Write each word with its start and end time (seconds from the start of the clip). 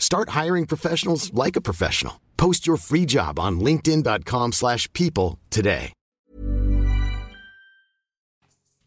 Start 0.00 0.30
hiring 0.30 0.66
professionals 0.66 1.32
like 1.32 1.54
a 1.54 1.60
professional. 1.60 2.20
Post 2.36 2.66
your 2.66 2.78
free 2.78 3.06
job 3.06 3.38
on 3.38 3.60
linkedin.com/people 3.60 4.50
slash 4.52 4.92
people 4.92 5.38
today. 5.50 5.92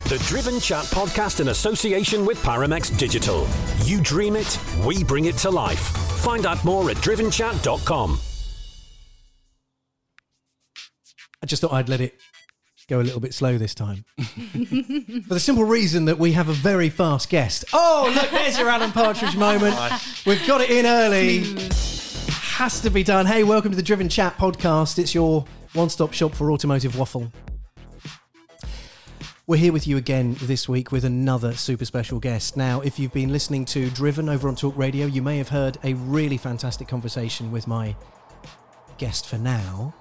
The 0.09 0.17
Driven 0.27 0.59
Chat 0.59 0.83
podcast 0.85 1.39
in 1.39 1.47
association 1.47 2.25
with 2.25 2.37
Paramex 2.43 2.95
Digital. 2.97 3.47
You 3.85 4.01
dream 4.01 4.35
it, 4.35 4.59
we 4.85 5.01
bring 5.03 5.25
it 5.25 5.37
to 5.37 5.49
life. 5.49 5.79
Find 5.79 6.45
out 6.45 6.63
more 6.65 6.89
at 6.89 6.97
drivenchat.com. 6.97 8.19
I 11.41 11.45
just 11.45 11.61
thought 11.61 11.73
I'd 11.73 11.89
let 11.89 12.01
it 12.01 12.13
go 12.87 12.99
a 12.99 13.03
little 13.03 13.19
bit 13.19 13.33
slow 13.33 13.57
this 13.57 13.73
time. 13.73 14.05
For 14.19 15.33
the 15.33 15.39
simple 15.39 15.63
reason 15.63 16.05
that 16.05 16.19
we 16.19 16.33
have 16.33 16.49
a 16.49 16.53
very 16.53 16.89
fast 16.89 17.29
guest. 17.29 17.65
Oh, 17.73 18.11
look, 18.15 18.29
there's 18.31 18.57
your 18.57 18.69
Alan 18.69 18.91
Partridge 18.91 19.35
moment. 19.35 19.75
We've 20.25 20.45
got 20.45 20.61
it 20.61 20.69
in 20.69 20.85
early. 20.85 21.43
Has 22.29 22.81
to 22.81 22.89
be 22.89 23.03
done. 23.03 23.25
Hey, 23.25 23.43
welcome 23.43 23.71
to 23.71 23.77
the 23.77 23.83
Driven 23.83 24.09
Chat 24.09 24.37
podcast. 24.37 24.99
It's 24.99 25.15
your 25.15 25.45
one 25.73 25.89
stop 25.89 26.13
shop 26.13 26.33
for 26.33 26.51
automotive 26.51 26.97
waffle. 26.97 27.31
We're 29.45 29.57
here 29.57 29.73
with 29.73 29.87
you 29.87 29.97
again 29.97 30.37
this 30.41 30.69
week 30.69 30.91
with 30.91 31.03
another 31.03 31.53
super 31.53 31.83
special 31.83 32.19
guest. 32.19 32.55
Now, 32.55 32.79
if 32.81 32.97
you've 32.97 33.11
been 33.11 33.31
listening 33.31 33.65
to 33.65 33.89
Driven 33.89 34.29
over 34.29 34.47
on 34.47 34.55
Talk 34.55 34.77
Radio, 34.77 35.05
you 35.05 35.21
may 35.21 35.37
have 35.37 35.49
heard 35.49 35.77
a 35.83 35.95
really 35.95 36.37
fantastic 36.37 36.87
conversation 36.87 37.51
with 37.51 37.67
my 37.67 37.95
guest 38.97 39.27
for 39.27 39.37
now. 39.37 39.93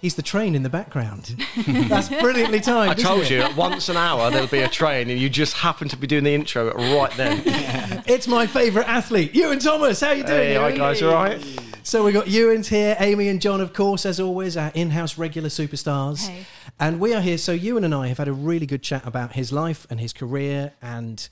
He's 0.00 0.14
the 0.14 0.22
train 0.22 0.54
in 0.54 0.62
the 0.62 0.68
background. 0.68 1.34
That's 1.66 2.08
brilliantly 2.08 2.60
timed. 2.60 2.90
I 2.90 2.94
isn't 2.94 3.04
told 3.04 3.22
it? 3.22 3.30
you 3.30 3.56
once 3.56 3.88
an 3.88 3.96
hour 3.96 4.30
there'll 4.30 4.46
be 4.46 4.60
a 4.60 4.68
train, 4.68 5.10
and 5.10 5.18
you 5.18 5.28
just 5.28 5.54
happen 5.54 5.88
to 5.88 5.96
be 5.96 6.06
doing 6.06 6.24
the 6.24 6.34
intro 6.34 6.72
right 6.74 7.12
then. 7.16 7.42
It's 8.06 8.26
my 8.26 8.46
favourite 8.46 8.88
athlete, 8.88 9.36
Iwan 9.36 9.58
Thomas. 9.58 10.00
How 10.00 10.12
you 10.12 10.24
doing? 10.24 10.38
hey, 10.38 10.54
hi 10.54 10.72
guys, 10.72 11.02
all 11.02 11.12
right? 11.12 11.44
So 11.82 12.04
we 12.04 12.12
got 12.12 12.28
Iwan's 12.28 12.68
here, 12.68 12.96
Amy 13.00 13.28
and 13.28 13.40
John, 13.40 13.60
of 13.60 13.72
course, 13.72 14.06
as 14.06 14.18
always, 14.20 14.56
our 14.56 14.70
in-house 14.74 15.18
regular 15.18 15.48
superstars. 15.48 16.28
Hey. 16.28 16.46
And 16.80 17.00
we 17.00 17.12
are 17.14 17.20
here. 17.20 17.38
So 17.38 17.52
Ewan 17.52 17.84
and 17.84 17.94
I 17.94 18.08
have 18.08 18.18
had 18.18 18.28
a 18.28 18.32
really 18.32 18.66
good 18.66 18.82
chat 18.82 19.06
about 19.06 19.32
his 19.32 19.52
life 19.52 19.86
and 19.90 19.98
his 19.98 20.12
career 20.12 20.72
and 20.80 21.28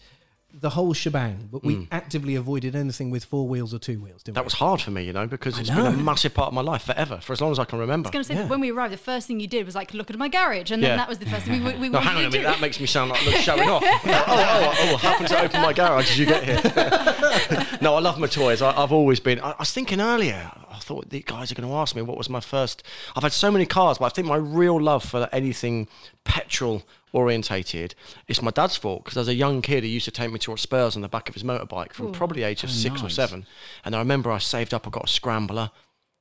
the 0.58 0.70
whole 0.70 0.92
shebang. 0.92 1.48
But 1.52 1.64
we 1.64 1.74
hmm. 1.74 1.84
actively 1.92 2.34
avoided 2.34 2.74
anything 2.74 3.10
with 3.10 3.24
four 3.24 3.46
wheels 3.46 3.74
or 3.74 3.78
two 3.78 4.00
wheels, 4.00 4.22
didn't 4.22 4.36
That 4.36 4.42
we? 4.42 4.46
was 4.46 4.54
hard 4.54 4.80
for 4.80 4.90
me, 4.90 5.04
you 5.04 5.12
know, 5.12 5.26
because 5.26 5.56
I 5.56 5.60
it's 5.60 5.70
been 5.70 5.86
a 5.86 5.90
massive 5.92 6.34
part 6.34 6.48
of 6.48 6.54
my 6.54 6.62
life 6.62 6.82
forever, 6.82 7.18
for 7.18 7.32
as 7.32 7.40
long 7.40 7.52
as 7.52 7.58
I 7.58 7.64
can 7.64 7.78
remember. 7.78 8.06
I 8.06 8.08
was 8.08 8.12
going 8.12 8.22
to 8.24 8.28
say 8.28 8.34
Yeah. 8.34 8.42
that 8.42 8.50
when 8.50 8.60
we 8.60 8.70
arrived, 8.70 8.92
the 8.92 8.98
first 8.98 9.26
thing 9.26 9.38
you 9.40 9.46
did 9.46 9.66
was 9.66 9.74
like 9.74 9.92
look 9.92 10.10
at 10.10 10.16
my 10.16 10.28
garage, 10.28 10.70
and 10.70 10.82
then 10.82 10.90
Yeah. 10.90 10.96
that 10.96 11.08
was 11.08 11.18
the 11.18 11.26
first 11.26 11.46
thing 11.46 11.62
we, 11.62 11.72
we, 11.72 11.78
we 11.80 11.88
No, 11.90 12.00
hang 12.00 12.16
on 12.16 12.24
a 12.24 12.30
minute, 12.30 12.44
that 12.44 12.60
makes 12.60 12.80
me 12.80 12.86
sound 12.86 13.10
like 13.10 13.24
look, 13.26 13.34
showing 13.36 13.68
off. 13.68 13.82
oh, 13.84 14.00
oh, 14.04 14.04
oh, 14.06 14.74
oh, 14.78 14.92
oh 14.92 14.96
happened 14.96 15.28
to 15.28 15.42
open 15.42 15.60
my 15.62 15.72
garage 15.72 16.10
as 16.10 16.18
you 16.18 16.26
get 16.26 16.44
here. 16.44 17.78
no, 17.80 17.94
I 17.94 18.00
love 18.00 18.18
my 18.18 18.26
toys. 18.26 18.62
I, 18.62 18.70
I've 18.82 18.92
always 18.92 19.20
been. 19.20 19.40
I, 19.40 19.50
I 19.50 19.56
was 19.60 19.72
thinking 19.72 20.00
earlier. 20.00 20.50
I 20.70 20.78
thought 20.78 21.10
the 21.10 21.20
guys 21.20 21.50
are 21.50 21.54
going 21.54 21.68
to 21.68 21.74
ask 21.74 21.96
me 21.96 22.02
what 22.02 22.18
was 22.18 22.28
my 22.28 22.40
first. 22.40 22.82
I've 23.14 23.22
had 23.22 23.32
so 23.32 23.50
many 23.50 23.66
cars, 23.66 23.98
but 23.98 24.06
I 24.06 24.08
think 24.10 24.26
my 24.26 24.36
real 24.36 24.80
love 24.80 25.04
for 25.04 25.28
anything 25.32 25.88
petrol 26.24 26.82
orientated. 27.16 27.94
It's 28.28 28.42
my 28.42 28.50
dad's 28.50 28.76
fault 28.76 29.04
because 29.04 29.16
as 29.16 29.28
a 29.28 29.34
young 29.34 29.62
kid 29.62 29.82
he 29.84 29.90
used 29.90 30.04
to 30.04 30.10
take 30.10 30.30
me 30.30 30.38
to 30.40 30.56
Spurs 30.58 30.96
on 30.96 31.02
the 31.02 31.08
back 31.08 31.28
of 31.28 31.34
his 31.34 31.42
motorbike 31.42 31.94
from 31.94 32.12
probably 32.12 32.42
the 32.42 32.48
age 32.48 32.62
of 32.62 32.68
oh, 32.68 32.72
six 32.72 33.02
or 33.02 33.08
seven. 33.08 33.46
And 33.84 33.96
I 33.96 33.98
remember 33.98 34.30
I 34.30 34.38
saved 34.38 34.74
up 34.74 34.86
I 34.86 34.90
got 34.90 35.04
a 35.04 35.12
scrambler. 35.12 35.70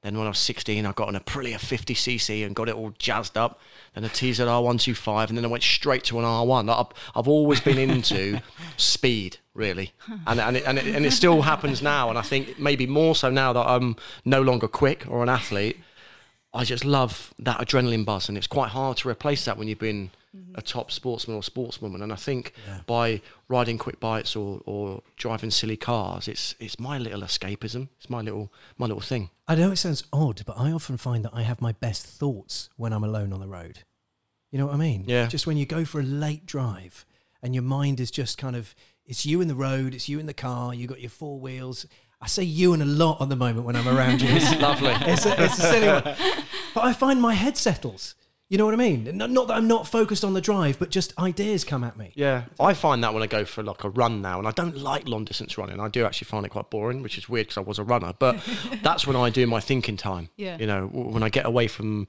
Then 0.03 0.17
when 0.17 0.25
I 0.25 0.29
was 0.29 0.39
16 0.39 0.85
I 0.85 0.91
got 0.93 1.13
an 1.13 1.19
Aprilia 1.19 1.55
50cc 1.55 2.45
and 2.45 2.55
got 2.55 2.69
it 2.69 2.75
all 2.75 2.93
jazzed 2.97 3.37
up. 3.37 3.59
Then 3.93 4.05
a 4.05 4.07
TZR 4.07 4.45
125 4.45 5.29
and 5.29 5.37
then 5.37 5.43
I 5.43 5.49
went 5.49 5.63
straight 5.63 6.05
to 6.05 6.19
an 6.19 6.25
R1 6.25 6.69
I've, 6.69 7.11
I've 7.13 7.27
always 7.27 7.59
been 7.59 7.77
into 7.77 8.39
speed 8.77 9.37
really. 9.53 9.91
And, 10.25 10.39
and, 10.39 10.55
it, 10.55 10.63
and, 10.65 10.77
it, 10.77 10.95
and 10.95 11.05
it 11.05 11.11
still 11.11 11.41
happens 11.41 11.81
now 11.81 12.09
and 12.09 12.17
I 12.17 12.21
think 12.21 12.57
maybe 12.57 12.87
more 12.87 13.15
so 13.15 13.29
now 13.29 13.51
that 13.51 13.67
I'm 13.67 13.97
no 14.23 14.41
longer 14.41 14.69
quick 14.69 15.05
or 15.09 15.23
an 15.23 15.29
athlete 15.29 15.77
I 16.55 16.63
just 16.63 16.85
love 16.85 17.33
that 17.37 17.59
adrenaline 17.59 18.05
buzz, 18.05 18.29
and 18.29 18.37
it's 18.37 18.47
quite 18.47 18.69
hard 18.69 18.95
to 18.97 19.09
replace 19.09 19.43
that 19.43 19.57
when 19.57 19.67
you've 19.67 19.77
been 19.77 20.11
a 20.55 20.61
top 20.61 20.91
sportsman 20.91 21.35
or 21.37 21.41
sportswoman. 21.41 22.01
And 22.01 22.11
I 22.13 22.15
think 22.15 22.53
by 22.85 23.21
riding 23.47 23.77
quick 23.77 23.99
bikes 23.99 24.35
or, 24.35 24.61
or 24.65 25.01
driving 25.17 25.51
silly 25.51 25.77
cars, 25.77 26.27
it's 26.27 26.55
it's 26.59 26.79
my 26.79 26.97
little 26.97 27.21
escapism. 27.21 27.89
It's 27.97 28.09
my 28.09 28.21
little 28.21 28.51
my 28.77 28.85
little 28.85 29.01
thing. 29.01 29.29
I 29.47 29.55
know 29.55 29.71
it 29.71 29.77
sounds 29.77 30.03
odd, 30.11 30.43
but 30.45 30.57
I 30.57 30.71
often 30.71 30.97
find 30.97 31.23
that 31.25 31.33
I 31.33 31.43
have 31.43 31.61
my 31.61 31.71
best 31.73 32.05
thoughts 32.05 32.69
when 32.77 32.93
I'm 32.93 33.03
alone 33.03 33.31
on 33.33 33.39
the 33.39 33.47
road. 33.47 33.79
You 34.51 34.59
know 34.59 34.67
what 34.67 34.75
I 34.75 34.77
mean? 34.77 35.03
Yeah. 35.05 35.27
Just 35.27 35.45
when 35.47 35.57
you 35.57 35.65
go 35.65 35.83
for 35.85 35.99
a 35.99 36.03
late 36.03 36.45
drive 36.45 37.05
and 37.43 37.53
your 37.53 37.63
mind 37.63 37.99
is 37.99 38.09
just 38.09 38.37
kind 38.37 38.55
of, 38.55 38.73
it's 39.05 39.25
you 39.25 39.41
in 39.41 39.47
the 39.47 39.55
road, 39.55 39.93
it's 39.93 40.07
you 40.07 40.17
in 40.17 40.25
the 40.27 40.33
car, 40.33 40.73
you 40.73 40.87
got 40.87 41.01
your 41.01 41.09
four 41.09 41.39
wheels. 41.39 41.85
I 42.21 42.27
say 42.27 42.43
you 42.43 42.73
and 42.73 42.81
a 42.81 42.85
lot 42.85 43.21
at 43.21 43.29
the 43.29 43.35
moment 43.35 43.65
when 43.65 43.75
I'm 43.75 43.87
around 43.87 44.21
you. 44.21 44.29
It's, 44.29 44.55
Lovely. 44.61 44.93
it's, 45.01 45.25
a, 45.25 45.43
it's 45.43 45.59
a 45.59 45.61
silly 45.61 45.87
one. 45.87 46.03
But 46.73 46.85
I 46.85 46.93
find 46.93 47.21
my 47.21 47.33
head 47.33 47.57
settles. 47.57 48.15
You 48.47 48.59
know 48.59 48.65
what 48.65 48.75
I 48.75 48.77
mean? 48.77 49.09
Not, 49.17 49.31
not 49.31 49.47
that 49.47 49.55
I'm 49.55 49.67
not 49.67 49.87
focused 49.87 50.23
on 50.23 50.35
the 50.35 50.41
drive, 50.41 50.77
but 50.77 50.91
just 50.91 51.17
ideas 51.17 51.63
come 51.63 51.83
at 51.83 51.97
me. 51.97 52.11
Yeah, 52.13 52.43
I 52.59 52.75
find 52.75 53.03
that 53.03 53.11
when 53.11 53.23
I 53.23 53.27
go 53.27 53.43
for 53.43 53.63
like 53.63 53.83
a 53.83 53.89
run 53.89 54.21
now, 54.21 54.37
and 54.37 54.47
I 54.47 54.51
don't 54.51 54.77
like 54.77 55.07
long 55.07 55.25
distance 55.25 55.57
running. 55.57 55.79
I 55.79 55.87
do 55.87 56.05
actually 56.05 56.27
find 56.27 56.45
it 56.45 56.49
quite 56.49 56.69
boring, 56.69 57.01
which 57.01 57.17
is 57.17 57.27
weird 57.27 57.47
because 57.47 57.57
I 57.57 57.61
was 57.61 57.79
a 57.79 57.83
runner. 57.83 58.13
But 58.17 58.39
that's 58.83 59.07
when 59.07 59.15
I 59.15 59.31
do 59.31 59.47
my 59.47 59.59
thinking 59.59 59.97
time. 59.97 60.29
Yeah. 60.35 60.57
You 60.59 60.67
know, 60.67 60.85
when 60.85 61.23
I 61.23 61.29
get 61.29 61.47
away 61.47 61.67
from 61.67 62.05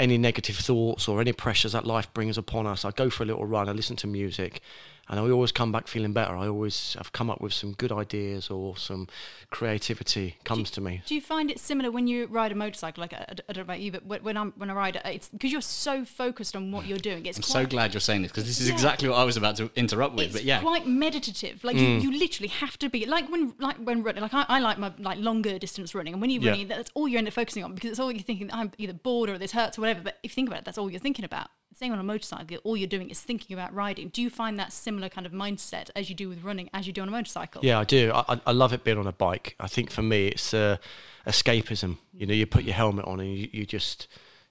any 0.00 0.18
negative 0.18 0.56
thoughts 0.56 1.06
or 1.06 1.20
any 1.20 1.32
pressures 1.32 1.72
that 1.72 1.86
life 1.86 2.12
brings 2.12 2.36
upon 2.36 2.66
us, 2.66 2.84
I 2.84 2.90
go 2.90 3.08
for 3.08 3.22
a 3.22 3.26
little 3.26 3.46
run. 3.46 3.68
I 3.68 3.72
listen 3.72 3.94
to 3.96 4.08
music, 4.08 4.60
and 5.08 5.18
I 5.18 5.30
always 5.30 5.52
come 5.52 5.72
back 5.72 5.88
feeling 5.88 6.12
better. 6.12 6.36
I 6.36 6.46
always 6.48 6.94
have 6.94 7.12
come 7.12 7.30
up 7.30 7.40
with 7.40 7.52
some 7.52 7.72
good 7.72 7.90
ideas 7.92 8.50
or 8.50 8.76
some 8.76 9.08
creativity 9.50 10.36
comes 10.44 10.70
to 10.72 10.80
me. 10.80 11.02
Do 11.06 11.14
you 11.14 11.20
find 11.20 11.50
it 11.50 11.58
similar 11.58 11.90
when 11.90 12.06
you 12.06 12.26
ride 12.26 12.52
a 12.52 12.54
motorcycle? 12.54 13.00
Like 13.00 13.12
I, 13.12 13.24
I 13.28 13.52
don't 13.52 13.56
know 13.56 13.62
about 13.62 13.80
you, 13.80 13.90
but 13.92 14.04
when- 14.04 14.22
when 14.22 14.36
I'm 14.36 14.52
when 14.56 14.70
I 14.70 14.74
ride, 14.74 14.96
uh, 14.98 15.00
it's 15.08 15.28
because 15.30 15.50
you're 15.52 15.60
so 15.60 16.04
focused 16.04 16.54
on 16.54 16.70
what 16.72 16.86
you're 16.86 16.98
doing. 16.98 17.24
It's 17.26 17.38
I'm 17.38 17.42
quite, 17.42 17.62
so 17.62 17.66
glad 17.66 17.94
you're 17.94 18.00
saying 18.00 18.22
this 18.22 18.30
because 18.30 18.46
this 18.46 18.60
is 18.60 18.68
Yeah. 18.68 18.74
exactly 18.74 19.08
what 19.08 19.16
I 19.16 19.24
was 19.24 19.36
about 19.36 19.56
to 19.56 19.70
interrupt 19.76 20.14
with. 20.14 20.26
It's 20.26 20.32
But 20.34 20.44
yeah, 20.44 20.60
quite 20.60 20.86
meditative. 20.86 21.64
Like 21.64 21.76
Mm. 21.76 22.02
you, 22.02 22.10
you 22.10 22.18
literally 22.18 22.48
have 22.48 22.78
to 22.80 22.88
be 22.88 23.06
like 23.06 23.30
when 23.30 23.54
like 23.58 23.76
when 23.78 24.02
running. 24.02 24.22
Like 24.22 24.34
I, 24.34 24.44
I 24.48 24.58
like 24.60 24.78
my 24.78 24.92
like 24.98 25.18
longer 25.18 25.58
distance 25.58 25.94
running, 25.94 26.12
and 26.14 26.20
when 26.20 26.30
you're 26.30 26.42
Yeah. 26.42 26.50
running, 26.50 26.68
that's 26.68 26.90
all 26.94 27.08
you 27.08 27.18
end 27.18 27.26
up 27.28 27.34
focusing 27.34 27.64
on 27.64 27.74
because 27.74 27.90
it's 27.90 28.00
all 28.00 28.12
you're 28.12 28.22
thinking. 28.22 28.50
I'm 28.52 28.72
either 28.78 28.92
bored 28.92 29.30
or 29.30 29.38
this 29.38 29.52
hurts 29.52 29.78
or 29.78 29.82
whatever. 29.82 30.00
But 30.02 30.18
if 30.22 30.32
you 30.32 30.34
think 30.34 30.48
about 30.48 30.60
it, 30.60 30.64
that's 30.64 30.78
all 30.78 30.90
you're 30.90 31.00
thinking 31.00 31.24
about. 31.24 31.48
Same 31.74 31.92
on 31.92 31.98
a 32.00 32.02
motorcycle, 32.02 32.56
all 32.64 32.76
you're 32.76 32.88
doing 32.88 33.08
is 33.10 33.20
thinking 33.20 33.54
about 33.54 33.72
riding. 33.72 34.08
Do 34.08 34.20
you 34.20 34.30
find 34.30 34.58
that 34.58 34.72
similar 34.72 35.08
kind 35.08 35.26
of 35.26 35.32
mindset 35.32 35.90
as 35.94 36.08
you 36.08 36.16
do 36.16 36.28
with 36.28 36.42
running, 36.42 36.68
as 36.72 36.86
you 36.88 36.92
do 36.92 37.02
on 37.02 37.08
a 37.08 37.10
motorcycle? 37.12 37.64
Yeah, 37.64 37.78
I 37.78 37.84
do. 37.84 38.10
I, 38.12 38.24
I- 38.34 38.40
I 38.46 38.52
love 38.52 38.72
it 38.72 38.82
being 38.82 38.98
on 38.98 39.06
a 39.06 39.12
bike. 39.12 39.54
I 39.60 39.68
think 39.68 39.90
for 39.90 40.02
me, 40.02 40.28
it's 40.28 40.52
uh, 40.52 40.78
escapism. 41.26 41.98
You 42.12 42.26
know, 42.26 42.34
you 42.34 42.46
put 42.46 42.64
your 42.64 42.74
helmet 42.74 43.04
on 43.04 43.20
and 43.20 43.32
you, 43.36 43.48
you 43.52 43.66
just 43.66 44.08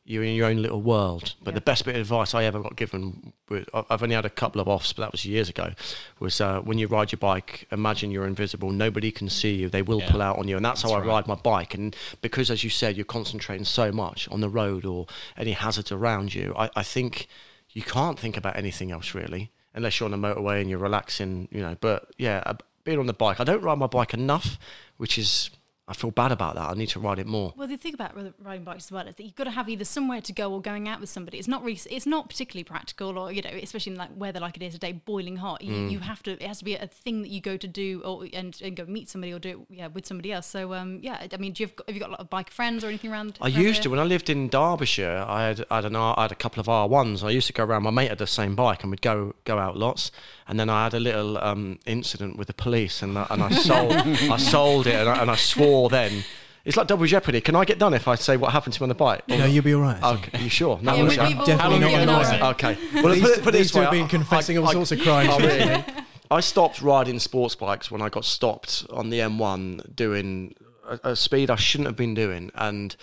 you're 0.09 0.23
in 0.23 0.33
your 0.35 0.47
own 0.47 0.61
little 0.61 0.81
world. 0.81 1.35
But 1.43 1.53
the 1.53 1.59
best 1.61 1.83
bit 1.83 1.95
of 1.95 2.01
advice 2.01 2.33
I 2.33 2.45
ever 2.45 2.61
got 2.61 2.77
given, 2.77 3.33
with, 3.49 3.67
I- 3.73 3.83
I've 3.89 4.01
only 4.01 4.15
had 4.15 4.25
a 4.25 4.29
couple 4.29 4.61
of 4.61 4.67
offs, 4.67 4.93
but 4.93 5.03
that 5.03 5.11
was 5.11 5.25
years 5.25 5.49
ago, 5.49 5.73
was 6.19 6.39
uh, 6.39 6.61
when 6.61 6.77
you 6.77 6.87
ride 6.87 7.11
your 7.11 7.19
bike, 7.19 7.67
imagine 7.71 8.09
you're 8.09 8.25
invisible. 8.25 8.71
Nobody 8.71 9.11
can 9.11 9.27
see 9.29 9.55
you. 9.55 9.69
They 9.69 9.81
will 9.81 9.99
Yeah. 9.99 10.09
pull 10.09 10.21
out 10.21 10.39
on 10.39 10.47
you, 10.47 10.55
and 10.55 10.63
that's, 10.63 10.81
how 10.83 10.91
I 10.93 10.99
right. 10.99 11.07
ride 11.07 11.27
my 11.27 11.35
bike. 11.35 11.73
And 11.73 11.93
because, 12.21 12.49
as 12.49 12.63
you 12.63 12.69
said, 12.69 12.95
you're 12.95 13.03
concentrating 13.05 13.65
so 13.65 13.91
much 13.91 14.29
on 14.29 14.39
the 14.39 14.49
road 14.49 14.85
or 14.85 15.07
any 15.35 15.51
hazards 15.51 15.91
around 15.91 16.33
you, 16.33 16.55
I, 16.57 16.69
I 16.75 16.83
think 16.83 17.27
you 17.71 17.81
can't 17.81 18.17
think 18.17 18.37
about 18.37 18.55
anything 18.55 18.91
else 18.91 19.13
really, 19.13 19.51
unless 19.75 19.99
you're 19.99 20.09
on 20.09 20.19
the 20.19 20.27
motorway 20.27 20.61
and 20.61 20.69
you're 20.69 20.79
relaxing, 20.79 21.49
you 21.51 21.59
know. 21.59 21.75
But 21.81 22.09
yeah, 22.17 22.43
uh, 22.45 22.53
being 22.85 22.97
on 22.97 23.07
the 23.07 23.13
bike, 23.13 23.41
I 23.41 23.43
don't 23.43 23.61
ride 23.61 23.77
my 23.77 23.87
bike 23.87 24.13
enough, 24.13 24.57
which 24.95 25.17
is 25.17 25.49
I 25.89 25.93
feel 25.93 26.11
bad 26.11 26.33
about 26.33 26.55
that. 26.55 26.69
I 26.69 26.73
need 26.73 26.89
to 26.89 26.99
ride 26.99 27.17
it 27.17 27.27
more. 27.27 27.53
Well, 27.55 27.67
the 27.67 27.77
thing 27.77 27.93
about 27.93 28.11
riding 28.43 28.65
bikes 28.65 28.87
as 28.87 28.91
well 28.91 29.07
is 29.07 29.15
that 29.15 29.23
you've 29.23 29.35
got 29.35 29.45
to 29.45 29.51
have 29.51 29.69
either 29.69 29.85
somewhere 29.85 30.19
to 30.19 30.33
go 30.33 30.51
or 30.51 30.61
going 30.61 30.89
out 30.89 30.99
with 30.99 31.09
somebody. 31.09 31.37
It's 31.37 31.47
not 31.47 31.63
really, 31.63 31.79
it's 31.89 32.05
not 32.05 32.27
particularly 32.29 32.65
practical, 32.65 33.17
or 33.17 33.31
you 33.31 33.41
know, 33.41 33.49
especially 33.63 33.93
in 33.93 33.97
like 33.97 34.09
weather 34.17 34.41
like 34.41 34.57
it 34.57 34.63
is 34.63 34.73
today, 34.73 34.91
boiling 34.91 35.37
hot. 35.37 35.61
You, 35.63 35.71
Mm. 35.71 35.91
you 35.91 35.99
have 35.99 36.21
to. 36.23 36.31
It 36.31 36.41
has 36.43 36.59
to 36.59 36.65
be 36.65 36.75
a 36.75 36.87
thing 36.87 37.21
that 37.21 37.29
you 37.29 37.39
go 37.39 37.55
to 37.55 37.67
do, 37.67 38.01
or 38.03 38.25
and, 38.33 38.59
and 38.61 38.75
go 38.75 38.85
meet 38.85 39.07
somebody 39.09 39.31
or 39.31 39.39
do 39.39 39.49
it 39.69 39.75
yeah 39.77 39.87
with 39.87 40.05
somebody 40.05 40.31
else. 40.33 40.45
So 40.47 40.73
um, 40.73 40.99
yeah, 41.01 41.25
I 41.31 41.37
mean, 41.37 41.53
do 41.53 41.63
you 41.63 41.67
have, 41.67 41.75
have 41.87 41.95
you 41.95 42.01
got 42.01 42.09
a 42.09 42.11
lot 42.11 42.19
of 42.19 42.29
bike 42.29 42.49
friends 42.49 42.83
or 42.83 42.87
anything 42.87 43.11
around? 43.11 43.37
I 43.41 43.47
used 43.47 43.75
here? 43.77 43.83
to 43.83 43.89
when 43.91 43.99
I 43.99 44.03
lived 44.03 44.29
in 44.29 44.49
Derbyshire. 44.49 45.23
I 45.27 45.47
had 45.47 45.65
I 45.71 45.75
had, 45.77 45.85
an 45.85 45.95
R, 45.95 46.15
I 46.17 46.23
had 46.23 46.31
a 46.33 46.35
couple 46.35 46.59
of 46.59 46.67
R 46.67 46.87
ones. 46.87 47.23
I 47.23 47.29
used 47.29 47.47
to 47.47 47.53
go 47.53 47.63
around. 47.63 47.83
My 47.83 47.91
mate 47.91 48.09
had 48.09 48.17
the 48.17 48.27
same 48.27 48.55
bike, 48.55 48.83
and 48.83 48.91
we'd 48.91 49.01
go 49.01 49.35
go 49.45 49.57
out 49.57 49.77
lots. 49.77 50.11
And 50.49 50.59
then 50.59 50.69
I 50.69 50.83
had 50.85 50.93
a 50.93 50.99
little 50.99 51.37
um, 51.39 51.79
incident 51.85 52.37
with 52.37 52.47
the 52.47 52.53
police, 52.53 53.01
and 53.01 53.17
I, 53.17 53.27
and 53.29 53.41
I 53.43 53.51
sold 53.51 53.91
I 53.95 54.37
sold 54.37 54.87
it, 54.87 54.95
and 54.95 55.07
I, 55.09 55.21
and 55.21 55.31
I 55.31 55.35
swore 55.35 55.76
then. 55.89 56.23
It's 56.65 56.75
like 56.75 56.87
double 56.87 57.05
jeopardy. 57.05 57.39
Can 57.39 57.55
I 57.55 57.63
get 57.63 57.79
done 57.79 57.93
if 57.93 58.09
I 58.09 58.15
say 58.15 58.35
what 58.35 58.51
happened 58.51 58.73
to 58.73 58.81
me 58.81 58.85
on 58.85 58.89
the 58.89 58.95
bike? 58.95 59.25
No, 59.29 59.45
you'll 59.45 59.63
be 59.63 59.73
all 59.73 59.81
right. 59.81 60.03
Okay, 60.03 60.37
Are 60.37 60.41
you 60.41 60.49
sure? 60.49 60.77
No, 60.81 60.93
Yeah, 60.95 60.97
we- 61.03 61.07
listen, 61.09 61.27
we've 61.27 61.39
all- 61.39 61.45
definitely 61.45 61.79
not 61.79 61.85
all 61.93 62.05
gonna 62.05 62.29
been 62.31 62.43
Okay. 62.43 62.77
Well, 63.01 63.13
These- 63.13 63.21
put 63.23 63.31
it, 63.37 63.43
put 63.43 63.55
it 63.55 63.57
these 63.57 63.65
this 63.67 63.71
two 63.71 63.77
way. 63.79 63.83
have 63.85 63.91
been 63.93 64.07
confessing 64.09 64.57
I- 64.57 64.61
all 64.61 64.67
I- 64.67 64.73
sorts 64.73 64.91
of 64.91 64.99
crimes 64.99 65.29
Oh, 65.31 65.39
really? 65.39 65.83
I 66.29 66.39
stopped 66.41 66.81
riding 66.81 67.19
sports 67.19 67.55
bikes 67.55 67.89
when 67.89 68.01
I 68.01 68.09
got 68.09 68.25
stopped 68.25 68.85
on 68.91 69.09
the 69.11 69.19
M1 69.21 69.81
doing 69.95 70.55
a, 71.03 71.11
a 71.11 71.15
speed 71.15 71.49
I 71.49 71.55
shouldn't 71.55 71.87
have 71.87 71.95
been 71.95 72.13
doing, 72.13 72.51
and 72.55 72.93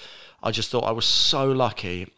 I 0.43 0.51
just 0.51 0.71
thought 0.71 0.85
I 0.85 0.91
was 0.93 1.07
so 1.07 1.51
lucky. 1.51 2.09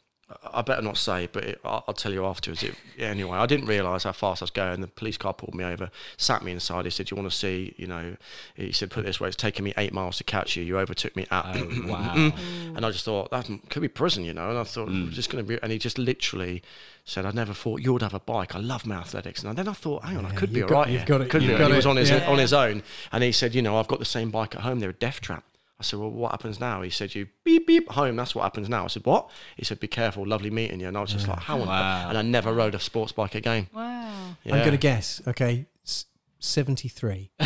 I 0.52 0.60
better 0.62 0.82
not 0.82 0.96
say, 0.96 1.28
but 1.30 1.44
it, 1.44 1.60
I'll, 1.64 1.84
I'll 1.86 1.94
tell 1.94 2.12
you 2.12 2.26
afterwards. 2.26 2.64
It, 2.64 2.74
yeah, 2.98 3.06
anyway, 3.06 3.38
I 3.38 3.46
didn't 3.46 3.66
realise 3.66 4.02
how 4.02 4.10
fast 4.10 4.42
I 4.42 4.44
was 4.44 4.50
going. 4.50 4.80
The 4.80 4.88
police 4.88 5.16
car 5.16 5.32
pulled 5.32 5.54
me 5.54 5.62
over, 5.62 5.88
sat 6.16 6.42
me 6.42 6.50
inside. 6.50 6.84
He 6.84 6.90
said, 6.90 7.10
"You 7.12 7.16
want 7.16 7.30
to 7.30 7.36
see?" 7.36 7.74
You 7.76 7.86
know, 7.86 8.16
he 8.56 8.72
said, 8.72 8.90
"Put 8.90 9.04
it 9.04 9.06
this 9.06 9.20
way: 9.20 9.28
it's 9.28 9.36
taken 9.36 9.64
me 9.64 9.72
eight 9.76 9.92
miles 9.92 10.16
to 10.18 10.24
catch 10.24 10.56
you. 10.56 10.64
You 10.64 10.78
overtook 10.80 11.14
me 11.14 11.26
at." 11.30 11.56
Oh, 11.56 11.68
wow. 11.86 12.14
and 12.16 12.84
I 12.84 12.90
just 12.90 13.04
thought 13.04 13.30
that 13.30 13.48
could 13.70 13.82
be 13.82 13.88
prison, 13.88 14.24
you 14.24 14.34
know. 14.34 14.50
And 14.50 14.58
I 14.58 14.64
thought 14.64 14.88
Mm. 14.88 15.12
just 15.12 15.30
going 15.30 15.44
to 15.44 15.48
be. 15.48 15.62
And 15.62 15.70
he 15.70 15.78
just 15.78 15.96
literally 15.96 16.60
said, 17.04 17.24
"I 17.24 17.30
never 17.30 17.54
thought 17.54 17.80
you 17.82 17.92
would 17.92 18.02
have 18.02 18.14
a 18.14 18.18
bike. 18.20 18.56
I 18.56 18.58
love 18.58 18.84
my 18.84 18.96
athletics." 18.96 19.44
And 19.44 19.56
then 19.56 19.68
I 19.68 19.74
thought, 19.74 20.04
"Hang 20.04 20.16
on, 20.16 20.26
I 20.26 20.32
could 20.34 20.52
be 20.52 20.60
got- 20.62 20.70
right 20.70 20.88
you've 20.88 21.00
here. 21.02 21.06
got 21.06 21.20
it- 21.20 21.30
Could 21.30 21.42
you've 21.42 21.52
be." 21.52 21.58
got 21.58 21.68
he 21.68 21.74
it, 21.74 21.76
was 21.76 21.86
on 21.86 21.96
his 21.96 22.10
yeah. 22.10 22.28
on 22.28 22.38
his 22.38 22.52
own, 22.52 22.82
and 23.12 23.22
he 23.22 23.30
said, 23.30 23.54
"You 23.54 23.62
know, 23.62 23.76
I've 23.78 23.86
got 23.88 24.00
the 24.00 24.04
same 24.04 24.32
bike 24.32 24.56
at 24.56 24.62
home. 24.62 24.80
They're 24.80 24.90
a 24.90 24.94
death 24.94 25.20
trap." 25.20 25.44
I 25.78 25.82
said, 25.82 25.98
"Well, 25.98 26.10
what 26.10 26.30
happens 26.30 26.58
now?" 26.58 26.80
He 26.82 26.90
said, 26.90 27.14
"You 27.14 27.28
beep 27.44 27.66
beep 27.66 27.90
home. 27.90 28.16
That's 28.16 28.34
what 28.34 28.42
happens 28.44 28.68
now." 28.68 28.84
I 28.84 28.86
said, 28.88 29.04
"What?" 29.04 29.28
He 29.56 29.64
said, 29.64 29.78
"Be 29.78 29.86
careful. 29.88 30.26
Lovely 30.26 30.50
meeting 30.50 30.80
you." 30.80 30.88
And 30.88 30.96
I 30.96 31.00
was 31.02 31.12
just 31.12 31.28
like, 31.28 31.38
"How?" 31.40 31.60
on 31.60 31.66
Wow. 31.68 32.08
And 32.08 32.16
I 32.18 32.22
never 32.22 32.52
rode 32.54 32.74
a 32.74 32.80
sports 32.80 33.12
bike 33.12 33.34
again. 33.34 33.68
Wow. 33.74 34.36
Yeah. 34.44 34.54
I'm 34.54 34.60
going 34.60 34.70
to 34.72 34.78
guess. 34.78 35.20
Okay, 35.26 35.66
S- 35.84 36.06
seventy-three. 36.38 37.30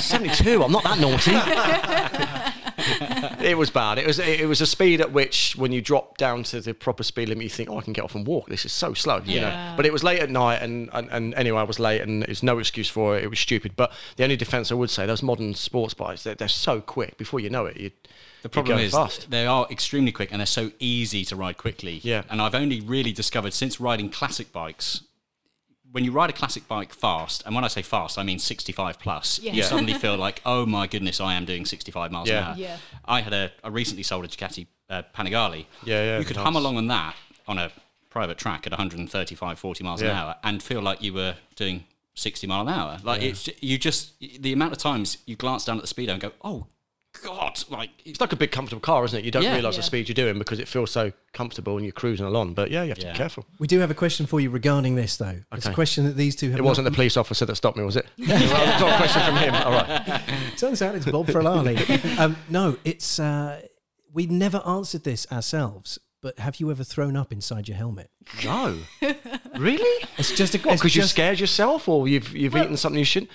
Seventy-two. 0.00 0.62
I'm 0.62 0.70
not 0.72 0.84
that 0.84 0.98
naughty. 1.00 2.51
it 3.42 3.58
was 3.58 3.70
bad. 3.70 3.98
It 3.98 4.06
was 4.06 4.18
it 4.18 4.48
was 4.48 4.60
a 4.60 4.66
speed 4.66 5.00
at 5.00 5.12
which, 5.12 5.54
when 5.56 5.72
you 5.72 5.80
drop 5.80 6.16
down 6.16 6.42
to 6.44 6.60
the 6.60 6.74
proper 6.74 7.02
speed 7.02 7.28
limit, 7.28 7.44
you 7.44 7.50
think, 7.50 7.70
"Oh, 7.70 7.78
I 7.78 7.82
can 7.82 7.92
get 7.92 8.04
off 8.04 8.14
and 8.14 8.26
walk. 8.26 8.48
This 8.48 8.64
is 8.64 8.72
so 8.72 8.94
slow." 8.94 9.20
You 9.24 9.40
know. 9.40 9.74
But 9.76 9.86
it 9.86 9.92
was 9.92 10.02
late 10.02 10.20
at 10.20 10.30
night, 10.30 10.62
and, 10.62 10.88
and 10.92 11.08
and 11.10 11.34
anyway, 11.34 11.60
I 11.60 11.64
was 11.64 11.78
late, 11.78 12.00
and 12.00 12.22
there's 12.22 12.42
no 12.42 12.58
excuse 12.58 12.88
for 12.88 13.16
it. 13.16 13.24
It 13.24 13.28
was 13.28 13.38
stupid. 13.38 13.76
But 13.76 13.92
the 14.16 14.24
only 14.24 14.36
defence 14.36 14.70
I 14.70 14.74
would 14.74 14.90
say, 14.90 15.06
those 15.06 15.22
modern 15.22 15.54
sports 15.54 15.94
bikes, 15.94 16.24
they're, 16.24 16.34
they're 16.34 16.48
so 16.48 16.80
quick. 16.80 17.16
Before 17.18 17.40
you 17.40 17.50
know 17.50 17.66
it, 17.66 17.76
you. 17.76 17.90
The 18.42 18.48
problem 18.48 18.78
you're 18.78 18.86
is 18.86 18.92
going 18.92 19.08
fast. 19.08 19.30
they 19.30 19.46
are 19.46 19.68
extremely 19.70 20.10
quick 20.10 20.32
and 20.32 20.40
they're 20.40 20.46
so 20.46 20.72
easy 20.80 21.24
to 21.26 21.36
ride 21.36 21.58
quickly. 21.58 22.00
Yeah. 22.02 22.24
And 22.28 22.42
I've 22.42 22.56
only 22.56 22.80
really 22.80 23.12
discovered 23.12 23.52
since 23.54 23.80
riding 23.80 24.10
classic 24.10 24.52
bikes. 24.52 25.02
When 25.92 26.04
you 26.04 26.10
ride 26.12 26.30
a 26.30 26.32
classic 26.32 26.66
bike 26.66 26.92
fast, 26.94 27.42
and 27.44 27.54
when 27.54 27.64
I 27.64 27.68
say 27.68 27.82
fast, 27.82 28.18
I 28.18 28.22
mean 28.22 28.38
65 28.38 28.98
plus, 28.98 29.38
Yeah. 29.38 29.52
you 29.52 29.58
Yeah. 29.58 29.64
suddenly 29.68 29.94
feel 29.94 30.16
like, 30.16 30.40
oh 30.46 30.64
my 30.66 30.86
goodness, 30.86 31.20
I 31.20 31.34
am 31.34 31.44
doing 31.44 31.64
65 31.66 32.10
miles 32.10 32.28
Yeah. 32.28 32.38
an 32.38 32.44
hour. 32.44 32.54
Yeah. 32.56 32.76
I 33.04 33.20
had 33.20 33.32
a, 33.32 33.52
I 33.62 33.68
recently 33.68 34.02
sold 34.02 34.24
a 34.24 34.28
Ducati 34.28 34.66
uh, 34.88 35.02
Panigale. 35.14 35.66
Yeah, 35.84 36.02
yeah, 36.04 36.18
You 36.18 36.24
could 36.24 36.36
nice. 36.36 36.44
hum 36.44 36.56
along 36.56 36.76
on 36.78 36.86
that 36.88 37.14
on 37.46 37.58
a 37.58 37.70
private 38.10 38.38
track 38.38 38.66
at 38.66 38.72
135, 38.72 39.58
40 39.58 39.84
miles 39.84 40.02
an 40.02 40.08
hour 40.10 40.36
and 40.44 40.62
feel 40.62 40.80
like 40.82 41.02
you 41.02 41.12
were 41.14 41.36
doing 41.56 41.84
60 42.14 42.46
mile 42.46 42.62
an 42.62 42.68
hour. 42.68 42.98
Like 43.02 43.22
it's 43.22 43.48
you 43.62 43.78
just 43.78 44.12
the 44.20 44.52
amount 44.52 44.72
of 44.72 44.78
times 44.78 45.18
you 45.26 45.34
glance 45.36 45.64
down 45.64 45.78
at 45.78 45.86
the 45.86 45.92
speedo 45.94 46.10
and 46.10 46.20
go, 46.20 46.32
oh 46.42 46.66
god, 47.22 47.58
like 47.70 47.90
It's 48.04 48.20
like 48.20 48.32
a 48.32 48.36
big 48.36 48.50
comfortable 48.50 48.80
car, 48.80 49.04
isn't 49.04 49.18
it? 49.18 49.24
You 49.24 49.30
don't 49.30 49.42
Yeah. 49.42 49.54
realise 49.54 49.76
the 49.76 49.82
Yeah. 49.82 49.86
speed 49.86 50.08
you're 50.08 50.14
doing 50.14 50.38
because 50.38 50.58
it 50.58 50.68
feels 50.68 50.90
so 50.90 51.12
comfortable 51.32 51.76
and 51.76 51.84
you're 51.84 51.92
cruising 51.92 52.26
along. 52.26 52.54
But 52.54 52.70
yeah, 52.70 52.82
you 52.82 52.88
have 52.90 52.98
to 52.98 53.06
Yeah. 53.06 53.12
be 53.12 53.18
careful. 53.18 53.46
We 53.58 53.66
do 53.66 53.78
have 53.80 53.90
a 53.90 53.94
question 53.94 54.26
for 54.26 54.40
you 54.40 54.50
regarding 54.50 54.96
this, 54.96 55.16
though. 55.16 55.40
It's 55.52 55.66
a 55.66 55.68
Okay. 55.70 55.74
question 55.74 56.04
that 56.04 56.16
these 56.16 56.34
two 56.36 56.50
have. 56.50 56.58
It 56.58 56.64
wasn't 56.64 56.84
the 56.86 56.90
police 56.90 57.16
officer 57.16 57.46
that 57.46 57.56
stopped 57.56 57.76
me, 57.76 57.84
was 57.84 57.96
it? 57.96 58.06
it 58.18 58.28
was 58.28 58.50
not 58.50 58.92
a 58.92 58.96
question 58.96 59.22
from 59.22 59.36
him. 59.36 59.54
All 59.54 59.72
right. 59.72 60.22
Turns 60.56 60.82
out 60.82 60.94
it's 60.94 61.06
Bob 61.06 61.30
Ferrari. 61.30 61.76
um, 62.18 62.36
no, 62.48 62.76
it's. 62.84 63.18
Uh, 63.18 63.60
we 64.12 64.26
never 64.26 64.62
answered 64.66 65.04
this 65.04 65.26
ourselves. 65.32 65.98
But 66.20 66.38
have 66.38 66.60
you 66.60 66.70
ever 66.70 66.84
thrown 66.84 67.16
up 67.16 67.32
inside 67.32 67.66
your 67.66 67.76
helmet? 67.76 68.08
No. 68.44 68.78
really? 69.58 70.04
It's 70.18 70.30
just 70.32 70.54
a. 70.54 70.58
What? 70.58 70.74
it's 70.74 70.82
Because 70.82 70.94
you 70.94 71.02
just- 71.02 71.12
scared 71.14 71.40
yourself, 71.40 71.88
or 71.88 72.06
you've 72.06 72.34
you've 72.36 72.54
eaten 72.56 72.76
something 72.76 72.98
you 72.98 73.04
shouldn't? 73.04 73.30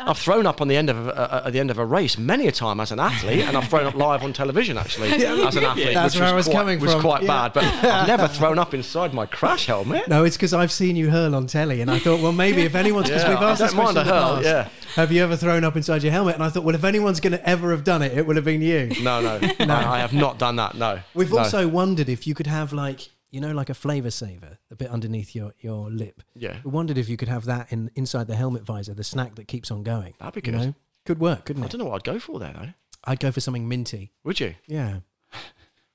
I've 0.00 0.18
thrown 0.18 0.46
up 0.46 0.60
on 0.60 0.68
the 0.68 0.76
end 0.76 0.90
of 0.90 1.08
a, 1.08 1.16
uh, 1.16 1.42
at 1.46 1.52
the 1.52 1.60
end 1.60 1.70
of 1.70 1.78
a 1.78 1.84
race 1.84 2.18
many 2.18 2.46
a 2.46 2.52
time 2.52 2.80
as 2.80 2.92
an 2.92 3.00
athlete, 3.00 3.40
and 3.44 3.56
I've 3.56 3.68
thrown 3.68 3.86
up 3.86 3.94
live 3.94 4.22
on 4.22 4.32
television 4.32 4.76
actually 4.78 5.08
as 5.24 5.56
an 5.56 5.64
athlete. 5.64 5.94
That's 5.94 6.14
which 6.14 6.20
where 6.20 6.30
I 6.30 6.34
was 6.34 6.46
quite, 6.46 6.54
coming 6.54 6.80
was 6.80 6.92
from. 6.92 7.00
quite 7.00 7.22
Yeah. 7.22 7.28
bad, 7.28 7.52
but 7.54 7.64
I've 7.64 8.06
never 8.08 8.28
thrown 8.28 8.58
up 8.58 8.74
inside 8.74 9.14
my 9.14 9.26
crash 9.26 9.66
helmet. 9.66 10.08
No, 10.08 10.24
it's 10.24 10.36
because 10.36 10.52
I've 10.54 10.72
seen 10.72 10.96
you 10.96 11.10
hurl 11.10 11.34
on 11.34 11.46
telly, 11.46 11.80
and 11.80 11.90
I 11.90 11.98
thought, 11.98 12.20
well, 12.20 12.32
maybe 12.32 12.62
if 12.62 12.74
anyone's 12.74 13.08
because 13.08 13.22
Yeah, 13.22 13.28
we've 13.30 13.38
asked 13.42 13.60
this 13.62 13.72
question 13.72 13.88
in 13.98 14.06
the 14.06 14.12
hurl, 14.12 14.34
past, 14.36 14.44
yeah. 14.44 14.68
Have 14.96 15.12
you 15.12 15.22
ever 15.22 15.36
thrown 15.36 15.64
up 15.64 15.76
inside 15.76 16.02
your 16.02 16.12
helmet? 16.12 16.34
And 16.34 16.44
I 16.44 16.48
thought, 16.48 16.64
well, 16.64 16.74
if 16.74 16.84
anyone's 16.84 17.20
going 17.20 17.32
to 17.32 17.48
ever 17.48 17.70
have 17.70 17.84
done 17.84 18.02
it, 18.02 18.16
it 18.16 18.26
would 18.26 18.36
have 18.36 18.44
been 18.44 18.62
you. 18.62 18.88
No, 19.02 19.20
no, 19.20 19.40
I, 19.60 19.96
I 19.96 19.98
have 19.98 20.12
not 20.12 20.38
done 20.38 20.56
that. 20.56 20.74
No. 20.74 21.00
We've 21.14 21.30
No. 21.30 21.38
also 21.38 21.68
wondered 21.68 22.08
if 22.08 22.26
you 22.26 22.34
could 22.34 22.46
have 22.46 22.72
like 22.72 23.10
you 23.30 23.40
know 23.40 23.52
like 23.52 23.70
a 23.70 23.74
flavor 23.74 24.10
saver, 24.10 24.58
the 24.68 24.76
bit 24.76 24.88
underneath 24.90 25.34
your, 25.34 25.52
your 25.60 25.90
lip. 25.90 26.22
Yeah. 26.34 26.58
We 26.64 26.70
wondered 26.70 26.98
if 26.98 27.08
you 27.08 27.16
could 27.16 27.28
have 27.28 27.44
that 27.46 27.72
in 27.72 27.90
inside 27.94 28.26
the 28.26 28.36
helmet 28.36 28.64
visor, 28.64 28.94
the 28.94 29.04
snack 29.04 29.34
that 29.36 29.48
keeps 29.48 29.70
on 29.70 29.82
going. 29.82 30.14
That'd 30.18 30.42
be 30.42 30.50
you 30.50 30.56
good. 30.56 30.66
know? 30.66 30.74
Could 31.04 31.20
work, 31.20 31.44
couldn't 31.44 31.62
it? 31.62 31.66
I 31.66 31.68
it? 31.68 31.72
don't 31.72 31.78
know 31.80 31.86
what 31.86 31.96
I'd 31.96 32.12
go 32.12 32.18
for 32.18 32.38
there 32.38 32.52
though. 32.52 32.68
I'd 33.04 33.20
go 33.20 33.30
for 33.30 33.40
something 33.40 33.68
minty. 33.68 34.12
Would 34.24 34.40
you? 34.40 34.54
Yeah. 34.66 35.00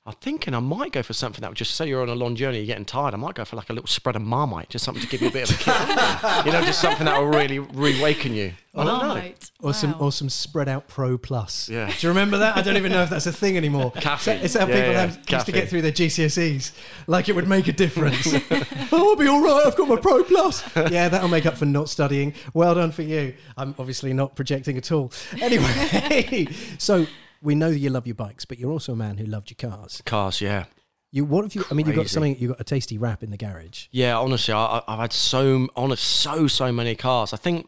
I'm 0.03 0.13
thinking 0.13 0.55
I 0.55 0.60
might 0.60 0.91
go 0.93 1.03
for 1.03 1.13
something 1.13 1.41
that 1.41 1.50
would 1.51 1.58
just 1.58 1.75
say 1.75 1.88
you're 1.88 2.01
on 2.01 2.10
a 2.10 2.15
long 2.15 2.36
journey, 2.36 2.58
you're 2.58 2.65
getting 2.65 2.86
tired. 2.86 3.13
I 3.13 3.17
might 3.17 3.36
go 3.36 3.46
for 3.46 3.55
like 3.55 3.70
a 3.70 3.74
little 3.74 3.88
spread 3.88 4.15
of 4.15 4.24
marmite, 4.24 4.70
just 4.70 4.84
something 4.84 5.03
to 5.03 5.08
give 5.08 5.22
you 5.22 5.27
a 5.27 5.31
bit 5.31 5.48
of 5.48 5.55
a 5.55 5.60
kick. 5.60 5.75
you 6.46 6.51
know, 6.51 6.65
just 6.65 6.81
something 6.81 7.05
that 7.05 7.20
will 7.20 7.27
really 7.27 7.60
reawaken 7.60 8.34
you. 8.34 8.53
I 8.74 8.84
don't 8.84 9.00
know. 9.00 9.08
Marmite. 9.10 9.51
Or 9.60 9.75
some 9.75 9.96
or 10.00 10.12
some 10.12 10.27
spread 10.27 10.67
out 10.67 10.88
pro 10.88 11.20
plus. 11.20 11.70
Yeah. 11.70 11.86
Do 11.86 12.08
you 12.08 12.10
remember 12.10 12.39
that? 12.39 12.58
I 12.58 12.63
don't 12.63 12.77
even 12.77 12.91
know 12.91 13.03
if 13.03 13.12
that's 13.12 13.27
a 13.27 13.31
thing 13.31 13.58
anymore. 13.58 13.91
Caffeine. 13.96 14.39
It's 14.39 14.55
how 14.55 14.62
Yeah, 14.62 14.75
people 14.75 14.91
yeah, 14.91 15.01
have, 15.01 15.29
used 15.29 15.46
to 15.46 15.51
get 15.51 15.70
through 15.70 15.84
their 15.84 15.91
GCSEs. 15.91 16.72
Like 17.05 17.29
it 17.29 17.36
would 17.36 17.48
make 17.48 17.67
a 17.67 17.72
difference. 17.72 18.34
oh, 18.91 19.10
I'll 19.12 19.15
be 19.15 19.27
all 19.27 19.43
right. 19.43 19.67
I've 19.67 19.75
got 19.77 19.88
my 19.88 19.98
pro 19.98 20.24
plus. 20.24 20.63
yeah, 20.75 21.10
that'll 21.10 21.29
make 21.29 21.46
up 21.46 21.58
for 21.58 21.65
not 21.65 21.89
studying. 21.89 22.34
Well 22.55 22.74
done 22.74 22.91
for 22.91 23.03
you. 23.03 23.36
I'm 23.55 23.75
obviously 23.77 24.13
not 24.13 24.36
projecting 24.36 24.77
at 24.77 24.91
all. 24.91 25.12
Anyway, 25.39 26.48
so 26.79 27.05
we 27.41 27.55
know 27.55 27.69
that 27.71 27.79
you 27.79 27.89
love 27.89 28.05
your 28.07 28.15
bikes, 28.15 28.45
but 28.45 28.60
you're 28.60 28.71
also 28.71 28.93
a 28.93 28.95
man 28.95 29.17
who 29.17 29.25
loved 29.25 29.50
your 29.51 29.69
cars. 29.71 30.01
Cars, 30.05 30.41
yeah. 30.41 30.65
You 31.12 31.25
what 31.25 31.43
have 31.43 31.55
you? 31.55 31.65
I 31.69 31.74
mean, 31.74 31.88
you've 31.88 31.95
got 31.95 32.07
something. 32.07 32.38
You've 32.39 32.51
got 32.51 32.62
a 32.62 32.63
tasty 32.63 32.98
wrap 32.98 33.21
in 33.24 33.31
the 33.31 33.38
garage. 33.38 33.88
Yeah, 33.91 34.17
honestly, 34.17 34.53
I, 34.53 34.63
I- 34.77 34.83
I've 34.88 35.00
had 35.00 35.13
so 35.13 35.67
honest, 35.75 36.03
so 36.03 36.48
so 36.48 36.71
many 36.71 36.95
cars. 36.95 37.33
I 37.33 37.38
think 37.38 37.67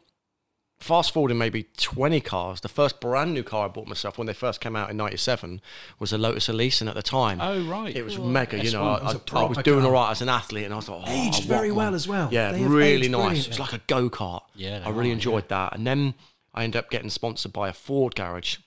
fast 0.80 1.12
forwarding 1.14 1.38
maybe 1.38 1.64
twenty 1.78 2.22
cars. 2.22 2.62
The 2.62 2.70
first 2.70 3.02
brand 3.02 3.34
new 3.34 3.44
car 3.44 3.66
I 3.66 3.68
bought 3.68 3.88
myself 3.88 4.18
when 4.18 4.28
they 4.28 4.34
first 4.34 4.62
came 4.62 4.78
out 4.78 4.90
in 4.90 4.96
'97 4.96 5.60
was 6.00 6.14
a 6.14 6.18
Lotus 6.18 6.48
Elise, 6.48 6.80
and 6.80 6.90
at 6.90 6.96
the 6.96 7.02
time, 7.04 7.40
Oh, 7.42 7.62
right. 7.66 7.94
it 7.94 8.06
was 8.06 8.18
mega. 8.18 8.64
You 8.64 8.72
know, 8.72 8.82
S1. 8.84 8.86
I, 8.86 8.98
It 8.98 9.04
was 9.04 9.14
a 9.14 9.18
I, 9.18 9.20
I 9.20 9.24
proper 9.26 9.48
was 9.56 9.58
doing 9.64 9.86
all 9.86 9.92
right 9.92 10.12
as 10.12 10.22
an 10.22 10.30
athlete, 10.30 10.64
and 10.66 10.74
I 10.74 10.80
thought, 10.80 11.04
oh, 11.06 11.12
Aged 11.12 11.34
want 11.40 11.46
very 11.46 11.72
well 11.74 11.96
as 11.96 12.08
well. 12.08 12.30
Yeah, 12.32 12.54
They 12.54 12.64
really 12.64 13.10
nice. 13.10 13.44
It 13.46 13.50
was 13.50 13.60
like 13.60 13.74
a 13.74 13.82
go 13.88 14.10
kart. 14.10 14.44
Yeah, 14.56 14.84
I 14.86 14.90
really 14.90 15.10
are, 15.10 15.14
enjoyed 15.14 15.50
that. 15.50 15.76
And 15.76 15.86
then 15.86 16.14
I 16.54 16.64
ended 16.64 16.80
up 16.80 16.90
getting 16.90 17.10
sponsored 17.10 17.52
by 17.52 17.68
a 17.68 17.74
Ford 17.74 18.16
garage. 18.16 18.58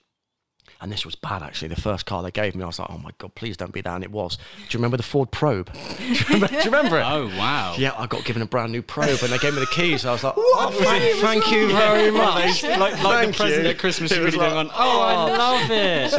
And 0.79 0.91
this 0.91 1.05
was 1.05 1.15
bad, 1.15 1.41
actually. 1.41 1.69
The 1.69 1.81
first 1.81 2.05
car 2.05 2.21
they 2.21 2.29
gave 2.31 2.53
me, 2.55 2.63
I 2.63 2.67
was 2.67 2.77
like, 2.79 2.89
"Oh 2.91 2.97
my 2.99 3.09
god, 3.17 3.33
please 3.35 3.57
don't 3.57 3.71
be 3.71 3.81
that." 3.81 3.95
And 3.95 4.03
it 4.03 4.11
was. 4.11 4.37
Do 4.37 4.43
you 4.69 4.77
remember 4.77 4.97
the 4.97 5.03
Ford 5.03 5.31
Probe? 5.31 5.71
do, 5.97 6.03
you 6.05 6.15
remember, 6.29 6.47
do 6.47 6.55
you 6.55 6.61
remember 6.65 6.99
it? 6.99 7.03
Oh, 7.03 7.27
wow. 7.37 7.75
Yeah, 7.77 7.93
I 7.97 8.05
got 8.05 8.23
given 8.25 8.41
a 8.41 8.45
brand 8.45 8.71
new 8.71 8.81
probe 8.83 9.19
and 9.23 9.31
they 9.31 9.37
gave 9.39 9.53
me 9.55 9.59
the 9.59 9.65
keys. 9.67 10.05
I 10.05 10.11
was 10.11 10.23
like, 10.23 10.33
oh, 10.37 10.69
thank, 10.79 11.15
thank 11.17 11.51
you 11.51 11.67
very 11.69 12.11
much. 12.11 12.63
like, 12.63 13.01
like 13.03 13.27
the 13.27 13.33
present 13.33 13.63
you. 13.63 13.69
at 13.71 13.79
Christmas, 13.79 14.11
It 14.11 14.17
you 14.19 14.25
really 14.25 14.37
like, 14.37 14.49
going 14.51 14.67
on, 14.67 14.71
oh, 14.73 14.77
oh, 14.77 15.01
I 15.01 15.37
love 15.37 15.71
it. 15.71 16.11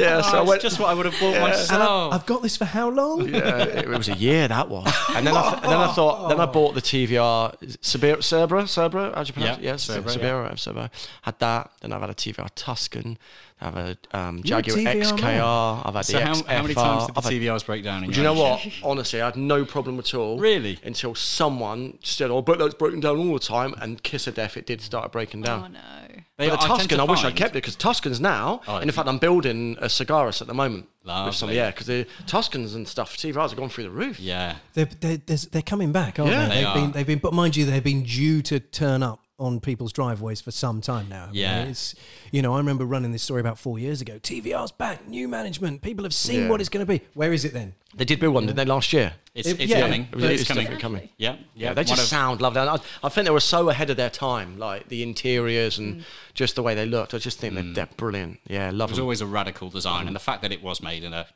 Yeah, 0.00 0.22
oh, 0.24 0.30
so 0.30 0.38
I 0.38 0.40
oh, 0.40 0.44
went. 0.44 0.62
just 0.62 0.78
what 0.80 0.88
I 0.88 0.94
would 0.94 1.06
have 1.06 1.20
bought 1.20 1.34
And 1.34 1.42
myself. 1.42 2.12
I, 2.12 2.16
I've 2.16 2.26
got 2.26 2.42
this 2.42 2.56
for 2.56 2.64
how 2.64 2.88
long? 2.88 3.28
yeah, 3.28 3.64
it 3.64 3.88
was 3.88 4.08
a 4.08 4.14
year 4.14 4.48
that 4.48 4.68
was. 4.68 4.86
And 5.14 5.26
then 5.26 5.36
I, 5.36 5.42
th- 5.50 5.62
and 5.62 5.72
then 5.72 5.78
I 5.80 5.92
thought, 5.92 6.28
then 6.30 6.40
I 6.40 6.46
bought 6.46 6.74
the 6.74 6.82
TVR 6.82 7.54
Cerbera, 7.82 8.16
Cerbera, 8.18 8.62
Cerbera, 8.64 9.14
how 9.14 9.22
do 9.22 9.28
you 9.28 9.32
pronounce 9.34 9.58
Yeah, 9.60 9.70
it? 9.70 9.72
Yes, 9.74 9.88
Cerbera, 9.88 10.16
Cerbera, 10.16 10.52
Cerbera. 10.54 10.90
Had 11.22 11.38
that. 11.40 11.70
Then 11.80 11.92
I've 11.92 12.00
had 12.00 12.10
a 12.10 12.14
TVR 12.14 12.48
Tuscan. 12.54 13.18
I've 13.60 13.74
had 13.74 13.98
a 14.12 14.18
um, 14.18 14.42
You're 14.44 14.58
a 14.58 14.62
Jaguar 14.62 14.94
TVR 14.94 15.12
XKR. 15.18 15.86
I've 15.86 15.94
had 15.94 16.04
so 16.04 16.12
the 16.18 16.24
how, 16.26 16.34
XFR. 16.34 16.46
how 16.46 16.62
many 16.62 16.74
times 16.74 17.06
did 17.06 17.14
the 17.14 17.18
I've 17.18 17.24
had- 17.24 17.32
TVRs 17.32 17.66
break 17.66 17.84
down 17.84 18.04
in 18.04 18.10
Do 18.10 18.16
you 18.18 18.22
know 18.22 18.34
what? 18.34 18.60
Honestly, 18.82 19.22
I 19.22 19.26
had 19.26 19.36
no 19.36 19.64
problem 19.64 19.98
at 19.98 20.12
all. 20.14 20.38
Really? 20.38 20.78
Until 20.84 21.14
someone 21.14 21.98
said, 22.02 22.30
"Oh, 22.30 22.42
but 22.42 22.58
that's 22.58 22.74
broken 22.74 23.00
down 23.00 23.16
all 23.18 23.32
the 23.32 23.38
time," 23.40 23.74
and 23.80 24.02
kiss 24.02 24.26
of 24.26 24.34
death, 24.34 24.56
it 24.58 24.66
did 24.66 24.80
start 24.82 25.10
breaking 25.12 25.42
down. 25.42 25.64
Oh 25.64 25.68
no. 25.68 25.80
They- 26.38 26.50
But 26.50 26.58
I 26.60 26.68
the 26.68 26.74
Tuscan, 26.76 26.98
to 26.98 27.04
I 27.04 27.06
wish 27.06 27.20
I 27.20 27.22
find- 27.24 27.36
kept 27.36 27.50
it 27.52 27.62
because 27.62 27.76
Tuscans 27.76 28.20
now, 28.20 28.60
Oh, 28.68 28.76
and 28.76 28.90
in 28.90 28.94
fact, 28.94 29.08
I'm 29.08 29.16
building 29.18 29.78
a 29.80 29.86
Sagaris 29.86 30.42
at 30.42 30.46
the 30.48 30.54
moment. 30.54 30.88
With 31.24 31.34
some, 31.36 31.50
yeah, 31.50 31.70
because 31.70 31.86
the 31.86 32.04
Tuscans 32.26 32.74
and 32.74 32.86
stuff, 32.86 33.16
TVRs 33.16 33.52
are 33.52 33.56
gone 33.56 33.68
through 33.70 33.84
the 33.84 33.90
roof. 33.90 34.18
Yeah. 34.20 34.56
They're, 34.74 34.86
they're, 35.00 35.18
they're 35.18 35.62
coming 35.62 35.92
back, 35.92 36.18
aren't 36.18 36.32
Yeah. 36.32 36.48
they? 36.48 36.48
They 36.48 36.54
They've 36.56 36.66
are. 36.66 36.74
been, 36.74 36.90
they've 36.92 37.06
been, 37.06 37.18
but 37.20 37.32
mind 37.32 37.54
you, 37.56 37.64
they've 37.64 37.82
been 37.82 38.02
due 38.02 38.42
to 38.42 38.58
turn 38.60 39.02
up 39.04 39.20
on 39.38 39.60
people's 39.60 39.92
driveways 39.92 40.40
for 40.40 40.50
some 40.50 40.80
time 40.80 41.08
now. 41.10 41.24
I 41.24 41.26
mean, 41.26 41.34
Yeah. 41.34 41.64
it's 41.64 41.94
you 42.30 42.40
know, 42.40 42.54
I 42.54 42.58
remember 42.58 42.84
running 42.86 43.12
this 43.12 43.22
story 43.22 43.40
about 43.40 43.58
four 43.58 43.78
years 43.78 44.00
ago. 44.00 44.18
TVR's 44.18 44.72
back, 44.72 45.06
new 45.06 45.28
management. 45.28 45.82
People 45.82 46.04
have 46.04 46.14
seen 46.14 46.44
Yeah. 46.44 46.48
what 46.48 46.60
it's 46.60 46.70
going 46.70 46.84
to 46.84 46.90
be. 46.90 47.02
Where 47.14 47.32
is 47.32 47.44
it 47.44 47.52
then? 47.52 47.74
They 47.94 48.04
did 48.06 48.18
build 48.20 48.34
one, 48.34 48.46
didn't 48.46 48.56
they, 48.56 48.64
last 48.64 48.92
year? 48.92 49.14
It's, 49.34 49.48
It- 49.48 49.60
it's 49.60 49.70
yeah, 49.70 49.80
coming. 49.80 50.02
It 50.12 50.22
It's, 50.24 50.40
it's 50.42 50.48
coming. 50.48 50.64
definitely 50.64 50.82
coming. 50.82 51.08
Yeah. 51.18 51.32
Yeah. 51.32 51.68
Yeah, 51.68 51.74
they 51.74 51.84
just 51.84 52.02
of- 52.02 52.08
sound 52.08 52.40
lovely. 52.40 52.60
And 52.60 52.70
I, 52.70 52.78
I 53.02 53.08
think 53.10 53.26
they 53.26 53.30
were 53.30 53.40
so 53.40 53.68
ahead 53.68 53.90
of 53.90 53.96
their 53.98 54.10
time, 54.10 54.58
like 54.58 54.88
the 54.88 55.02
interiors 55.02 55.76
Mm. 55.76 55.78
and 55.78 56.04
just 56.34 56.54
the 56.56 56.62
way 56.62 56.74
they 56.74 56.86
looked. 56.86 57.12
I 57.14 57.18
just 57.18 57.38
think 57.38 57.54
they're, 57.54 57.72
they're 57.74 57.88
brilliant. 57.96 58.40
Yeah, 58.48 58.70
love 58.72 58.90
It 58.90 58.92
was 58.92 58.96
them. 58.98 59.02
always 59.04 59.20
a 59.20 59.26
radical 59.26 59.68
design, 59.70 60.06
and 60.06 60.16
the 60.16 60.20
fact 60.20 60.42
that 60.42 60.52
it 60.52 60.62
was 60.62 60.82
made 60.82 61.04
in 61.04 61.12
a 61.12 61.26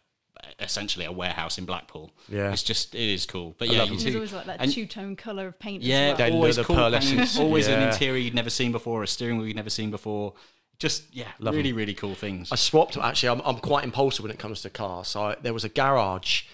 essentially 0.58 1.04
a 1.04 1.12
warehouse 1.12 1.58
in 1.58 1.64
Blackpool. 1.64 2.10
Yeah. 2.28 2.52
It's 2.52 2.62
just 2.62 2.94
it 2.94 3.00
is 3.12 3.26
cool. 3.26 3.54
But 3.58 3.68
I 3.68 3.72
yeah, 3.72 3.78
love 3.80 3.90
you 3.90 3.98
them. 3.98 4.14
Always 4.14 4.32
like 4.32 4.46
that 4.46 4.56
and- 4.60 4.72
two 4.72 4.86
tone 4.86 5.16
colour 5.16 5.48
of 5.48 5.58
paint. 5.58 5.82
Yeah, 5.82 6.14
as 6.14 6.18
well. 6.18 6.32
Always 6.34 6.56
the 6.56 6.64
cool. 6.64 6.76
pearlescence. 6.76 7.36
and 7.36 7.44
always 7.44 7.68
an 7.68 7.82
interior 7.82 8.18
you'd 8.18 8.34
never 8.34 8.50
seen 8.50 8.72
before, 8.72 9.02
a 9.02 9.06
steering 9.06 9.38
wheel 9.38 9.46
you'd 9.46 9.56
never 9.56 9.70
seen 9.70 9.90
before. 9.90 10.34
Just 10.78 11.14
yeah, 11.14 11.28
Love 11.38 11.54
really 11.54 11.70
'em. 11.70 11.76
really 11.76 11.94
cool 11.94 12.14
things. 12.14 12.50
I 12.50 12.56
swapped. 12.56 12.96
Actually, 12.96 13.28
I'm, 13.28 13.40
I'm 13.44 13.58
quite 13.58 13.84
impulsive 13.84 14.22
when 14.22 14.32
it 14.32 14.38
comes 14.38 14.62
to 14.62 14.70
cars. 14.70 15.08
So 15.08 15.22
I, 15.24 15.36
there 15.42 15.52
was 15.52 15.64
a 15.64 15.68
garage, 15.68 16.44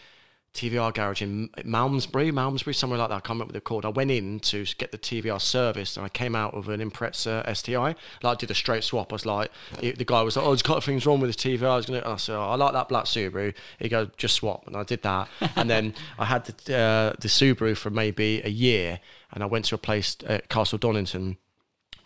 TVR 0.56 0.92
garage 0.92 1.22
in 1.22 1.50
Malmesbury, 1.64 2.32
Malmesbury, 2.32 2.74
somewhere 2.74 2.98
like 2.98 3.10
that. 3.10 3.14
I 3.16 3.20
can't 3.20 3.30
remember 3.30 3.44
what 3.46 3.52
they're 3.52 3.60
called. 3.60 3.84
I 3.84 3.90
went 3.90 4.10
in 4.10 4.40
to 4.40 4.64
get 4.78 4.90
the 4.92 4.98
TVR 4.98 5.40
serviced, 5.40 5.96
and 5.96 6.04
I 6.06 6.08
came 6.08 6.34
out 6.34 6.54
with 6.56 6.68
an 6.68 6.80
Impreza 6.80 7.44
STI. 7.56 7.94
Like, 8.22 8.24
I 8.24 8.34
did 8.34 8.50
a 8.50 8.54
straight 8.54 8.82
swap. 8.84 9.12
I 9.12 9.14
was 9.14 9.26
like, 9.26 9.50
it- 9.82 9.98
the 9.98 10.04
guy 10.04 10.22
was 10.22 10.36
like, 10.36 10.44
"Oh, 10.44 10.48
there's 10.50 10.60
a 10.62 10.64
couple 10.64 10.78
of 10.78 10.84
things 10.84 11.04
wrong 11.06 11.20
with 11.20 11.28
this 11.28 11.36
TVR." 11.36 11.68
I 11.68 11.76
was 11.76 11.86
gonna. 11.86 12.02
I 12.04 12.16
said, 12.16 12.36
oh, 12.36 12.42
"I 12.50 12.54
like 12.56 12.72
that 12.72 12.88
black 12.88 13.04
Subaru." 13.04 13.54
He 13.78 13.88
goes, 13.88 14.08
"Just 14.16 14.34
swap," 14.36 14.66
and 14.66 14.76
I 14.76 14.82
did 14.82 15.02
that. 15.02 15.28
and 15.56 15.68
then 15.70 15.94
I 16.18 16.24
had 16.24 16.44
the 16.46 16.76
uh, 16.76 17.12
the 17.20 17.28
Subaru 17.28 17.76
for 17.76 17.90
maybe 17.90 18.40
a 18.42 18.48
year, 18.50 19.00
and 19.32 19.42
I 19.42 19.46
went 19.46 19.66
to 19.66 19.74
a 19.74 19.78
place 19.78 20.16
at 20.26 20.48
Castle 20.48 20.78
Donington 20.78 21.36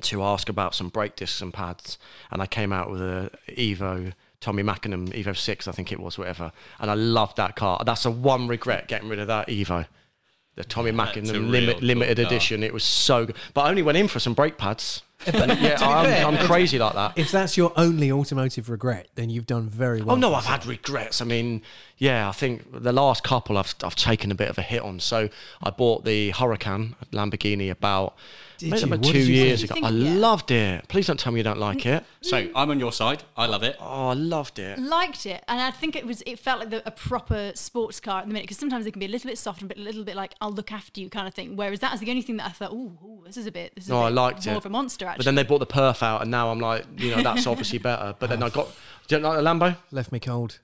to 0.02 0.22
ask 0.22 0.48
about 0.48 0.74
some 0.74 0.88
brake 0.88 1.14
discs 1.16 1.40
and 1.42 1.52
pads, 1.52 1.98
and 2.30 2.40
I 2.42 2.46
came 2.46 2.72
out 2.72 2.90
with 2.90 3.02
a 3.02 3.30
Evo 3.50 4.14
Tommy 4.40 4.62
Mäkinen 4.62 5.12
Evo 5.12 5.36
Six, 5.36 5.68
I 5.68 5.72
think 5.72 5.92
it 5.92 6.00
was, 6.00 6.18
whatever. 6.18 6.52
And 6.78 6.90
I 6.90 6.94
loved 6.94 7.36
that 7.36 7.56
car. 7.56 7.82
That's 7.84 8.04
the 8.04 8.10
one 8.10 8.48
regret 8.48 8.88
getting 8.88 9.08
rid 9.08 9.18
of 9.18 9.26
that 9.26 9.48
Evo, 9.48 9.86
the 10.56 10.64
Tommy 10.64 10.90
That's 10.90 11.16
a 11.16 11.20
Mäkinen 11.20 11.50
limit, 11.50 11.82
limited 11.82 12.16
car. 12.16 12.26
edition. 12.26 12.62
It 12.62 12.72
was 12.72 12.84
so 12.84 13.26
good, 13.26 13.36
but 13.52 13.62
I 13.62 13.70
only 13.70 13.82
went 13.82 13.98
in 13.98 14.08
for 14.08 14.18
some 14.18 14.34
brake 14.34 14.56
pads. 14.58 15.02
Yeah, 15.26 15.32
To 15.32 15.48
be 15.48 15.54
fair, 15.54 16.26
I'm, 16.26 16.34
I'm 16.34 16.46
crazy 16.46 16.78
like 16.78 16.94
that. 16.94 17.12
If 17.18 17.30
that's 17.30 17.54
your 17.54 17.74
only 17.76 18.10
automotive 18.10 18.70
regret, 18.70 19.08
then 19.16 19.28
you've 19.28 19.46
done 19.46 19.68
very 19.68 20.00
oh, 20.00 20.04
well. 20.04 20.16
Oh 20.16 20.18
no, 20.18 20.34
I've 20.34 20.46
had 20.46 20.64
regrets. 20.64 21.20
I 21.20 21.26
mean, 21.26 21.60
yeah, 22.00 22.28
I 22.30 22.32
think 22.32 22.64
the 22.72 22.92
last 22.92 23.22
couple 23.22 23.56
I've 23.58 23.74
I've 23.84 23.94
taken 23.94 24.32
a 24.32 24.34
bit 24.34 24.48
of 24.48 24.56
a 24.58 24.62
hit 24.62 24.80
on. 24.82 24.98
So 25.00 25.28
I 25.62 25.68
bought 25.70 26.04
the 26.04 26.32
Huracan 26.32 26.94
Lamborghini 27.12 27.70
about 27.70 28.16
maybe 28.62 28.82
about 28.82 29.04
two 29.04 29.18
years 29.18 29.62
ago. 29.62 29.74
Think- 29.74 29.84
I 29.86 29.90
yeah. 29.90 30.14
loved 30.14 30.50
it. 30.50 30.88
Please 30.88 31.06
don't 31.06 31.20
tell 31.20 31.30
me 31.32 31.40
you 31.40 31.44
don't 31.44 31.58
like 31.58 31.84
it. 31.84 32.02
so 32.22 32.48
I'm 32.56 32.70
on 32.70 32.80
your 32.80 32.90
side. 32.92 33.22
I 33.36 33.44
love 33.46 33.62
it. 33.62 33.76
Oh, 33.78 34.08
I 34.08 34.14
loved 34.14 34.58
it. 34.58 34.78
liked 34.78 35.26
it, 35.26 35.44
and 35.46 35.60
I 35.60 35.70
think 35.70 35.94
it 35.94 36.06
was. 36.06 36.22
It 36.24 36.38
felt 36.38 36.60
like 36.60 36.70
the, 36.70 36.86
a 36.88 36.90
proper 36.90 37.52
sports 37.54 38.00
car 38.00 38.20
at 38.20 38.26
the 38.26 38.32
minute 38.32 38.44
because 38.44 38.56
sometimes 38.58 38.86
they 38.86 38.90
can 38.90 39.00
be 39.00 39.06
a 39.06 39.10
little 39.10 39.28
bit 39.28 39.36
soft 39.36 39.60
and 39.60 39.70
a 39.70 39.78
little 39.78 40.02
bit 40.04 40.16
like 40.16 40.32
I'll 40.40 40.52
look 40.52 40.72
after 40.72 41.02
you 41.02 41.10
kind 41.10 41.28
of 41.28 41.34
thing. 41.34 41.54
Whereas 41.54 41.80
that 41.80 41.92
was 41.92 42.00
the 42.00 42.08
only 42.08 42.22
thing 42.22 42.38
that 42.38 42.46
I 42.46 42.50
thought, 42.50 42.70
oh, 42.72 43.22
this 43.26 43.36
is 43.36 43.46
a 43.46 43.52
bit. 43.52 43.74
This 43.74 43.84
is 43.84 43.90
No, 43.90 43.98
a 44.00 44.04
I 44.04 44.08
bit 44.08 44.14
liked 44.14 44.46
more 44.46 44.54
it. 44.54 44.58
of 44.58 44.64
a 44.66 44.70
monster. 44.70 45.04
Actually, 45.04 45.18
But 45.18 45.24
then 45.26 45.34
they 45.34 45.42
bought 45.42 45.58
the 45.58 45.66
perf 45.66 46.02
out, 46.02 46.22
and 46.22 46.30
now 46.30 46.50
I'm 46.50 46.60
like, 46.60 46.86
you 46.96 47.14
know, 47.14 47.22
that's 47.22 47.46
obviously 47.46 47.78
better. 47.78 48.14
But 48.18 48.30
then 48.30 48.42
I 48.42 48.48
got, 48.48 48.68
do 49.06 49.16
you 49.16 49.20
like 49.22 49.36
the 49.36 49.42
Lambo? 49.44 49.76
Left 49.90 50.12
me 50.12 50.18
cold. 50.18 50.60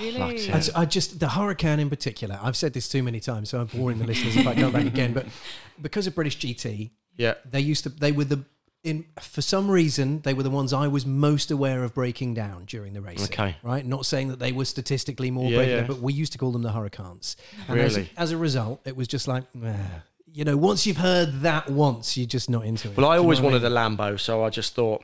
Really. 0.00 0.18
liked 0.18 0.74
I. 0.76 0.82
I 0.82 0.84
just 0.84 1.20
the 1.20 1.28
Hurricane 1.30 1.80
in 1.80 1.90
particular. 1.90 2.38
I've 2.42 2.56
said 2.56 2.72
this 2.74 2.88
too 2.88 3.02
many 3.02 3.20
times, 3.20 3.50
so 3.50 3.60
I'm 3.60 3.66
boring 3.66 3.98
the 3.98 4.06
listeners 4.06 4.36
if 4.36 4.46
I 4.46 4.54
go 4.54 4.70
back 4.70 4.86
again. 4.86 5.12
But 5.12 5.26
because 5.82 6.06
of 6.06 6.14
British 6.14 6.38
GT, 6.38 6.90
Yeah. 7.16 7.34
they 7.48 7.60
used 7.60 7.84
to. 7.84 7.88
They 7.90 8.12
were 8.12 8.24
the 8.24 8.44
in 8.84 9.04
for 9.20 9.42
some 9.42 9.68
reason 9.68 10.20
they 10.20 10.32
were 10.32 10.44
the 10.44 10.50
ones 10.50 10.72
I 10.72 10.86
was 10.86 11.04
most 11.04 11.50
aware 11.50 11.82
of 11.82 11.92
breaking 11.94 12.34
down 12.34 12.64
during 12.66 12.92
the 12.94 13.00
race. 13.00 13.24
Okay. 13.24 13.56
right. 13.64 13.84
Not 13.84 14.06
saying 14.06 14.28
that 14.28 14.38
they 14.38 14.52
were 14.52 14.64
statistically 14.64 15.30
more 15.32 15.50
Yeah, 15.50 15.56
breaking 15.56 15.74
yeah. 15.74 15.80
down, 15.80 15.86
but 15.88 16.00
we 16.00 16.12
used 16.12 16.30
to 16.32 16.38
call 16.38 16.52
them 16.52 16.62
the 16.62 16.70
Hurricanes. 16.72 17.36
And 17.66 17.80
as, 17.80 17.96
Really? 17.96 18.10
as 18.16 18.30
a 18.30 18.36
result, 18.36 18.80
it 18.84 18.96
was 18.96 19.08
just 19.08 19.26
like. 19.28 19.52
"Nah." 19.54 19.74
You 20.30 20.44
know, 20.44 20.56
once 20.58 20.86
you've 20.86 20.98
heard 20.98 21.40
that 21.40 21.70
once, 21.70 22.16
you're 22.16 22.26
just 22.26 22.48
not 22.50 22.64
into 22.64 22.88
it. 22.90 22.96
Well, 22.96 23.06
I 23.06 23.14
Do 23.14 23.14
you 23.14 23.16
know 23.16 23.22
always 23.24 23.40
what 23.40 23.52
wanted 23.54 23.62
mean? 23.62 23.72
a 23.72 23.74
Lambo, 23.74 24.20
so 24.20 24.44
I 24.44 24.50
just 24.50 24.74
thought 24.74 25.02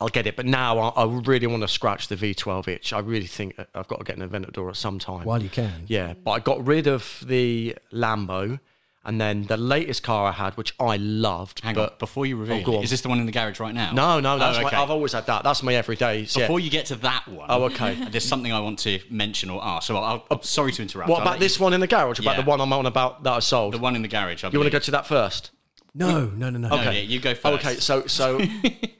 I'll 0.00 0.08
get 0.08 0.26
it. 0.26 0.36
But 0.36 0.46
now 0.46 0.78
I, 0.78 1.02
I 1.02 1.04
really 1.04 1.46
want 1.46 1.62
to 1.62 1.68
scratch 1.68 2.08
the 2.08 2.16
V12 2.16 2.68
itch. 2.68 2.92
I 2.92 3.00
really 3.00 3.26
think 3.26 3.58
I've 3.74 3.88
got 3.88 3.98
to 3.98 4.04
get 4.04 4.16
an 4.16 4.28
Aventador 4.28 4.68
at 4.70 4.76
some 4.76 4.98
time. 4.98 5.24
while 5.24 5.42
you 5.42 5.50
can. 5.50 5.84
Yeah, 5.86 6.14
but 6.24 6.30
I 6.32 6.38
got 6.40 6.66
rid 6.66 6.86
of 6.86 7.22
the 7.26 7.76
Lambo, 7.92 8.60
and 9.04 9.20
then 9.20 9.44
the 9.44 9.56
latest 9.56 10.02
car 10.02 10.26
I 10.28 10.32
had, 10.32 10.56
which 10.56 10.74
I 10.80 10.96
loved. 10.96 11.60
Hang 11.60 11.74
but 11.74 11.92
on, 11.92 11.98
before 11.98 12.26
you 12.26 12.36
reveal, 12.36 12.58
Oh, 12.58 12.62
go 12.62 12.72
it, 12.72 12.76
on. 12.78 12.84
is 12.84 12.90
this 12.90 13.00
the 13.02 13.08
one 13.08 13.18
in 13.20 13.26
the 13.26 13.32
garage 13.32 13.58
right 13.60 13.74
now? 13.74 13.92
No, 13.92 14.20
no, 14.20 14.38
that's 14.38 14.58
oh, 14.58 14.62
my. 14.62 14.68
I've 14.82 14.90
always 14.90 15.12
had 15.12 15.26
that. 15.26 15.42
That's 15.42 15.62
my 15.62 15.74
everyday. 15.74 16.20
yeah. 16.20 16.42
Before 16.44 16.60
you 16.60 16.70
get 16.70 16.86
to 16.86 16.96
that 16.96 17.26
one, 17.28 17.46
Oh, 17.50 17.64
okay. 17.64 17.94
There's 18.10 18.24
something 18.26 18.52
I 18.52 18.60
want 18.60 18.78
to 18.80 19.00
mention 19.10 19.48
or 19.50 19.62
ask. 19.64 19.86
So 19.86 19.96
I'll, 19.96 20.24
I'm 20.30 20.42
sorry 20.42 20.72
to 20.72 20.82
interrupt. 20.82 21.08
What 21.08 21.16
I'll 21.16 21.22
about 21.22 21.30
let 21.32 21.40
this 21.40 21.58
one 21.60 21.72
in 21.72 21.80
the 21.80 21.86
garage? 21.86 22.18
About 22.18 22.36
Yeah. 22.36 22.42
the 22.42 22.48
one 22.48 22.60
I'm 22.60 22.72
on 22.72 22.86
about 22.86 23.22
that 23.24 23.32
I 23.32 23.38
sold? 23.40 23.74
The 23.74 23.78
one 23.78 23.96
in 23.96 24.02
the 24.02 24.08
garage. 24.08 24.44
I 24.44 24.50
you 24.50 24.58
want 24.58 24.66
to 24.66 24.70
go 24.72 24.78
to 24.80 24.90
that 24.92 25.06
first? 25.06 25.50
No, 25.94 26.26
no, 26.26 26.50
no, 26.50 26.58
no. 26.58 26.68
No, 26.68 26.82
yeah, 26.82 26.90
you 26.92 27.20
go 27.20 27.34
first. 27.34 27.64
okay, 27.66 27.74
so 27.76 28.06
so 28.06 28.38